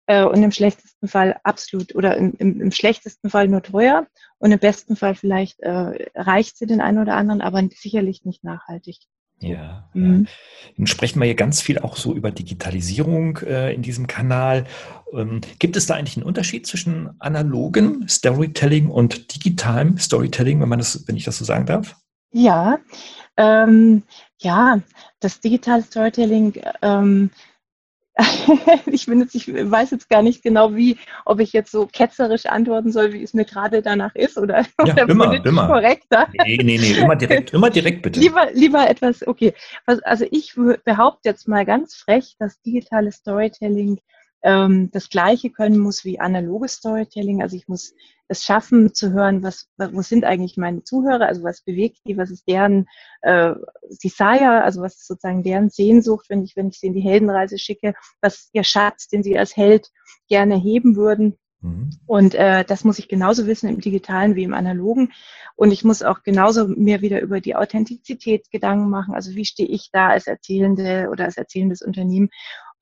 äh, 0.07 0.23
und 0.23 0.43
im 0.43 0.51
schlechtesten 0.51 1.07
Fall 1.07 1.39
absolut 1.43 1.95
oder 1.95 2.17
im, 2.17 2.33
im, 2.37 2.61
im, 2.61 2.71
schlechtesten 2.71 3.29
Fall 3.29 3.47
nur 3.47 3.61
teuer 3.61 4.07
und 4.39 4.51
im 4.51 4.59
besten 4.59 4.95
Fall 4.95 5.15
vielleicht 5.15 5.59
äh, 5.61 6.09
reicht 6.15 6.57
sie 6.57 6.65
den 6.65 6.81
einen 6.81 6.99
oder 6.99 7.15
anderen, 7.15 7.41
aber 7.41 7.61
sicherlich 7.73 8.25
nicht 8.25 8.43
nachhaltig. 8.43 8.97
Ja, 9.39 9.89
mhm. 9.93 10.27
ja. 10.77 10.85
Sprechen 10.87 11.19
wir 11.19 11.25
hier 11.25 11.35
ganz 11.35 11.61
viel 11.61 11.79
auch 11.79 11.97
so 11.97 12.13
über 12.13 12.31
Digitalisierung 12.31 13.37
äh, 13.39 13.73
in 13.73 13.81
diesem 13.81 14.07
Kanal. 14.07 14.65
Ähm, 15.13 15.41
gibt 15.59 15.75
es 15.75 15.85
da 15.85 15.95
eigentlich 15.95 16.17
einen 16.17 16.25
Unterschied 16.25 16.65
zwischen 16.65 17.19
analogen 17.19 18.07
Storytelling 18.07 18.89
und 18.89 19.35
digitalem 19.35 19.97
Storytelling, 19.97 20.61
wenn 20.61 20.69
man 20.69 20.79
das, 20.79 21.07
wenn 21.07 21.17
ich 21.17 21.25
das 21.25 21.37
so 21.37 21.45
sagen 21.45 21.65
darf? 21.65 21.97
Ja, 22.31 22.79
ähm, 23.37 24.03
ja, 24.39 24.79
das 25.19 25.39
digitale 25.39 25.83
Storytelling 25.83 26.61
ähm, 26.81 27.29
ich, 28.85 29.05
bin 29.07 29.19
jetzt, 29.19 29.35
ich 29.35 29.47
weiß 29.47 29.91
jetzt 29.91 30.09
gar 30.09 30.21
nicht 30.21 30.41
genau, 30.41 30.73
wie, 30.73 30.97
ob 31.25 31.41
ich 31.41 31.51
jetzt 31.51 31.71
so 31.71 31.85
ketzerisch 31.85 32.45
antworten 32.45 32.91
soll, 32.91 33.11
wie 33.11 33.21
es 33.21 33.33
mir 33.33 33.43
gerade 33.43 33.81
danach 33.81 34.15
ist 34.15 34.37
oder, 34.37 34.61
ja, 34.85 34.93
oder 34.93 35.09
immer, 35.09 35.45
immer. 35.45 35.67
korrekter. 35.67 36.27
Nee, 36.45 36.57
nee, 36.63 36.77
nee, 36.77 36.93
immer 36.93 37.17
direkt, 37.17 37.53
immer 37.53 37.69
direkt 37.69 38.03
bitte. 38.03 38.19
Lieber, 38.19 38.47
lieber 38.53 38.89
etwas, 38.89 39.27
okay. 39.27 39.53
Also 39.85 40.25
ich 40.31 40.53
behaupte 40.85 41.29
jetzt 41.29 41.47
mal 41.47 41.65
ganz 41.65 41.95
frech, 41.95 42.35
dass 42.39 42.61
digitale 42.61 43.11
Storytelling 43.11 43.99
ähm, 44.45 44.91
das 44.91 45.09
Gleiche 45.09 45.49
können 45.49 45.79
muss 45.79 46.05
wie 46.05 46.19
analoges 46.19 46.73
Storytelling. 46.73 47.41
Also 47.41 47.55
ich 47.55 47.67
muss 47.67 47.95
es 48.27 48.43
schaffen 48.43 48.93
zu 48.93 49.11
hören, 49.11 49.41
was, 49.41 49.67
wo 49.77 50.03
sind 50.03 50.23
eigentlich 50.23 50.55
meine 50.55 50.83
Zuhörer, 50.83 51.25
also 51.25 51.43
was 51.43 51.61
bewegt 51.61 51.97
die, 52.05 52.15
was 52.15 52.29
ist 52.29 52.47
deren 52.47 52.87
äh, 53.21 53.53
Desire, 54.03 54.63
also 54.63 54.81
was 54.81 54.97
ist 54.97 55.07
sozusagen 55.07 55.41
deren 55.41 55.71
Sehnsucht, 55.71 56.27
wenn 56.29 56.43
ich, 56.43 56.55
wenn 56.55 56.69
ich 56.69 56.79
sie 56.79 56.87
in 56.87 56.93
die 56.93 57.01
Heldenreise 57.01 57.57
schicke, 57.57 57.95
was 58.21 58.35
ist 58.35 58.49
ihr 58.53 58.63
Schatz, 58.63 59.07
den 59.07 59.23
sie 59.23 59.37
als 59.37 59.57
Held 59.57 59.89
gerne 60.27 60.55
heben 60.55 60.95
würden. 60.95 61.37
Mhm. 61.61 61.89
Und 62.05 62.35
äh, 62.35 62.63
das 62.63 62.83
muss 62.83 62.99
ich 62.99 63.07
genauso 63.07 63.47
wissen 63.47 63.67
im 63.67 63.81
digitalen 63.81 64.35
wie 64.35 64.43
im 64.43 64.53
analogen. 64.53 65.11
Und 65.55 65.71
ich 65.71 65.83
muss 65.83 66.03
auch 66.03 66.21
genauso 66.21 66.67
mir 66.67 67.01
wieder 67.01 67.19
über 67.21 67.41
die 67.41 67.55
Authentizität 67.55 68.51
Gedanken 68.51 68.91
machen. 68.91 69.15
Also 69.15 69.31
wie 69.31 69.45
stehe 69.45 69.69
ich 69.69 69.89
da 69.91 70.09
als 70.09 70.27
Erzählende 70.27 71.09
oder 71.11 71.25
als 71.25 71.37
erzählendes 71.37 71.81
Unternehmen? 71.81 72.29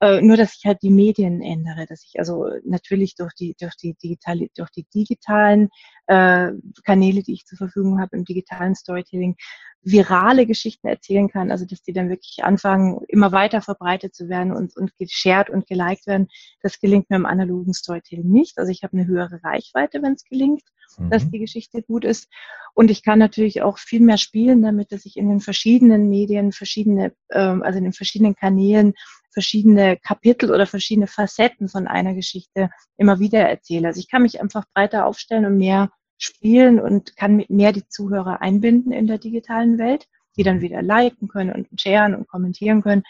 Äh, 0.04 0.20
nur, 0.20 0.36
dass 0.36 0.54
ich 0.58 0.66
halt 0.66 0.82
die 0.82 0.90
Medien 0.90 1.40
ändere, 1.40 1.86
dass 1.86 2.04
ich 2.04 2.18
also 2.18 2.50
natürlich 2.62 3.14
durch 3.14 3.32
die, 3.32 3.56
durch 3.58 3.74
die, 3.74 3.94
digitale, 3.94 4.48
durch 4.54 4.68
die 4.68 4.84
digitalen 4.94 5.70
äh, 6.08 6.50
Kanäle, 6.84 7.22
die 7.22 7.32
ich 7.32 7.46
zur 7.46 7.56
Verfügung 7.56 7.98
habe 7.98 8.14
im 8.14 8.26
digitalen 8.26 8.74
Storytelling, 8.74 9.36
virale 9.80 10.44
Geschichten 10.44 10.88
erzählen 10.88 11.30
kann, 11.30 11.50
also 11.50 11.64
dass 11.64 11.82
die 11.82 11.94
dann 11.94 12.10
wirklich 12.10 12.44
anfangen, 12.44 13.00
immer 13.08 13.32
weiter 13.32 13.62
verbreitet 13.62 14.14
zu 14.14 14.28
werden 14.28 14.52
und, 14.52 14.76
und 14.76 14.94
geshared 14.98 15.48
und 15.48 15.66
geliked 15.66 16.06
werden. 16.06 16.28
Das 16.60 16.80
gelingt 16.80 17.08
mir 17.08 17.16
im 17.16 17.26
analogen 17.26 17.72
Storytelling 17.72 18.28
nicht. 18.28 18.58
Also 18.58 18.72
ich 18.72 18.82
habe 18.82 18.98
eine 18.98 19.06
höhere 19.06 19.40
Reichweite, 19.42 20.02
wenn 20.02 20.12
es 20.12 20.24
gelingt, 20.24 20.64
mhm. 20.98 21.08
dass 21.08 21.30
die 21.30 21.38
Geschichte 21.38 21.82
gut 21.82 22.04
ist. 22.04 22.28
Und 22.74 22.90
ich 22.90 23.02
kann 23.02 23.18
natürlich 23.18 23.62
auch 23.62 23.78
viel 23.78 24.00
mehr 24.00 24.18
spielen 24.18 24.60
damit, 24.60 24.92
dass 24.92 25.06
ich 25.06 25.16
in 25.16 25.30
den 25.30 25.40
verschiedenen 25.40 26.10
Medien, 26.10 26.52
verschiedene, 26.52 27.14
ähm, 27.30 27.62
also 27.62 27.78
in 27.78 27.84
den 27.84 27.92
verschiedenen 27.94 28.34
Kanälen 28.34 28.92
verschiedene 29.34 29.98
Kapitel 29.98 30.50
oder 30.50 30.66
verschiedene 30.66 31.06
Facetten 31.06 31.68
von 31.68 31.86
einer 31.86 32.14
Geschichte 32.14 32.70
immer 32.96 33.18
wieder 33.18 33.40
erzähle. 33.40 33.88
Also 33.88 34.00
ich 34.00 34.08
kann 34.08 34.22
mich 34.22 34.40
einfach 34.40 34.64
breiter 34.72 35.04
aufstellen 35.04 35.44
und 35.44 35.58
mehr 35.58 35.90
spielen 36.16 36.80
und 36.80 37.16
kann 37.16 37.44
mehr 37.48 37.72
die 37.72 37.86
Zuhörer 37.88 38.40
einbinden 38.40 38.92
in 38.92 39.06
der 39.06 39.18
digitalen 39.18 39.76
Welt, 39.78 40.06
die 40.36 40.44
dann 40.44 40.60
wieder 40.60 40.80
liken 40.80 41.28
können 41.28 41.52
und 41.52 41.80
sharen 41.80 42.14
und 42.14 42.28
kommentieren 42.28 42.82
können. 42.82 43.02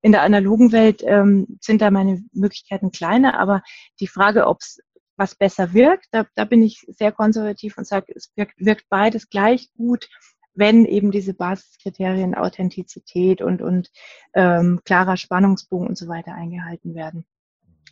In 0.00 0.12
der 0.12 0.22
analogen 0.22 0.72
Welt 0.72 1.02
ähm, 1.04 1.58
sind 1.60 1.82
da 1.82 1.90
meine 1.90 2.22
Möglichkeiten 2.32 2.92
kleiner, 2.92 3.38
aber 3.38 3.62
die 4.00 4.06
Frage, 4.06 4.46
ob 4.46 4.60
es 4.60 4.80
was 5.16 5.34
besser 5.34 5.72
wirkt, 5.72 6.06
da, 6.10 6.26
da 6.34 6.44
bin 6.44 6.62
ich 6.62 6.84
sehr 6.88 7.12
konservativ 7.12 7.78
und 7.78 7.86
sage, 7.86 8.12
es 8.14 8.32
wirkt, 8.36 8.54
wirkt 8.58 8.88
beides 8.88 9.28
gleich 9.28 9.72
gut, 9.74 10.08
wenn 10.54 10.84
eben 10.84 11.10
diese 11.10 11.34
Basiskriterien 11.34 12.34
Authentizität 12.34 13.42
und, 13.42 13.62
und 13.62 13.90
ähm, 14.34 14.80
klarer 14.84 15.16
Spannungsbogen 15.16 15.88
und 15.88 15.98
so 15.98 16.08
weiter 16.08 16.34
eingehalten 16.34 16.94
werden. 16.94 17.26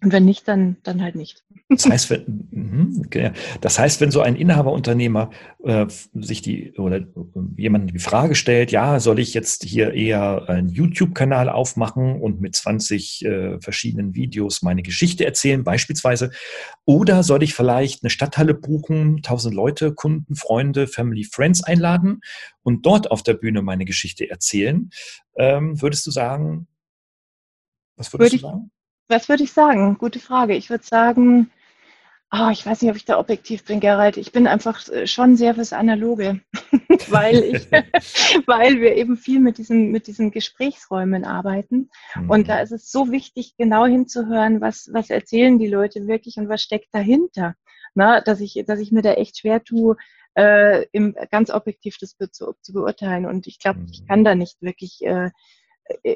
Und 0.02 0.12
wenn 0.12 0.24
nicht, 0.24 0.48
dann, 0.48 0.76
dann 0.82 1.00
halt 1.00 1.14
nicht. 1.14 1.44
Das 1.68 1.86
heißt, 1.86 2.10
wenn, 2.10 2.48
mhm, 2.50 3.08
das 3.60 3.78
heißt, 3.78 4.00
wenn 4.00 4.10
so 4.10 4.20
ein 4.20 4.34
Inhaberunternehmer 4.34 5.30
äh, 5.62 5.86
sich 6.12 6.42
die 6.42 6.72
oder 6.76 6.96
äh, 6.96 7.06
jemand 7.56 7.94
die 7.94 7.98
Frage 8.00 8.34
stellt, 8.34 8.72
ja, 8.72 8.98
soll 8.98 9.20
ich 9.20 9.32
jetzt 9.32 9.62
hier 9.62 9.94
eher 9.94 10.48
einen 10.48 10.70
YouTube-Kanal 10.70 11.48
aufmachen 11.48 12.20
und 12.20 12.40
mit 12.40 12.56
20 12.56 13.24
äh, 13.24 13.60
verschiedenen 13.60 14.16
Videos 14.16 14.62
meine 14.62 14.82
Geschichte 14.82 15.24
erzählen, 15.24 15.62
beispielsweise, 15.62 16.32
oder 16.84 17.22
soll 17.22 17.44
ich 17.44 17.54
vielleicht 17.54 18.02
eine 18.02 18.10
Stadthalle 18.10 18.54
buchen, 18.54 19.18
1000 19.18 19.54
Leute, 19.54 19.94
Kunden, 19.94 20.34
Freunde, 20.34 20.88
Family, 20.88 21.24
Friends 21.24 21.62
einladen 21.62 22.22
und 22.62 22.84
dort 22.84 23.10
auf 23.12 23.22
der 23.22 23.34
Bühne 23.34 23.62
meine 23.62 23.84
Geschichte 23.84 24.28
erzählen? 24.28 24.90
Ähm, 25.36 25.80
würdest 25.80 26.04
du 26.06 26.10
sagen, 26.10 26.66
was 27.96 28.12
würdest 28.12 28.32
Würde 28.32 28.42
du 28.42 28.48
sagen? 28.48 28.70
Was 29.08 29.28
würde 29.28 29.44
ich 29.44 29.52
sagen? 29.52 29.98
Gute 29.98 30.20
Frage. 30.20 30.54
Ich 30.54 30.70
würde 30.70 30.84
sagen, 30.84 31.50
oh, 32.32 32.48
ich 32.50 32.64
weiß 32.64 32.80
nicht, 32.80 32.90
ob 32.90 32.96
ich 32.96 33.04
da 33.04 33.18
objektiv 33.18 33.64
bin, 33.64 33.80
Gerald. 33.80 34.16
Ich 34.16 34.32
bin 34.32 34.46
einfach 34.46 34.88
äh, 34.88 35.06
schon 35.06 35.36
sehr 35.36 35.54
fürs 35.54 35.72
Analoge, 35.72 36.40
weil, 37.08 37.36
ich, 37.44 37.70
weil 38.46 38.80
wir 38.80 38.96
eben 38.96 39.16
viel 39.16 39.40
mit 39.40 39.58
diesen, 39.58 39.90
mit 39.90 40.06
diesen 40.06 40.30
Gesprächsräumen 40.30 41.24
arbeiten. 41.24 41.90
Mhm. 42.14 42.30
Und 42.30 42.48
da 42.48 42.60
ist 42.60 42.72
es 42.72 42.90
so 42.90 43.10
wichtig, 43.10 43.54
genau 43.58 43.84
hinzuhören, 43.86 44.60
was, 44.60 44.88
was 44.92 45.10
erzählen 45.10 45.58
die 45.58 45.68
Leute 45.68 46.06
wirklich 46.06 46.36
und 46.38 46.48
was 46.48 46.62
steckt 46.62 46.88
dahinter. 46.92 47.54
Na, 47.94 48.22
dass, 48.22 48.40
ich, 48.40 48.64
dass 48.66 48.80
ich 48.80 48.90
mir 48.90 49.02
da 49.02 49.12
echt 49.12 49.38
schwer 49.38 49.62
tue, 49.62 49.96
äh, 50.34 50.86
im, 50.92 51.14
ganz 51.30 51.50
objektiv 51.50 51.98
das 51.98 52.16
zu, 52.16 52.54
zu 52.62 52.72
beurteilen. 52.72 53.26
Und 53.26 53.46
ich 53.46 53.58
glaube, 53.58 53.80
ich 53.90 54.00
mhm. 54.00 54.06
kann 54.06 54.24
da 54.24 54.34
nicht 54.34 54.62
wirklich 54.62 55.04
äh, 55.04 55.30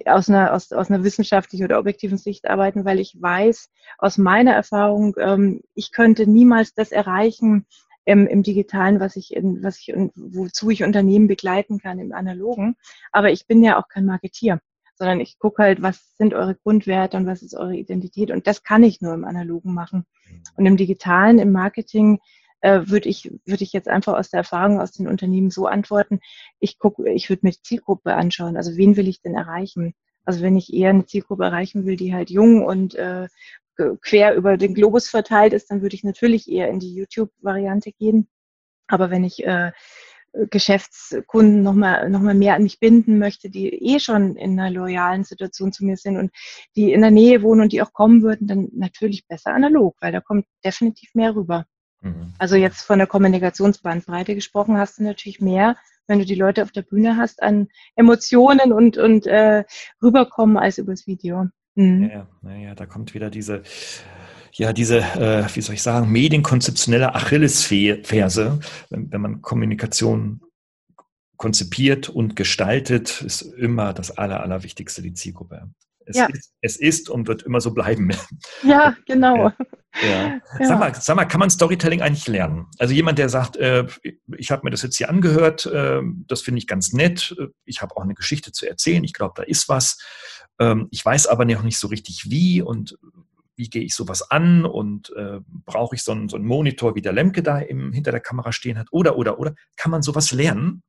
aus 0.06 0.28
einer, 0.28 0.54
aus, 0.54 0.72
aus 0.72 0.90
einer 0.90 1.04
wissenschaftlichen 1.04 1.64
oder 1.64 1.78
objektiven 1.78 2.18
Sicht 2.18 2.48
arbeiten, 2.48 2.84
weil 2.84 3.00
ich 3.00 3.16
weiß 3.20 3.70
aus 3.98 4.18
meiner 4.18 4.52
Erfahrung, 4.52 5.14
ähm, 5.18 5.62
ich 5.74 5.92
könnte 5.92 6.26
niemals 6.26 6.74
das 6.74 6.92
erreichen 6.92 7.66
im, 8.04 8.26
im 8.26 8.42
Digitalen, 8.42 9.00
was 9.00 9.16
ich, 9.16 9.34
in, 9.34 9.62
was 9.62 9.78
ich, 9.80 9.92
wozu 10.14 10.70
ich 10.70 10.84
Unternehmen 10.84 11.26
begleiten 11.26 11.78
kann 11.78 11.98
im 11.98 12.12
Analogen. 12.12 12.76
Aber 13.12 13.30
ich 13.30 13.46
bin 13.46 13.62
ja 13.62 13.78
auch 13.78 13.88
kein 13.88 14.06
Marketier, 14.06 14.60
sondern 14.94 15.20
ich 15.20 15.38
gucke 15.38 15.62
halt, 15.62 15.82
was 15.82 16.16
sind 16.16 16.32
eure 16.32 16.54
Grundwerte 16.54 17.16
und 17.16 17.26
was 17.26 17.42
ist 17.42 17.54
eure 17.54 17.76
Identität. 17.76 18.30
Und 18.30 18.46
das 18.46 18.62
kann 18.62 18.84
ich 18.84 19.00
nur 19.00 19.12
im 19.12 19.24
Analogen 19.24 19.74
machen. 19.74 20.06
Und 20.56 20.66
im 20.66 20.76
Digitalen, 20.76 21.38
im 21.38 21.52
Marketing, 21.52 22.20
äh, 22.60 22.82
würde 22.86 23.08
ich, 23.08 23.30
würde 23.44 23.64
ich 23.64 23.72
jetzt 23.72 23.88
einfach 23.88 24.14
aus 24.14 24.30
der 24.30 24.38
Erfahrung 24.38 24.80
aus 24.80 24.92
den 24.92 25.08
Unternehmen 25.08 25.50
so 25.50 25.66
antworten, 25.66 26.20
ich 26.60 26.78
ich 27.06 27.28
würde 27.28 27.40
mir 27.46 27.52
die 27.52 27.62
Zielgruppe 27.62 28.14
anschauen. 28.14 28.56
Also 28.56 28.76
wen 28.76 28.96
will 28.96 29.08
ich 29.08 29.20
denn 29.20 29.34
erreichen? 29.34 29.94
Also 30.24 30.42
wenn 30.42 30.56
ich 30.56 30.72
eher 30.72 30.90
eine 30.90 31.06
Zielgruppe 31.06 31.44
erreichen 31.44 31.86
will, 31.86 31.96
die 31.96 32.14
halt 32.14 32.30
jung 32.30 32.64
und 32.64 32.94
äh, 32.96 33.28
quer 34.00 34.34
über 34.34 34.56
den 34.56 34.74
Globus 34.74 35.08
verteilt 35.08 35.52
ist, 35.52 35.70
dann 35.70 35.82
würde 35.82 35.94
ich 35.94 36.04
natürlich 36.04 36.50
eher 36.50 36.68
in 36.68 36.80
die 36.80 36.94
YouTube-Variante 36.94 37.92
gehen. 37.92 38.28
Aber 38.88 39.10
wenn 39.10 39.24
ich 39.24 39.44
äh, 39.44 39.72
Geschäftskunden 40.50 41.62
nochmal 41.62 42.10
noch 42.10 42.20
mal 42.20 42.34
mehr 42.34 42.54
an 42.54 42.62
mich 42.62 42.78
binden 42.78 43.18
möchte, 43.18 43.48
die 43.50 43.68
eh 43.68 43.98
schon 44.00 44.36
in 44.36 44.58
einer 44.58 44.70
loyalen 44.70 45.24
Situation 45.24 45.72
zu 45.72 45.84
mir 45.84 45.96
sind 45.96 46.16
und 46.16 46.30
die 46.76 46.92
in 46.92 47.00
der 47.00 47.10
Nähe 47.10 47.42
wohnen 47.42 47.62
und 47.62 47.72
die 47.72 47.82
auch 47.82 47.92
kommen 47.92 48.22
würden, 48.22 48.46
dann 48.46 48.68
natürlich 48.72 49.26
besser 49.26 49.54
analog, 49.54 49.96
weil 50.00 50.12
da 50.12 50.20
kommt 50.20 50.46
definitiv 50.64 51.14
mehr 51.14 51.34
rüber. 51.34 51.64
Mhm. 52.06 52.32
Also 52.38 52.56
jetzt 52.56 52.82
von 52.82 52.98
der 52.98 53.06
Kommunikationsbandbreite 53.06 54.34
gesprochen, 54.34 54.78
hast 54.78 54.98
du 54.98 55.02
natürlich 55.02 55.40
mehr, 55.40 55.76
wenn 56.06 56.18
du 56.18 56.24
die 56.24 56.34
Leute 56.34 56.62
auf 56.62 56.70
der 56.70 56.82
Bühne 56.82 57.16
hast, 57.16 57.42
an 57.42 57.68
Emotionen 57.96 58.72
und, 58.72 58.96
und 58.96 59.26
äh, 59.26 59.64
rüberkommen 60.02 60.56
als 60.56 60.78
übers 60.78 61.06
Video. 61.06 61.46
Mhm. 61.74 62.10
Ja, 62.10 62.56
ja, 62.56 62.74
da 62.74 62.86
kommt 62.86 63.14
wieder 63.14 63.30
diese, 63.30 63.62
ja, 64.52 64.72
diese, 64.72 64.98
äh, 64.98 65.44
wie 65.54 65.60
soll 65.60 65.74
ich 65.74 65.82
sagen, 65.82 66.10
medienkonzeptionelle 66.10 67.14
Achillesferse, 67.14 68.60
wenn, 68.90 69.12
wenn 69.12 69.20
man 69.20 69.42
Kommunikation 69.42 70.40
konzipiert 71.36 72.08
und 72.08 72.34
gestaltet, 72.34 73.20
ist 73.20 73.42
immer 73.42 73.92
das 73.92 74.16
Aller, 74.16 74.40
Allerwichtigste 74.40 75.02
die 75.02 75.12
Zielgruppe 75.12 75.70
Es, 76.06 76.16
ja. 76.16 76.26
ist, 76.26 76.52
es 76.60 76.76
ist 76.76 77.10
und 77.10 77.28
wird 77.28 77.42
immer 77.42 77.60
so 77.60 77.72
bleiben. 77.72 78.10
Ja, 78.62 78.96
genau. 79.06 79.52
Ja. 80.02 80.40
Ja. 80.58 80.66
Sag, 80.66 80.78
mal, 80.78 80.94
sag 80.94 81.16
mal, 81.16 81.24
kann 81.24 81.40
man 81.40 81.50
Storytelling 81.50 82.02
eigentlich 82.02 82.26
lernen? 82.26 82.66
Also 82.78 82.94
jemand, 82.94 83.18
der 83.18 83.28
sagt, 83.28 83.56
äh, 83.56 83.86
ich 84.36 84.50
habe 84.50 84.62
mir 84.64 84.70
das 84.70 84.82
jetzt 84.82 84.96
hier 84.96 85.08
angehört, 85.08 85.66
äh, 85.66 86.00
das 86.26 86.42
finde 86.42 86.58
ich 86.58 86.66
ganz 86.66 86.92
nett, 86.92 87.34
ich 87.64 87.80
habe 87.80 87.96
auch 87.96 88.02
eine 88.02 88.14
Geschichte 88.14 88.52
zu 88.52 88.66
erzählen, 88.66 89.04
ich 89.04 89.14
glaube, 89.14 89.34
da 89.36 89.42
ist 89.42 89.68
was. 89.68 89.98
Ähm, 90.58 90.88
ich 90.90 91.04
weiß 91.04 91.26
aber 91.28 91.44
noch 91.44 91.62
nicht 91.62 91.78
so 91.78 91.88
richtig 91.88 92.30
wie 92.30 92.62
und 92.62 92.98
wie 93.56 93.70
gehe 93.70 93.82
ich 93.82 93.94
sowas 93.94 94.30
an 94.30 94.64
und 94.64 95.12
äh, 95.16 95.40
brauche 95.64 95.96
ich 95.96 96.02
so 96.02 96.12
einen, 96.12 96.28
so 96.28 96.36
einen 96.36 96.44
Monitor, 96.44 96.94
wie 96.94 97.02
der 97.02 97.12
Lemke 97.12 97.42
da 97.42 97.58
im, 97.58 97.92
hinter 97.92 98.10
der 98.10 98.20
Kamera 98.20 98.52
stehen 98.52 98.78
hat 98.78 98.88
oder, 98.90 99.16
oder, 99.16 99.38
oder. 99.38 99.54
Kann 99.76 99.90
man 99.90 100.02
sowas 100.02 100.32
lernen? 100.32 100.82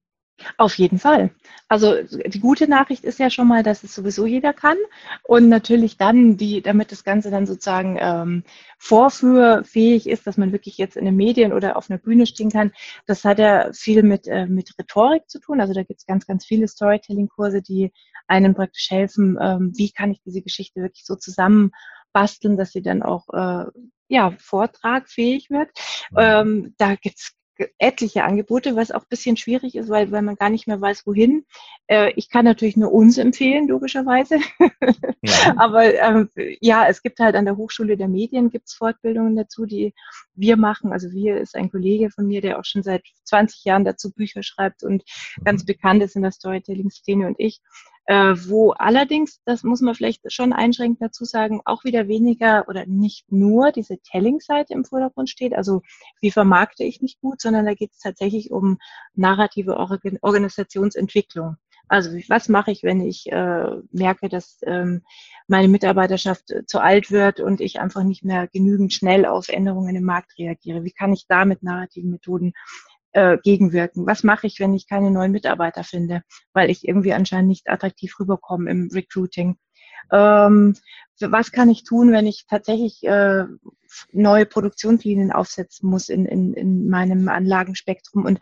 Auf 0.58 0.78
jeden 0.78 1.00
Fall. 1.00 1.32
Also 1.68 1.96
die 2.04 2.40
gute 2.40 2.68
Nachricht 2.68 3.04
ist 3.04 3.20
ja 3.20 3.30
schon 3.30 3.48
mal, 3.48 3.64
dass 3.64 3.84
es 3.84 3.96
sowieso 3.96 4.26
jeder 4.26 4.54
kann 4.54 4.78
und 5.24 5.50
natürlich 5.50 5.98
dann, 5.98 6.38
die, 6.38 6.62
damit 6.62 6.92
das 6.92 7.04
Ganze 7.04 7.32
dann 7.32 7.46
sozusagen 7.46 7.98
ähm, 8.00 8.44
vorführfähig 8.78 10.08
ist, 10.08 10.28
dass 10.28 10.38
man 10.38 10.52
wirklich 10.52 10.78
jetzt 10.78 10.96
in 10.96 11.06
den 11.06 11.16
Medien 11.16 11.54
oder 11.54 11.76
auf 11.76 11.90
einer 11.90 12.00
Bühne 12.00 12.28
stehen 12.28 12.52
kann, 12.52 12.72
das 13.06 13.26
hat 13.26 13.40
ja 13.40 13.72
viel 13.74 14.04
mit, 14.04 14.28
äh, 14.28 14.46
mit 14.46 14.78
Rhetorik 14.78 15.28
zu 15.28 15.40
tun. 15.40 15.60
Also 15.60 15.74
da 15.74 15.84
gibt 15.84 16.00
es 16.00 16.06
ganz, 16.06 16.28
ganz 16.28 16.46
viele 16.46 16.68
Storytelling-Kurse, 16.68 17.62
die 17.62 17.92
einem 18.28 18.54
praktisch 18.54 18.90
helfen, 18.92 19.38
ähm, 19.42 19.72
wie 19.76 19.92
kann 19.92 20.12
ich 20.12 20.22
diese 20.22 20.42
Geschichte 20.42 20.82
wirklich 20.82 21.06
so 21.06 21.16
zusammenbasteln, 21.16 22.58
dass 22.58 22.72
sie 22.72 22.82
dann 22.82 23.02
auch 23.02 23.28
äh, 23.34 23.66
ja, 24.08 24.32
vortragfähig 24.38 25.50
wird. 25.50 25.70
Mhm. 26.12 26.18
Ähm, 26.18 26.76
da 26.78 26.96
gibt's 26.96 27.37
etliche 27.78 28.24
Angebote, 28.24 28.76
was 28.76 28.92
auch 28.92 29.02
ein 29.02 29.10
bisschen 29.10 29.38
schwierig 29.38 29.76
ist, 29.76 29.90
weil, 29.90 30.12
weil 30.12 30.22
man 30.22 30.36
gar 30.36 30.50
nicht 30.50 30.68
mehr 30.68 30.80
weiß, 30.80 31.06
wohin. 31.06 31.46
Äh, 31.88 32.12
ich 32.16 32.30
kann 32.30 32.46
natürlich 32.46 32.78
nur 32.78 32.92
uns 32.92 33.18
empfehlen, 33.18 33.68
logischerweise. 33.68 34.40
Ja. 35.22 35.56
Aber 35.58 35.94
ähm, 35.94 36.30
ja, 36.62 36.88
es 36.88 37.02
gibt 37.02 37.20
halt 37.20 37.36
an 37.36 37.46
der 37.46 37.58
Hochschule 37.58 37.98
der 37.98 38.08
Medien 38.08 38.50
gibt's 38.50 38.74
Fortbildungen 38.74 39.36
dazu, 39.36 39.66
die 39.66 39.94
wir 40.36 40.58
machen. 40.58 40.92
Also 40.92 41.12
wir 41.12 41.38
ist 41.38 41.56
ein 41.56 41.72
Kollege 41.72 42.10
von 42.10 42.28
mir, 42.28 42.42
der 42.42 42.60
auch 42.60 42.66
schon 42.66 42.84
seit 42.84 43.04
20 43.24 43.64
Jahren 43.66 43.86
dazu 43.86 44.12
Bücher 44.12 44.44
schreibt 44.44 44.84
und 44.84 45.04
mhm. 45.38 45.44
ganz 45.44 45.66
bekannt 45.66 46.04
ist 46.04 46.16
in 46.16 46.22
der 46.22 46.32
Storytelling-Szene 46.32 47.28
und 47.28 47.36
ich 47.40 47.62
äh, 48.08 48.36
wo 48.48 48.72
allerdings, 48.72 49.42
das 49.44 49.64
muss 49.64 49.82
man 49.82 49.94
vielleicht 49.94 50.32
schon 50.32 50.54
einschränkend 50.54 51.02
dazu 51.02 51.26
sagen, 51.26 51.60
auch 51.66 51.84
wieder 51.84 52.08
weniger 52.08 52.66
oder 52.70 52.86
nicht 52.86 53.30
nur 53.30 53.74
diese 53.74 53.98
Telling-Seite 53.98 54.74
im 54.74 54.86
Vordergrund 54.86 55.30
steht, 55.30 55.54
also 55.54 55.82
wie 56.22 56.32
vermarkte 56.32 56.86
ich 56.86 57.02
mich 57.02 57.20
gut, 57.20 57.42
sondern 57.42 57.66
da 57.66 57.74
geht 57.74 57.92
es 57.92 58.00
tatsächlich 58.00 58.50
um 58.50 58.78
narrative 59.14 59.76
Organ 59.76 60.18
Organisationsentwicklung. 60.22 61.58
Also 61.88 62.12
was 62.28 62.50
mache 62.50 62.72
ich, 62.72 62.84
wenn 62.84 63.02
ich 63.02 63.32
äh, 63.32 63.70
merke, 63.92 64.30
dass 64.30 64.60
ähm, 64.64 65.04
meine 65.48 65.68
Mitarbeiterschaft 65.68 66.52
äh, 66.52 66.66
zu 66.66 66.80
alt 66.80 67.12
wird 67.12 67.40
und 67.40 67.62
ich 67.62 67.80
einfach 67.80 68.04
nicht 68.04 68.24
mehr 68.24 68.48
genügend 68.48 68.94
schnell 68.94 69.26
auf 69.26 69.48
Änderungen 69.50 69.96
im 69.96 70.04
Markt 70.04 70.38
reagiere? 70.38 70.84
Wie 70.84 70.92
kann 70.92 71.14
ich 71.14 71.26
da 71.28 71.46
mit 71.46 71.64
narrativen 71.64 72.12
Methoden 72.12 72.54
äh, 73.14 73.38
gegenwirken? 73.44 74.06
Was 74.06 74.24
mache 74.24 74.48
ich, 74.48 74.60
wenn 74.60 74.74
ich 74.74 74.88
keine 74.88 75.12
neuen 75.12 75.32
Mitarbeiter 75.32 75.84
finde, 75.84 76.24
weil 76.54 76.70
ich 76.70 76.88
irgendwie 76.88 77.14
anscheinend 77.14 77.50
nicht 77.50 77.70
attraktiv 77.70 78.20
rüberkomme 78.20 78.70
im 78.70 78.90
Recruiting? 78.94 79.58
Ähm, 80.12 80.76
was 81.20 81.52
kann 81.52 81.70
ich 81.70 81.84
tun, 81.84 82.12
wenn 82.12 82.28
ich 82.28 82.46
tatsächlich 82.48 83.04
äh, 83.04 83.46
neue 84.12 84.46
Produktionslinien 84.46 85.32
aufsetzen 85.32 85.90
muss 85.90 86.10
in, 86.10 86.26
in, 86.26 86.54
in 86.54 86.90
meinem 86.90 87.28
Anlagenspektrum 87.28 88.26
und 88.26 88.40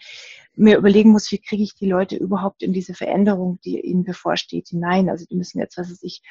mir 0.55 0.77
überlegen 0.77 1.11
muss, 1.11 1.31
wie 1.31 1.39
kriege 1.39 1.63
ich 1.63 1.75
die 1.75 1.89
Leute 1.89 2.15
überhaupt 2.15 2.63
in 2.63 2.73
diese 2.73 2.93
Veränderung, 2.93 3.59
die 3.63 3.79
ihnen 3.79 4.03
bevorsteht, 4.03 4.69
hinein. 4.69 5.09
Also 5.09 5.25
die 5.25 5.35
müssen 5.35 5.59
jetzt, 5.59 5.77
was 5.77 5.89
weiß 5.89 6.03
ich, 6.03 6.21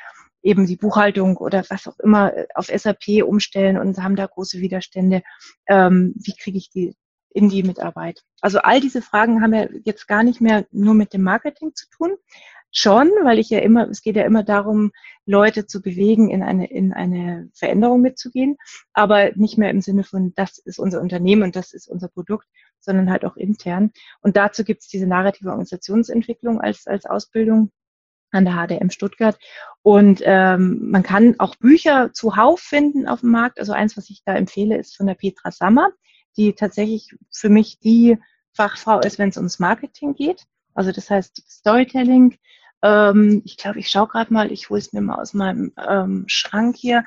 eben 0.42 0.66
die 0.66 0.76
Buchhaltung 0.76 1.36
oder 1.36 1.64
was 1.68 1.86
auch 1.86 1.98
immer 1.98 2.32
auf 2.54 2.66
SAP 2.66 3.24
umstellen 3.24 3.78
und 3.78 3.98
haben 3.98 4.16
da 4.16 4.26
große 4.26 4.60
Widerstände. 4.60 5.22
Ähm, 5.66 6.14
wie 6.16 6.34
kriege 6.34 6.58
ich 6.58 6.70
die 6.70 6.94
in 7.30 7.48
die 7.48 7.62
Mitarbeit? 7.62 8.22
Also 8.40 8.58
all 8.58 8.80
diese 8.80 9.02
Fragen 9.02 9.42
haben 9.42 9.54
ja 9.54 9.68
jetzt 9.84 10.06
gar 10.06 10.22
nicht 10.22 10.40
mehr 10.40 10.66
nur 10.70 10.94
mit 10.94 11.12
dem 11.12 11.22
Marketing 11.22 11.74
zu 11.74 11.88
tun. 11.88 12.16
Schon, 12.76 13.08
weil 13.22 13.38
ich 13.38 13.50
ja 13.50 13.60
immer, 13.60 13.88
es 13.88 14.02
geht 14.02 14.16
ja 14.16 14.24
immer 14.24 14.42
darum, 14.42 14.90
Leute 15.26 15.66
zu 15.66 15.80
bewegen, 15.80 16.28
in 16.28 16.42
eine, 16.42 16.68
in 16.70 16.92
eine 16.92 17.48
Veränderung 17.54 18.00
mitzugehen, 18.00 18.56
aber 18.92 19.30
nicht 19.36 19.56
mehr 19.56 19.70
im 19.70 19.80
Sinne 19.80 20.04
von, 20.04 20.32
das 20.34 20.58
ist 20.58 20.78
unser 20.78 21.00
Unternehmen 21.00 21.44
und 21.44 21.56
das 21.56 21.72
ist 21.72 21.88
unser 21.88 22.08
Produkt, 22.08 22.46
sondern 22.80 23.10
halt 23.10 23.24
auch 23.24 23.36
intern. 23.36 23.92
Und 24.20 24.36
dazu 24.36 24.64
gibt 24.64 24.82
es 24.82 24.88
diese 24.88 25.06
narrative 25.06 25.50
Organisationsentwicklung 25.50 26.60
als, 26.60 26.86
als 26.86 27.06
Ausbildung 27.06 27.70
an 28.32 28.44
der 28.44 28.54
HDM 28.54 28.90
Stuttgart. 28.90 29.38
Und 29.82 30.20
ähm, 30.24 30.90
man 30.90 31.04
kann 31.04 31.36
auch 31.38 31.54
Bücher 31.54 32.12
zuhauf 32.12 32.58
finden 32.58 33.06
auf 33.06 33.20
dem 33.20 33.30
Markt. 33.30 33.60
Also 33.60 33.72
eins, 33.72 33.96
was 33.96 34.10
ich 34.10 34.22
da 34.24 34.34
empfehle, 34.34 34.76
ist 34.76 34.96
von 34.96 35.06
der 35.06 35.14
Petra 35.14 35.52
Sammer 35.52 35.90
die 36.36 36.54
tatsächlich 36.54 37.14
für 37.30 37.48
mich 37.48 37.78
die 37.78 38.18
Fachfrau 38.52 39.00
ist, 39.00 39.18
wenn 39.18 39.28
es 39.28 39.36
ums 39.36 39.58
Marketing 39.58 40.14
geht. 40.14 40.44
Also 40.74 40.92
das 40.92 41.10
heißt 41.10 41.42
Storytelling. 41.50 42.36
Ähm, 42.84 43.42
ich 43.44 43.56
glaube, 43.56 43.80
ich 43.80 43.88
schaue 43.88 44.06
gerade 44.06 44.32
mal, 44.32 44.52
ich 44.52 44.68
hole 44.68 44.78
es 44.78 44.92
mir 44.92 45.00
mal 45.00 45.20
aus 45.20 45.34
meinem 45.34 45.72
ähm, 45.88 46.24
Schrank 46.28 46.76
hier. 46.76 47.04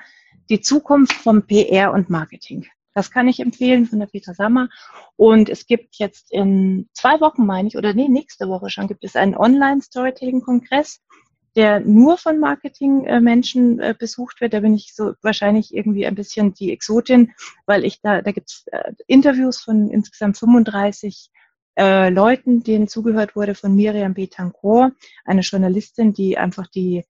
Die 0.50 0.62
Zukunft 0.62 1.14
vom 1.14 1.46
PR 1.46 1.94
und 1.94 2.10
Marketing. 2.10 2.66
Das 2.94 3.12
kann 3.12 3.28
ich 3.28 3.40
empfehlen 3.40 3.86
von 3.86 4.00
der 4.00 4.08
Peter 4.08 4.34
Sammer. 4.34 4.70
Und 5.18 5.50
es 5.50 5.68
gibt 5.68 5.98
jetzt 5.98 6.32
in 6.32 6.90
zwei 6.94 7.22
Wochen, 7.22 7.46
meine 7.46 7.68
ich, 7.68 7.78
oder 7.78 7.94
nee, 7.94 8.08
nächste 8.08 8.48
Woche 8.48 8.72
schon, 8.72 8.88
gibt 8.88 9.04
es 9.04 9.16
einen 9.16 9.36
Online-Storytelling-Kongress 9.36 11.02
der 11.58 11.80
nur 11.80 12.20
von 12.20 12.40
Marketingmenschen 12.40 13.80
äh, 13.80 13.96
besucht 13.98 14.42
wird. 14.42 14.54
Da 14.54 14.60
bin 14.60 14.76
ich 14.76 14.94
so 14.94 15.14
wahrscheinlich 15.24 15.74
irgendwie 15.74 16.06
ein 16.06 16.14
bisschen 16.14 16.54
die 16.54 16.72
Exotin, 16.72 17.32
weil 17.66 17.84
ich 17.84 18.00
da, 18.00 18.22
da 18.22 18.32
gibt 18.32 18.52
es 18.52 18.68
äh, 18.68 18.94
Interviews 19.08 19.60
von 19.62 19.90
insgesamt 19.90 20.38
35 20.38 21.32
äh, 21.78 22.10
Leuten, 22.10 22.64
denen 22.64 22.88
zugehört 22.88 23.36
wurde 23.36 23.56
von 23.56 23.76
Miriam 23.76 24.14
Betancourt, 24.14 24.94
eine 25.26 25.42
Journalistin, 25.42 26.14
die 26.14 26.38
einfach 26.38 26.68
die 26.68 27.06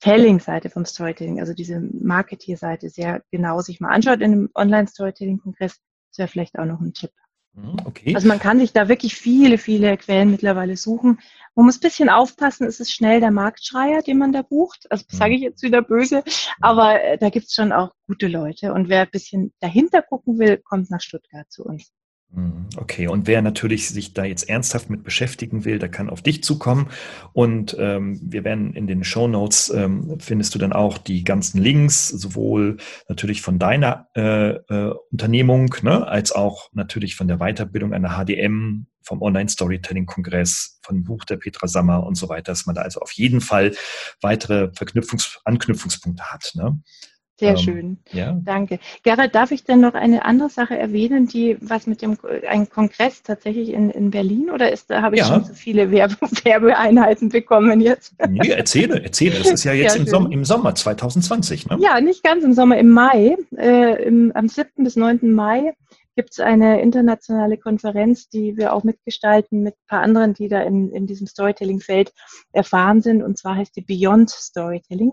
Telling-Seite 0.00 0.70
vom 0.70 0.84
Storytelling, 0.84 1.40
also 1.40 1.54
diese 1.54 1.80
Marketing-Seite 1.80 2.90
sehr 2.90 3.22
genau 3.30 3.60
sich 3.60 3.80
mal 3.80 3.90
anschaut 3.90 4.20
in 4.20 4.32
einem 4.32 4.50
Online-Storytelling-Kongress. 4.54 5.80
Das 6.10 6.18
wäre 6.18 6.28
vielleicht 6.28 6.58
auch 6.58 6.64
noch 6.66 6.80
ein 6.80 6.92
Tipp. 6.92 7.12
Mhm, 7.56 7.76
okay. 7.86 8.14
Also 8.14 8.28
man 8.28 8.38
kann 8.38 8.58
sich 8.58 8.72
da 8.72 8.88
wirklich 8.88 9.16
viele, 9.16 9.56
viele 9.56 9.96
Quellen 9.96 10.30
mittlerweile 10.30 10.76
suchen. 10.76 11.18
Man 11.54 11.66
muss 11.66 11.78
ein 11.78 11.80
bisschen 11.80 12.10
aufpassen, 12.10 12.66
es 12.66 12.80
ist 12.80 12.92
schnell 12.92 13.20
der 13.20 13.30
Marktschreier, 13.30 14.02
den 14.02 14.18
man 14.18 14.32
da 14.32 14.42
bucht. 14.42 14.86
Also 14.90 15.04
sage 15.08 15.34
ich 15.34 15.40
jetzt 15.40 15.62
wieder 15.62 15.80
böse, 15.80 16.22
aber 16.60 17.02
äh, 17.02 17.18
da 17.18 17.30
gibt 17.30 17.46
es 17.46 17.54
schon 17.54 17.72
auch 17.72 17.92
gute 18.06 18.28
Leute. 18.28 18.74
Und 18.74 18.88
wer 18.88 19.02
ein 19.02 19.10
bisschen 19.10 19.54
dahinter 19.60 20.02
gucken 20.02 20.38
will, 20.38 20.58
kommt 20.58 20.90
nach 20.90 21.00
Stuttgart 21.00 21.50
zu 21.50 21.64
uns. 21.64 21.92
Mhm, 22.32 22.66
okay, 22.76 23.06
und 23.06 23.26
wer 23.26 23.40
natürlich 23.40 23.88
sich 23.88 24.12
da 24.12 24.24
jetzt 24.24 24.48
ernsthaft 24.48 24.90
mit 24.90 25.04
beschäftigen 25.04 25.64
will, 25.64 25.78
der 25.78 25.88
kann 25.88 26.10
auf 26.10 26.22
dich 26.22 26.42
zukommen. 26.42 26.88
Und 27.32 27.76
ähm, 27.78 28.20
wir 28.22 28.44
werden 28.44 28.74
in 28.74 28.86
den 28.86 29.04
Show 29.04 29.28
Notes 29.28 29.70
ähm, 29.70 30.18
findest 30.18 30.54
du 30.54 30.58
dann 30.58 30.72
auch 30.72 30.98
die 30.98 31.24
ganzen 31.24 31.62
Links, 31.62 32.08
sowohl 32.08 32.78
natürlich 33.08 33.42
von 33.42 33.58
deiner 33.58 34.08
äh, 34.16 34.50
äh, 34.50 34.94
Unternehmung, 35.10 35.74
ne, 35.82 36.06
als 36.06 36.32
auch 36.32 36.68
natürlich 36.72 37.14
von 37.16 37.28
der 37.28 37.38
Weiterbildung 37.38 37.92
der 37.92 38.18
HDM, 38.18 38.86
vom 39.02 39.22
Online-Storytelling-Kongress, 39.22 40.80
vom 40.82 41.04
Buch 41.04 41.24
der 41.24 41.36
Petra 41.36 41.68
Sammer 41.68 42.04
und 42.04 42.16
so 42.16 42.28
weiter, 42.28 42.52
dass 42.52 42.66
man 42.66 42.74
da 42.74 42.82
also 42.82 43.00
auf 43.00 43.12
jeden 43.12 43.40
Fall 43.40 43.72
weitere 44.20 44.70
Verknüpfungs 44.74 45.40
Anknüpfungspunkte 45.44 46.24
hat. 46.24 46.52
Ne? 46.54 46.80
Sehr 47.38 47.50
ähm, 47.50 47.56
schön. 47.58 47.98
Ja. 48.12 48.32
Danke. 48.44 48.78
Gerhard, 49.02 49.34
darf 49.34 49.50
ich 49.50 49.62
denn 49.64 49.80
noch 49.80 49.92
eine 49.92 50.24
andere 50.24 50.48
Sache 50.48 50.78
erwähnen, 50.78 51.26
die 51.26 51.58
was 51.60 51.86
mit 51.86 52.00
dem 52.00 52.16
ein 52.48 52.70
Kongress 52.70 53.22
tatsächlich 53.22 53.70
in, 53.70 53.90
in 53.90 54.10
Berlin 54.10 54.48
oder 54.50 54.72
ist 54.72 54.90
da 54.90 55.02
habe 55.02 55.16
ich 55.16 55.20
ja. 55.20 55.26
schon 55.26 55.44
zu 55.44 55.54
viele 55.54 55.90
Werbe, 55.90 56.16
Werbeeinheiten 56.44 57.28
bekommen 57.28 57.80
jetzt? 57.82 58.14
Nee, 58.26 58.48
erzähle, 58.48 59.02
erzähle. 59.02 59.38
Das 59.38 59.50
ist 59.50 59.64
ja 59.64 59.72
jetzt 59.74 59.96
im, 59.96 60.06
Sommer, 60.06 60.32
im 60.32 60.44
Sommer 60.46 60.74
2020, 60.74 61.68
ne? 61.68 61.78
Ja, 61.80 62.00
nicht 62.00 62.22
ganz 62.22 62.42
im 62.42 62.54
Sommer, 62.54 62.78
im 62.78 62.88
Mai. 62.88 63.36
Äh, 63.56 64.02
im, 64.04 64.32
am 64.34 64.48
7. 64.48 64.84
bis 64.84 64.96
9. 64.96 65.32
Mai 65.32 65.74
gibt 66.16 66.32
es 66.32 66.40
eine 66.40 66.80
internationale 66.80 67.58
Konferenz, 67.58 68.30
die 68.30 68.56
wir 68.56 68.72
auch 68.72 68.82
mitgestalten 68.82 69.62
mit 69.62 69.74
ein 69.74 69.86
paar 69.88 70.00
anderen, 70.00 70.32
die 70.32 70.48
da 70.48 70.62
in, 70.62 70.90
in 70.90 71.06
diesem 71.06 71.26
Storytelling-Feld 71.26 72.14
erfahren 72.52 73.02
sind. 73.02 73.22
Und 73.22 73.36
zwar 73.36 73.56
heißt 73.56 73.76
die 73.76 73.82
Beyond 73.82 74.30
Storytelling. 74.30 75.12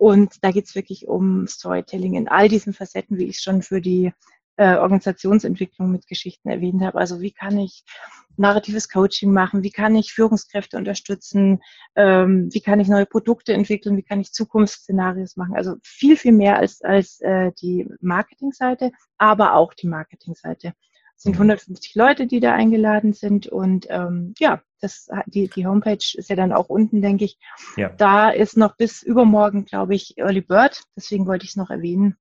Und 0.00 0.42
da 0.42 0.50
geht 0.50 0.64
es 0.64 0.74
wirklich 0.74 1.08
um 1.08 1.46
Storytelling 1.46 2.14
in 2.14 2.26
all 2.26 2.48
diesen 2.48 2.72
Facetten, 2.72 3.18
wie 3.18 3.24
ich 3.24 3.36
es 3.36 3.42
schon 3.42 3.60
für 3.60 3.82
die 3.82 4.14
äh, 4.56 4.76
Organisationsentwicklung 4.76 5.92
mit 5.92 6.06
Geschichten 6.06 6.48
erwähnt 6.48 6.82
habe. 6.82 6.96
Also 6.96 7.20
wie 7.20 7.32
kann 7.32 7.58
ich 7.58 7.84
narratives 8.38 8.88
Coaching 8.88 9.30
machen? 9.30 9.62
Wie 9.62 9.70
kann 9.70 9.94
ich 9.94 10.14
Führungskräfte 10.14 10.78
unterstützen? 10.78 11.60
Ähm, 11.96 12.48
wie 12.50 12.62
kann 12.62 12.80
ich 12.80 12.88
neue 12.88 13.04
Produkte 13.04 13.52
entwickeln? 13.52 13.98
Wie 13.98 14.02
kann 14.02 14.22
ich 14.22 14.32
Zukunftsszenarios 14.32 15.36
machen? 15.36 15.54
Also 15.54 15.76
viel, 15.82 16.16
viel 16.16 16.32
mehr 16.32 16.56
als, 16.56 16.80
als 16.80 17.20
äh, 17.20 17.52
die 17.60 17.86
Marketingseite, 18.00 18.92
aber 19.18 19.52
auch 19.52 19.74
die 19.74 19.86
Marketingseite 19.86 20.72
sind 21.20 21.34
150 21.34 21.94
mhm. 21.94 22.00
Leute, 22.00 22.26
die 22.26 22.40
da 22.40 22.54
eingeladen 22.54 23.12
sind 23.12 23.46
und 23.46 23.86
ähm, 23.90 24.34
ja, 24.38 24.62
das, 24.80 25.08
die, 25.26 25.48
die 25.48 25.66
Homepage 25.66 25.98
ist 26.14 26.30
ja 26.30 26.36
dann 26.36 26.52
auch 26.52 26.70
unten, 26.70 27.02
denke 27.02 27.26
ich. 27.26 27.38
Ja. 27.76 27.90
Da 27.90 28.30
ist 28.30 28.56
noch 28.56 28.76
bis 28.76 29.02
übermorgen, 29.02 29.66
glaube 29.66 29.94
ich, 29.94 30.16
Early 30.16 30.40
Bird. 30.40 30.82
Deswegen 30.96 31.26
wollte 31.26 31.44
ich 31.44 31.50
es 31.50 31.56
noch 31.56 31.68
erwähnen. 31.68 32.16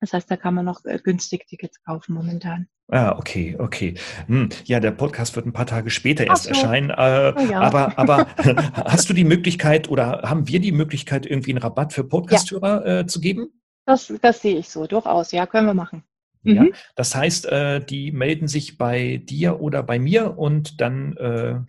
Das 0.00 0.12
heißt, 0.12 0.30
da 0.30 0.36
kann 0.36 0.54
man 0.54 0.64
noch 0.64 0.84
äh, 0.84 1.00
günstig 1.02 1.48
Tickets 1.48 1.82
kaufen 1.82 2.14
momentan. 2.14 2.68
Ah, 2.86 3.18
okay, 3.18 3.56
okay. 3.58 3.94
Hm, 4.28 4.48
ja, 4.64 4.78
der 4.78 4.92
Podcast 4.92 5.34
wird 5.34 5.44
ein 5.44 5.52
paar 5.52 5.66
Tage 5.66 5.90
später 5.90 6.24
erst 6.24 6.44
so. 6.44 6.50
erscheinen. 6.50 6.90
Äh, 6.90 7.34
oh 7.36 7.40
ja. 7.40 7.60
Aber, 7.60 7.98
aber 7.98 8.28
hast 8.72 9.10
du 9.10 9.14
die 9.14 9.24
Möglichkeit 9.24 9.90
oder 9.90 10.22
haben 10.24 10.46
wir 10.46 10.60
die 10.60 10.72
Möglichkeit, 10.72 11.26
irgendwie 11.26 11.50
einen 11.50 11.62
Rabatt 11.62 11.92
für 11.92 12.04
Podcasthörer 12.04 12.86
ja. 12.86 13.00
äh, 13.00 13.06
zu 13.06 13.20
geben? 13.20 13.48
Das, 13.84 14.12
das 14.22 14.40
sehe 14.40 14.56
ich 14.56 14.68
so, 14.68 14.86
durchaus. 14.86 15.32
Ja, 15.32 15.46
können 15.46 15.66
wir 15.66 15.74
machen. 15.74 16.04
Ja, 16.42 16.62
mhm. 16.62 16.74
das 16.94 17.14
heißt, 17.14 17.46
äh, 17.46 17.84
die 17.84 18.12
melden 18.12 18.48
sich 18.48 18.78
bei 18.78 19.18
dir 19.24 19.60
oder 19.60 19.82
bei 19.82 19.98
mir 19.98 20.38
und 20.38 20.80
dann 20.80 21.16
äh, 21.16 21.60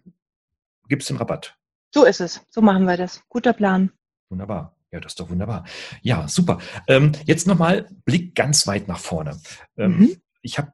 gibt 0.88 1.02
es 1.02 1.08
den 1.08 1.18
Rabatt. 1.18 1.58
So 1.94 2.06
ist 2.06 2.22
es. 2.22 2.46
So 2.50 2.62
machen 2.62 2.86
wir 2.86 2.98
das. 2.98 3.24
Guter 3.30 3.54
Plan. 3.54 3.92
Wunderbar. 4.30 4.76
Ja, 4.92 5.00
das 5.00 5.14
ist 5.14 5.20
doch 5.20 5.30
wunderbar. 5.30 5.66
Ja, 6.02 6.28
super. 6.28 6.60
Ähm, 6.88 7.12
jetzt 7.26 7.48
nochmal 7.48 7.88
Blick 8.06 8.36
ganz 8.36 8.66
weit 8.68 8.88
nach 8.88 9.00
vorne. 9.00 9.40
Ähm, 9.78 10.00
mhm. 10.00 10.22
Ich 10.42 10.58
habe 10.58 10.72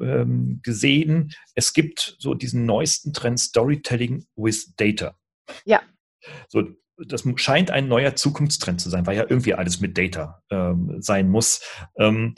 ähm, 0.00 0.60
gesehen, 0.62 1.32
es 1.54 1.72
gibt 1.72 2.16
so 2.18 2.34
diesen 2.34 2.66
neuesten 2.66 3.12
Trend 3.12 3.40
Storytelling 3.40 4.26
with 4.34 4.74
Data. 4.76 5.16
Ja. 5.64 5.82
So, 6.48 6.64
das 6.98 7.24
scheint 7.36 7.70
ein 7.70 7.88
neuer 7.88 8.14
Zukunftstrend 8.14 8.80
zu 8.80 8.90
sein, 8.90 9.06
weil 9.06 9.16
ja 9.16 9.24
irgendwie 9.28 9.54
alles 9.54 9.80
mit 9.80 9.96
Data 9.96 10.42
ähm, 10.50 10.96
sein 11.00 11.28
muss. 11.28 11.62
Ähm, 11.96 12.34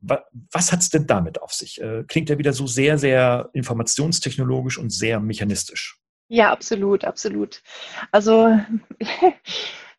was 0.00 0.72
hat 0.72 0.80
es 0.80 0.90
denn 0.90 1.06
damit 1.06 1.42
auf 1.42 1.52
sich? 1.52 1.80
Äh, 1.80 2.04
klingt 2.06 2.28
ja 2.30 2.38
wieder 2.38 2.52
so 2.52 2.66
sehr, 2.66 2.98
sehr 2.98 3.50
informationstechnologisch 3.52 4.78
und 4.78 4.90
sehr 4.90 5.20
mechanistisch. 5.20 5.98
Ja, 6.28 6.52
absolut, 6.52 7.04
absolut. 7.04 7.62
Also 8.12 8.58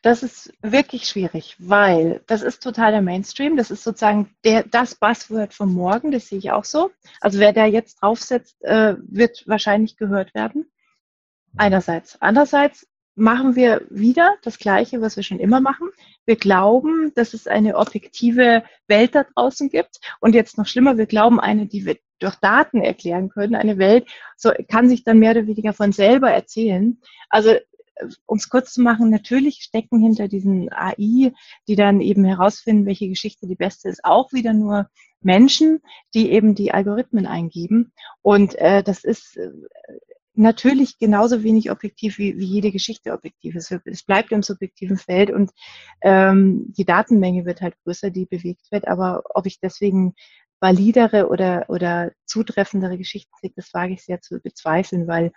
Das 0.04 0.24
ist 0.24 0.52
wirklich 0.64 1.08
schwierig, 1.08 1.56
weil 1.60 2.24
das 2.26 2.42
ist 2.42 2.64
total 2.64 2.92
der 2.92 3.04
Mainstream. 3.04 3.56
Das 3.56 3.70
ist 3.70 3.84
sozusagen 3.84 4.36
der, 4.44 4.64
das 4.64 4.96
Buzzword 4.96 5.54
von 5.54 5.72
morgen. 5.72 6.12
Das 6.12 6.28
sehe 6.28 6.40
ich 6.40 6.52
auch 6.52 6.66
so. 6.66 6.90
Also 7.20 7.40
wer 7.40 7.54
da 7.54 7.66
jetzt 7.66 8.02
draufsetzt, 8.02 8.64
äh, 8.64 8.96
wird 9.00 9.44
wahrscheinlich 9.48 9.98
gehört 9.98 10.34
werden. 10.34 10.72
Einerseits. 11.56 12.20
Andererseits 12.20 12.88
machen 13.16 13.56
wir 13.56 13.86
wieder 13.90 14.36
das 14.44 14.58
Gleiche, 14.58 15.02
was 15.02 15.16
wir 15.16 15.24
schon 15.24 15.40
immer 15.40 15.62
machen. 15.62 15.90
Wir 16.26 16.36
glauben, 16.36 17.12
dass 17.16 17.34
es 17.34 17.48
eine 17.48 17.78
objektive 17.78 18.64
Welt 18.88 19.16
da 19.16 19.24
draußen 19.24 19.70
gibt. 19.70 20.00
Und 20.20 20.36
jetzt 20.36 20.58
noch 20.58 20.68
schlimmer, 20.68 20.98
wir 20.98 21.06
glauben 21.06 21.40
eine, 21.40 21.68
die 21.68 21.86
wir 21.86 21.98
durch 22.20 22.36
Daten 22.36 22.82
erklären 22.82 23.30
können. 23.30 23.56
Eine 23.56 23.78
Welt 23.78 24.08
so, 24.38 24.52
kann 24.70 24.88
sich 24.88 25.04
dann 25.04 25.20
mehr 25.20 25.32
oder 25.32 25.48
weniger 25.48 25.74
von 25.74 25.92
selber 25.92 26.32
erzählen. 26.32 27.00
Also 27.30 27.56
um 28.26 28.38
es 28.38 28.50
kurz 28.50 28.74
zu 28.74 28.82
machen, 28.82 29.10
natürlich 29.10 29.62
stecken 29.64 30.00
hinter 30.00 30.28
diesen 30.28 30.72
AI, 30.72 31.34
die 31.68 31.76
dann 31.76 32.02
eben 32.02 32.24
herausfinden, 32.24 32.86
welche 32.86 33.08
Geschichte 33.08 33.48
die 33.48 33.56
beste 33.56 33.90
ist, 33.90 34.04
auch 34.04 34.34
wieder 34.34 34.54
nur 34.54 34.90
Menschen, 35.22 35.82
die 36.14 36.32
eben 36.32 36.56
die 36.56 36.72
Algorithmen 36.72 37.28
eingeben. 37.28 37.92
Und 38.22 38.56
äh, 38.56 38.82
das 38.84 39.04
ist 39.04 39.38
äh, 39.38 39.52
natürlich 40.34 40.98
genauso 40.98 41.44
wenig 41.44 41.72
objektiv 41.72 42.18
wie, 42.18 42.38
wie 42.38 42.46
jede 42.46 42.72
Geschichte 42.72 43.12
objektiv 43.14 43.56
ist. 43.56 43.72
Es 43.86 44.04
bleibt 44.04 44.32
im 44.32 44.44
subjektiven 44.44 44.98
Feld 44.98 45.32
und 45.32 45.52
ähm, 46.02 46.74
die 46.78 46.86
Datenmenge 46.86 47.46
wird 47.46 47.62
halt 47.62 47.76
größer, 47.84 48.10
die 48.10 48.26
bewegt 48.26 48.72
wird. 48.72 48.88
Aber 48.88 49.24
ob 49.34 49.46
ich 49.46 49.60
deswegen 49.60 50.14
validere 50.62 51.28
oder, 51.28 51.66
oder 51.70 52.12
zutreffendere 52.26 52.98
Geschichten 52.98 53.32
kriege, 53.40 53.56
das 53.58 53.74
wage 53.74 53.94
ich 53.94 54.04
sehr 54.04 54.22
zu 54.22 54.40
bezweifeln, 54.40 55.08
weil 55.08 55.32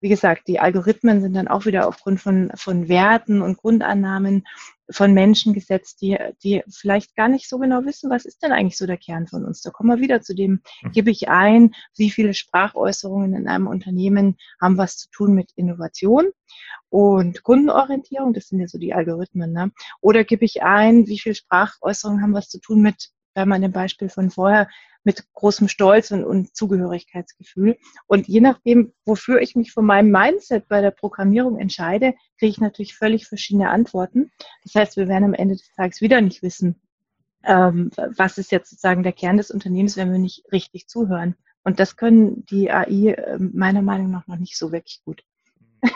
wie 0.00 0.08
gesagt, 0.08 0.48
die 0.48 0.60
Algorithmen 0.60 1.20
sind 1.20 1.34
dann 1.34 1.48
auch 1.48 1.66
wieder 1.66 1.86
aufgrund 1.86 2.20
von, 2.20 2.50
von 2.54 2.88
Werten 2.88 3.42
und 3.42 3.58
Grundannahmen 3.58 4.46
von 4.90 5.12
Menschen 5.12 5.52
gesetzt, 5.52 6.00
die, 6.02 6.18
die 6.42 6.62
vielleicht 6.68 7.14
gar 7.14 7.28
nicht 7.28 7.48
so 7.48 7.58
genau 7.58 7.84
wissen, 7.84 8.10
was 8.10 8.24
ist 8.24 8.42
denn 8.42 8.52
eigentlich 8.52 8.76
so 8.76 8.86
der 8.86 8.96
Kern 8.96 9.26
von 9.26 9.44
uns. 9.44 9.62
Da 9.62 9.70
kommen 9.70 9.90
wir 9.90 10.02
wieder 10.02 10.20
zu 10.20 10.34
dem, 10.34 10.62
mhm. 10.82 10.92
gebe 10.92 11.10
ich 11.10 11.28
ein, 11.28 11.72
wie 11.96 12.10
viele 12.10 12.34
Sprachäußerungen 12.34 13.34
in 13.34 13.46
einem 13.46 13.66
Unternehmen 13.66 14.36
haben 14.60 14.78
was 14.78 14.96
zu 14.96 15.10
tun 15.10 15.34
mit 15.34 15.52
Innovation 15.54 16.30
und 16.88 17.44
Kundenorientierung, 17.44 18.32
das 18.32 18.48
sind 18.48 18.58
ja 18.58 18.66
so 18.66 18.78
die 18.78 18.92
Algorithmen, 18.92 19.52
ne? 19.52 19.70
Oder 20.00 20.24
gebe 20.24 20.44
ich 20.44 20.62
ein, 20.62 21.06
wie 21.06 21.20
viele 21.20 21.36
Sprachäußerungen 21.36 22.22
haben 22.22 22.34
was 22.34 22.48
zu 22.48 22.58
tun 22.58 22.80
mit, 22.80 23.10
bei 23.40 23.46
meinem 23.46 23.72
Beispiel 23.72 24.10
von 24.10 24.30
vorher, 24.30 24.68
mit 25.02 25.24
großem 25.32 25.68
Stolz 25.68 26.10
und, 26.10 26.24
und 26.24 26.54
Zugehörigkeitsgefühl. 26.54 27.78
Und 28.06 28.28
je 28.28 28.42
nachdem, 28.42 28.92
wofür 29.06 29.40
ich 29.40 29.56
mich 29.56 29.72
von 29.72 29.86
meinem 29.86 30.10
Mindset 30.10 30.68
bei 30.68 30.82
der 30.82 30.90
Programmierung 30.90 31.58
entscheide, 31.58 32.14
kriege 32.38 32.50
ich 32.50 32.60
natürlich 32.60 32.94
völlig 32.94 33.26
verschiedene 33.26 33.70
Antworten. 33.70 34.30
Das 34.62 34.74
heißt, 34.74 34.96
wir 34.98 35.08
werden 35.08 35.24
am 35.24 35.34
Ende 35.34 35.56
des 35.56 35.72
Tages 35.74 36.02
wieder 36.02 36.20
nicht 36.20 36.42
wissen, 36.42 36.82
ähm, 37.44 37.90
was 37.96 38.36
ist 38.36 38.52
jetzt 38.52 38.68
sozusagen 38.68 39.02
der 39.02 39.12
Kern 39.12 39.38
des 39.38 39.50
Unternehmens, 39.50 39.96
wenn 39.96 40.12
wir 40.12 40.18
nicht 40.18 40.44
richtig 40.52 40.86
zuhören. 40.86 41.34
Und 41.62 41.80
das 41.80 41.96
können 41.96 42.44
die 42.46 42.70
AI 42.70 43.14
äh, 43.14 43.38
meiner 43.38 43.82
Meinung 43.82 44.10
nach 44.10 44.26
noch 44.26 44.36
nicht 44.36 44.58
so 44.58 44.70
wirklich 44.70 45.00
gut. 45.04 45.22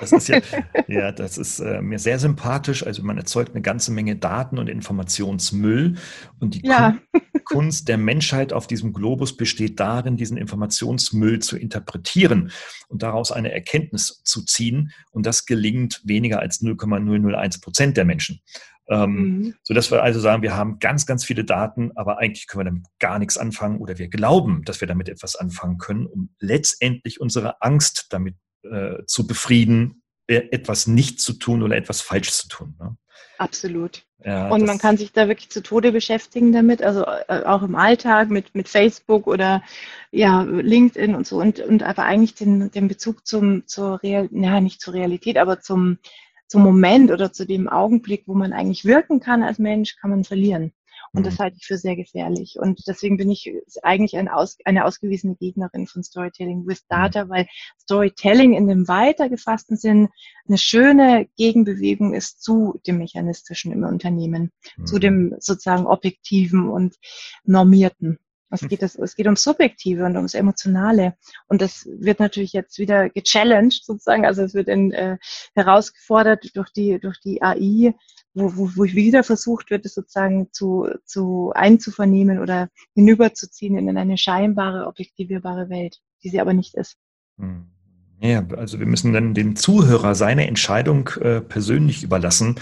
Das 0.00 0.12
ist 0.12 0.28
ja, 0.28 0.40
ja, 0.88 1.12
das 1.12 1.38
ist 1.38 1.60
äh, 1.60 1.80
mir 1.82 1.98
sehr 1.98 2.18
sympathisch. 2.18 2.86
Also 2.86 3.02
man 3.02 3.18
erzeugt 3.18 3.50
eine 3.52 3.62
ganze 3.62 3.92
Menge 3.92 4.16
Daten 4.16 4.58
und 4.58 4.68
Informationsmüll. 4.68 5.96
Und 6.40 6.54
die 6.54 6.66
ja. 6.66 6.98
Kunst 7.44 7.88
der 7.88 7.98
Menschheit 7.98 8.52
auf 8.52 8.66
diesem 8.66 8.92
Globus 8.92 9.36
besteht 9.36 9.80
darin, 9.80 10.16
diesen 10.16 10.36
Informationsmüll 10.36 11.40
zu 11.40 11.56
interpretieren 11.56 12.50
und 12.88 13.02
daraus 13.02 13.32
eine 13.32 13.52
Erkenntnis 13.52 14.22
zu 14.24 14.44
ziehen. 14.44 14.92
Und 15.10 15.26
das 15.26 15.46
gelingt 15.46 16.02
weniger 16.04 16.40
als 16.40 16.62
0,001 16.62 17.60
Prozent 17.60 17.96
der 17.96 18.04
Menschen. 18.04 18.40
Ähm, 18.86 19.14
mhm. 19.14 19.54
So 19.62 19.72
dass 19.72 19.90
wir 19.90 20.02
also 20.02 20.20
sagen, 20.20 20.42
wir 20.42 20.56
haben 20.56 20.78
ganz, 20.78 21.06
ganz 21.06 21.24
viele 21.24 21.44
Daten, 21.44 21.92
aber 21.94 22.18
eigentlich 22.18 22.46
können 22.46 22.60
wir 22.60 22.70
damit 22.70 22.86
gar 22.98 23.18
nichts 23.18 23.38
anfangen 23.38 23.78
oder 23.78 23.98
wir 23.98 24.08
glauben, 24.08 24.62
dass 24.64 24.80
wir 24.80 24.88
damit 24.88 25.08
etwas 25.08 25.36
anfangen 25.36 25.78
können, 25.78 26.06
um 26.06 26.34
letztendlich 26.38 27.20
unsere 27.20 27.62
Angst 27.62 28.06
damit 28.10 28.36
äh, 28.64 29.04
zu 29.06 29.26
befrieden, 29.26 30.02
äh, 30.26 30.42
etwas 30.50 30.86
nicht 30.86 31.20
zu 31.20 31.34
tun 31.34 31.62
oder 31.62 31.76
etwas 31.76 32.00
falsch 32.00 32.32
zu 32.32 32.48
tun. 32.48 32.74
Ne? 32.78 32.96
Absolut. 33.38 34.02
Ja, 34.24 34.48
und 34.48 34.64
man 34.64 34.78
kann 34.78 34.96
sich 34.96 35.12
da 35.12 35.28
wirklich 35.28 35.50
zu 35.50 35.62
Tode 35.62 35.92
beschäftigen 35.92 36.52
damit, 36.52 36.82
also 36.82 37.04
äh, 37.04 37.42
auch 37.44 37.62
im 37.62 37.74
Alltag 37.74 38.30
mit, 38.30 38.54
mit 38.54 38.68
Facebook 38.68 39.26
oder 39.26 39.62
ja, 40.10 40.42
LinkedIn 40.42 41.14
und 41.14 41.26
so 41.26 41.40
und, 41.40 41.60
und 41.60 41.82
aber 41.82 42.04
eigentlich 42.04 42.34
den, 42.34 42.70
den 42.70 42.88
Bezug 42.88 43.26
zum, 43.26 43.66
zur 43.66 44.02
Real, 44.02 44.28
ja, 44.32 44.60
nicht 44.60 44.80
zur 44.80 44.94
Realität, 44.94 45.36
aber 45.36 45.60
zum, 45.60 45.98
zum 46.46 46.62
Moment 46.62 47.10
oder 47.10 47.32
zu 47.32 47.44
dem 47.44 47.68
Augenblick, 47.68 48.22
wo 48.26 48.34
man 48.34 48.52
eigentlich 48.52 48.84
wirken 48.84 49.20
kann 49.20 49.42
als 49.42 49.58
Mensch, 49.58 49.96
kann 49.96 50.10
man 50.10 50.24
verlieren. 50.24 50.72
Und 51.14 51.24
das 51.24 51.38
mhm. 51.38 51.44
halte 51.44 51.56
ich 51.58 51.66
für 51.66 51.78
sehr 51.78 51.96
gefährlich. 51.96 52.56
Und 52.58 52.86
deswegen 52.88 53.16
bin 53.16 53.30
ich 53.30 53.50
eigentlich 53.82 54.16
ein 54.16 54.28
aus, 54.28 54.58
eine 54.64 54.84
ausgewiesene 54.84 55.36
Gegnerin 55.36 55.86
von 55.86 56.02
Storytelling 56.02 56.66
with 56.66 56.82
mhm. 56.82 56.94
Data, 56.94 57.28
weil 57.28 57.46
Storytelling 57.80 58.54
in 58.54 58.66
dem 58.66 58.88
weiter 58.88 59.28
gefassten 59.28 59.76
Sinn 59.76 60.08
eine 60.46 60.58
schöne 60.58 61.28
Gegenbewegung 61.36 62.14
ist 62.14 62.42
zu 62.42 62.80
dem 62.86 62.98
Mechanistischen 62.98 63.72
im 63.72 63.84
Unternehmen, 63.84 64.50
mhm. 64.76 64.86
zu 64.86 64.98
dem 64.98 65.34
sozusagen 65.38 65.86
Objektiven 65.86 66.68
und 66.68 66.96
Normierten. 67.44 68.18
Es 68.54 68.68
geht, 68.68 68.82
das, 68.82 68.94
es 68.96 69.16
geht 69.16 69.26
ums 69.26 69.42
Subjektive 69.42 70.04
und 70.04 70.16
ums 70.16 70.34
Emotionale. 70.34 71.16
Und 71.48 71.60
das 71.60 71.86
wird 71.86 72.20
natürlich 72.20 72.52
jetzt 72.52 72.78
wieder 72.78 73.10
gechallenged 73.10 73.84
sozusagen. 73.84 74.24
Also 74.24 74.42
es 74.42 74.54
wird 74.54 74.68
in, 74.68 74.92
äh, 74.92 75.18
herausgefordert 75.54 76.54
durch 76.54 76.70
die, 76.70 76.98
durch 76.98 77.20
die 77.20 77.42
AI, 77.42 77.94
wo, 78.32 78.56
wo, 78.56 78.70
wo 78.76 78.84
wieder 78.84 79.24
versucht 79.24 79.70
wird, 79.70 79.84
es 79.86 79.94
sozusagen 79.94 80.52
zu, 80.52 80.88
zu 81.04 81.52
einzuvernehmen 81.54 82.40
oder 82.40 82.68
hinüberzuziehen 82.94 83.76
in 83.76 83.96
eine 83.96 84.18
scheinbare, 84.18 84.86
objektivierbare 84.86 85.68
Welt, 85.68 86.00
die 86.22 86.28
sie 86.30 86.40
aber 86.40 86.54
nicht 86.54 86.74
ist. 86.74 86.96
Hm. 87.38 87.73
Ja, 88.20 88.46
also 88.56 88.78
wir 88.78 88.86
müssen 88.86 89.12
dann 89.12 89.34
dem 89.34 89.54
Zuhörer 89.54 90.14
seine 90.14 90.46
Entscheidung 90.46 91.08
äh, 91.20 91.40
persönlich 91.40 92.02
überlassen, 92.02 92.56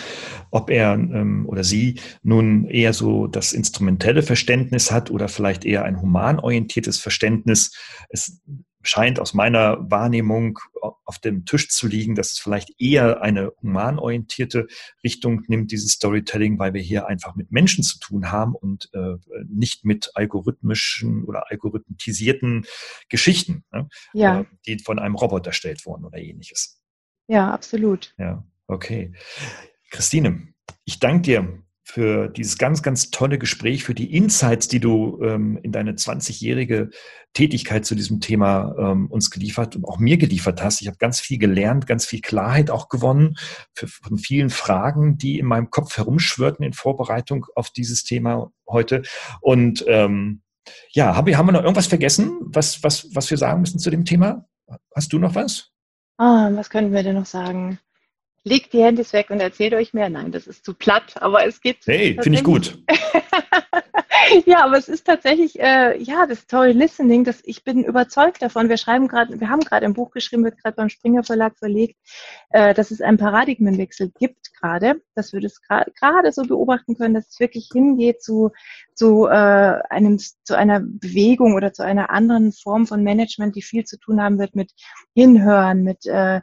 ob 0.50 0.70
er 0.70 0.94
ähm, 0.94 1.46
oder 1.46 1.62
sie 1.62 2.00
nun 2.22 2.64
eher 2.66 2.92
so 2.92 3.26
das 3.26 3.52
instrumentelle 3.52 4.22
Verständnis 4.22 4.90
hat 4.90 5.10
oder 5.10 5.28
vielleicht 5.28 5.64
eher 5.64 5.84
ein 5.84 6.00
humanorientiertes 6.00 6.98
Verständnis. 6.98 7.76
Es 8.08 8.40
scheint 8.82 9.20
aus 9.20 9.34
meiner 9.34 9.90
Wahrnehmung 9.90 10.58
auf 11.04 11.18
dem 11.18 11.44
Tisch 11.44 11.68
zu 11.68 11.86
liegen, 11.86 12.14
dass 12.14 12.32
es 12.32 12.38
vielleicht 12.38 12.80
eher 12.80 13.22
eine 13.22 13.52
humanorientierte 13.62 14.66
Richtung 15.04 15.42
nimmt, 15.46 15.72
dieses 15.72 15.92
Storytelling, 15.92 16.58
weil 16.58 16.74
wir 16.74 16.82
hier 16.82 17.06
einfach 17.06 17.34
mit 17.34 17.52
Menschen 17.52 17.84
zu 17.84 17.98
tun 17.98 18.30
haben 18.30 18.54
und 18.54 18.90
äh, 18.94 19.16
nicht 19.48 19.84
mit 19.84 20.10
algorithmischen 20.14 21.24
oder 21.24 21.50
algorithmisierten 21.50 22.66
Geschichten, 23.08 23.64
ne? 23.72 23.88
ja. 24.12 24.40
äh, 24.40 24.44
die 24.66 24.78
von 24.78 24.98
einem 24.98 25.14
Roboter 25.14 25.48
erstellt 25.48 25.86
wurden 25.86 26.04
oder 26.04 26.18
ähnliches. 26.18 26.80
Ja, 27.28 27.52
absolut. 27.52 28.14
Ja, 28.18 28.44
okay. 28.66 29.12
Christine, 29.90 30.48
ich 30.84 30.98
danke 30.98 31.22
dir 31.22 31.62
für 31.84 32.28
dieses 32.28 32.58
ganz, 32.58 32.82
ganz 32.82 33.10
tolle 33.10 33.38
Gespräch, 33.38 33.84
für 33.84 33.94
die 33.94 34.14
Insights, 34.16 34.68
die 34.68 34.80
du 34.80 35.20
ähm, 35.22 35.58
in 35.62 35.72
deine 35.72 35.92
20-jährige 35.92 36.90
Tätigkeit 37.32 37.84
zu 37.84 37.94
diesem 37.94 38.20
Thema 38.20 38.74
ähm, 38.78 39.06
uns 39.10 39.30
geliefert 39.30 39.74
und 39.74 39.84
auch 39.84 39.98
mir 39.98 40.16
geliefert 40.16 40.62
hast. 40.62 40.80
Ich 40.80 40.86
habe 40.86 40.98
ganz 40.98 41.20
viel 41.20 41.38
gelernt, 41.38 41.86
ganz 41.86 42.06
viel 42.06 42.20
Klarheit 42.20 42.70
auch 42.70 42.88
gewonnen 42.88 43.34
für, 43.74 43.88
von 43.88 44.18
vielen 44.18 44.50
Fragen, 44.50 45.18
die 45.18 45.38
in 45.38 45.46
meinem 45.46 45.70
Kopf 45.70 45.96
herumschwirrten 45.96 46.64
in 46.64 46.72
Vorbereitung 46.72 47.46
auf 47.56 47.70
dieses 47.70 48.04
Thema 48.04 48.52
heute. 48.68 49.02
Und 49.40 49.84
ähm, 49.88 50.42
ja, 50.92 51.16
hab, 51.16 51.28
haben 51.28 51.46
wir 51.46 51.52
noch 51.52 51.62
irgendwas 51.62 51.88
vergessen, 51.88 52.38
was, 52.42 52.82
was, 52.84 53.08
was 53.14 53.28
wir 53.30 53.38
sagen 53.38 53.60
müssen 53.60 53.80
zu 53.80 53.90
dem 53.90 54.04
Thema? 54.04 54.46
Hast 54.94 55.12
du 55.12 55.18
noch 55.18 55.34
was? 55.34 55.70
Ah, 56.18 56.50
was 56.52 56.70
könnten 56.70 56.92
wir 56.92 57.02
denn 57.02 57.16
noch 57.16 57.26
sagen? 57.26 57.80
Legt 58.44 58.72
die 58.72 58.82
Handys 58.82 59.12
weg 59.12 59.30
und 59.30 59.40
erzählt 59.40 59.74
euch 59.74 59.94
mehr. 59.94 60.08
Nein, 60.08 60.32
das 60.32 60.46
ist 60.46 60.64
zu 60.64 60.74
platt, 60.74 61.14
aber 61.20 61.46
es 61.46 61.60
geht. 61.60 61.78
Hey, 61.86 62.18
finde 62.20 62.38
ich 62.38 62.44
gut. 62.44 62.78
ja, 64.46 64.64
aber 64.64 64.76
es 64.76 64.88
ist 64.88 65.06
tatsächlich, 65.06 65.60
äh, 65.60 65.96
ja, 66.02 66.26
das 66.26 66.46
tolle 66.46 66.72
Listening, 66.72 67.24
das, 67.24 67.40
ich 67.44 67.64
bin 67.64 67.84
überzeugt 67.84 68.42
davon. 68.42 68.68
Wir 68.68 68.76
schreiben 68.76 69.08
gerade, 69.08 69.40
wir 69.40 69.48
haben 69.48 69.60
gerade 69.60 69.86
ein 69.86 69.94
Buch 69.94 70.10
geschrieben, 70.10 70.44
wird 70.44 70.58
gerade 70.58 70.76
beim 70.76 70.88
Springer 70.88 71.22
Verlag 71.22 71.56
verlegt, 71.58 71.96
äh, 72.50 72.74
dass 72.74 72.90
es 72.90 73.00
einen 73.00 73.18
Paradigmenwechsel 73.18 74.10
gibt 74.18 74.52
gerade, 74.60 75.00
dass 75.14 75.32
wir 75.32 75.40
das 75.40 75.60
gerade 75.62 76.32
so 76.32 76.42
beobachten 76.42 76.96
können, 76.96 77.14
dass 77.14 77.28
es 77.28 77.40
wirklich 77.40 77.68
hingeht 77.72 78.22
zu, 78.22 78.50
zu, 78.94 79.26
äh, 79.26 79.30
einem, 79.30 80.18
zu 80.18 80.56
einer 80.56 80.80
Bewegung 80.80 81.54
oder 81.54 81.72
zu 81.72 81.84
einer 81.84 82.10
anderen 82.10 82.52
Form 82.52 82.86
von 82.86 83.02
Management, 83.02 83.56
die 83.56 83.62
viel 83.62 83.84
zu 83.84 83.98
tun 83.98 84.20
haben 84.20 84.38
wird 84.38 84.54
mit 84.54 84.72
Hinhören, 85.14 85.82
mit 85.82 86.06
äh, 86.06 86.40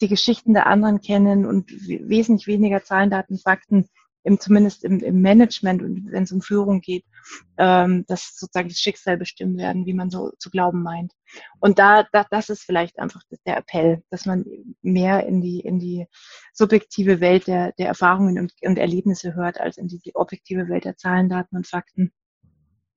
die 0.00 0.08
Geschichten 0.08 0.54
der 0.54 0.66
anderen 0.66 1.00
kennen 1.00 1.46
und 1.46 1.70
wesentlich 1.70 2.46
weniger 2.46 2.82
Zahlen, 2.82 3.10
Daten, 3.10 3.38
Fakten, 3.38 3.88
im, 4.22 4.38
zumindest 4.38 4.84
im, 4.84 5.00
im 5.00 5.22
Management 5.22 5.82
und 5.82 6.12
wenn 6.12 6.24
es 6.24 6.32
um 6.32 6.42
Führung 6.42 6.80
geht, 6.80 7.04
ähm, 7.56 8.04
dass 8.06 8.36
sozusagen 8.36 8.68
das 8.68 8.78
Schicksal 8.78 9.16
bestimmen 9.16 9.56
werden, 9.56 9.86
wie 9.86 9.94
man 9.94 10.10
so 10.10 10.32
zu 10.38 10.50
glauben 10.50 10.82
meint. 10.82 11.12
Und 11.58 11.78
da, 11.78 12.06
da 12.12 12.26
das 12.30 12.50
ist 12.50 12.62
vielleicht 12.62 12.98
einfach 12.98 13.22
der 13.46 13.56
Appell, 13.56 14.02
dass 14.10 14.26
man 14.26 14.44
mehr 14.82 15.26
in 15.26 15.40
die, 15.40 15.60
in 15.60 15.78
die 15.78 16.06
subjektive 16.52 17.20
Welt 17.20 17.46
der, 17.46 17.72
der 17.72 17.88
Erfahrungen 17.88 18.38
und, 18.38 18.52
und 18.62 18.78
Erlebnisse 18.78 19.34
hört, 19.34 19.60
als 19.60 19.78
in 19.78 19.88
die 19.88 20.14
objektive 20.14 20.68
Welt 20.68 20.84
der 20.84 20.96
Zahlen, 20.96 21.28
Daten 21.28 21.56
und 21.56 21.66
Fakten. 21.66 22.12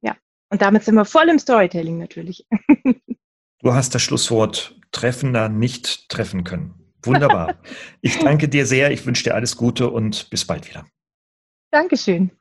Ja, 0.02 0.18
und 0.50 0.62
damit 0.62 0.84
sind 0.84 0.96
wir 0.96 1.06
voll 1.06 1.30
im 1.30 1.40
Storytelling 1.40 1.98
natürlich. 1.98 2.46
Du 3.60 3.74
hast 3.74 3.96
das 3.96 4.02
Schlusswort 4.02 4.78
treffender 4.92 5.48
nicht 5.48 6.10
treffen 6.10 6.44
können. 6.44 6.83
Wunderbar. 7.04 7.58
Ich 8.02 8.20
danke 8.20 8.50
dir 8.50 8.66
sehr. 8.66 8.92
Ich 8.92 9.06
wünsche 9.06 9.24
dir 9.24 9.36
alles 9.36 9.56
Gute 9.56 9.90
und 9.90 10.30
bis 10.30 10.46
bald 10.46 10.68
wieder. 10.68 10.86
Dankeschön. 11.72 12.32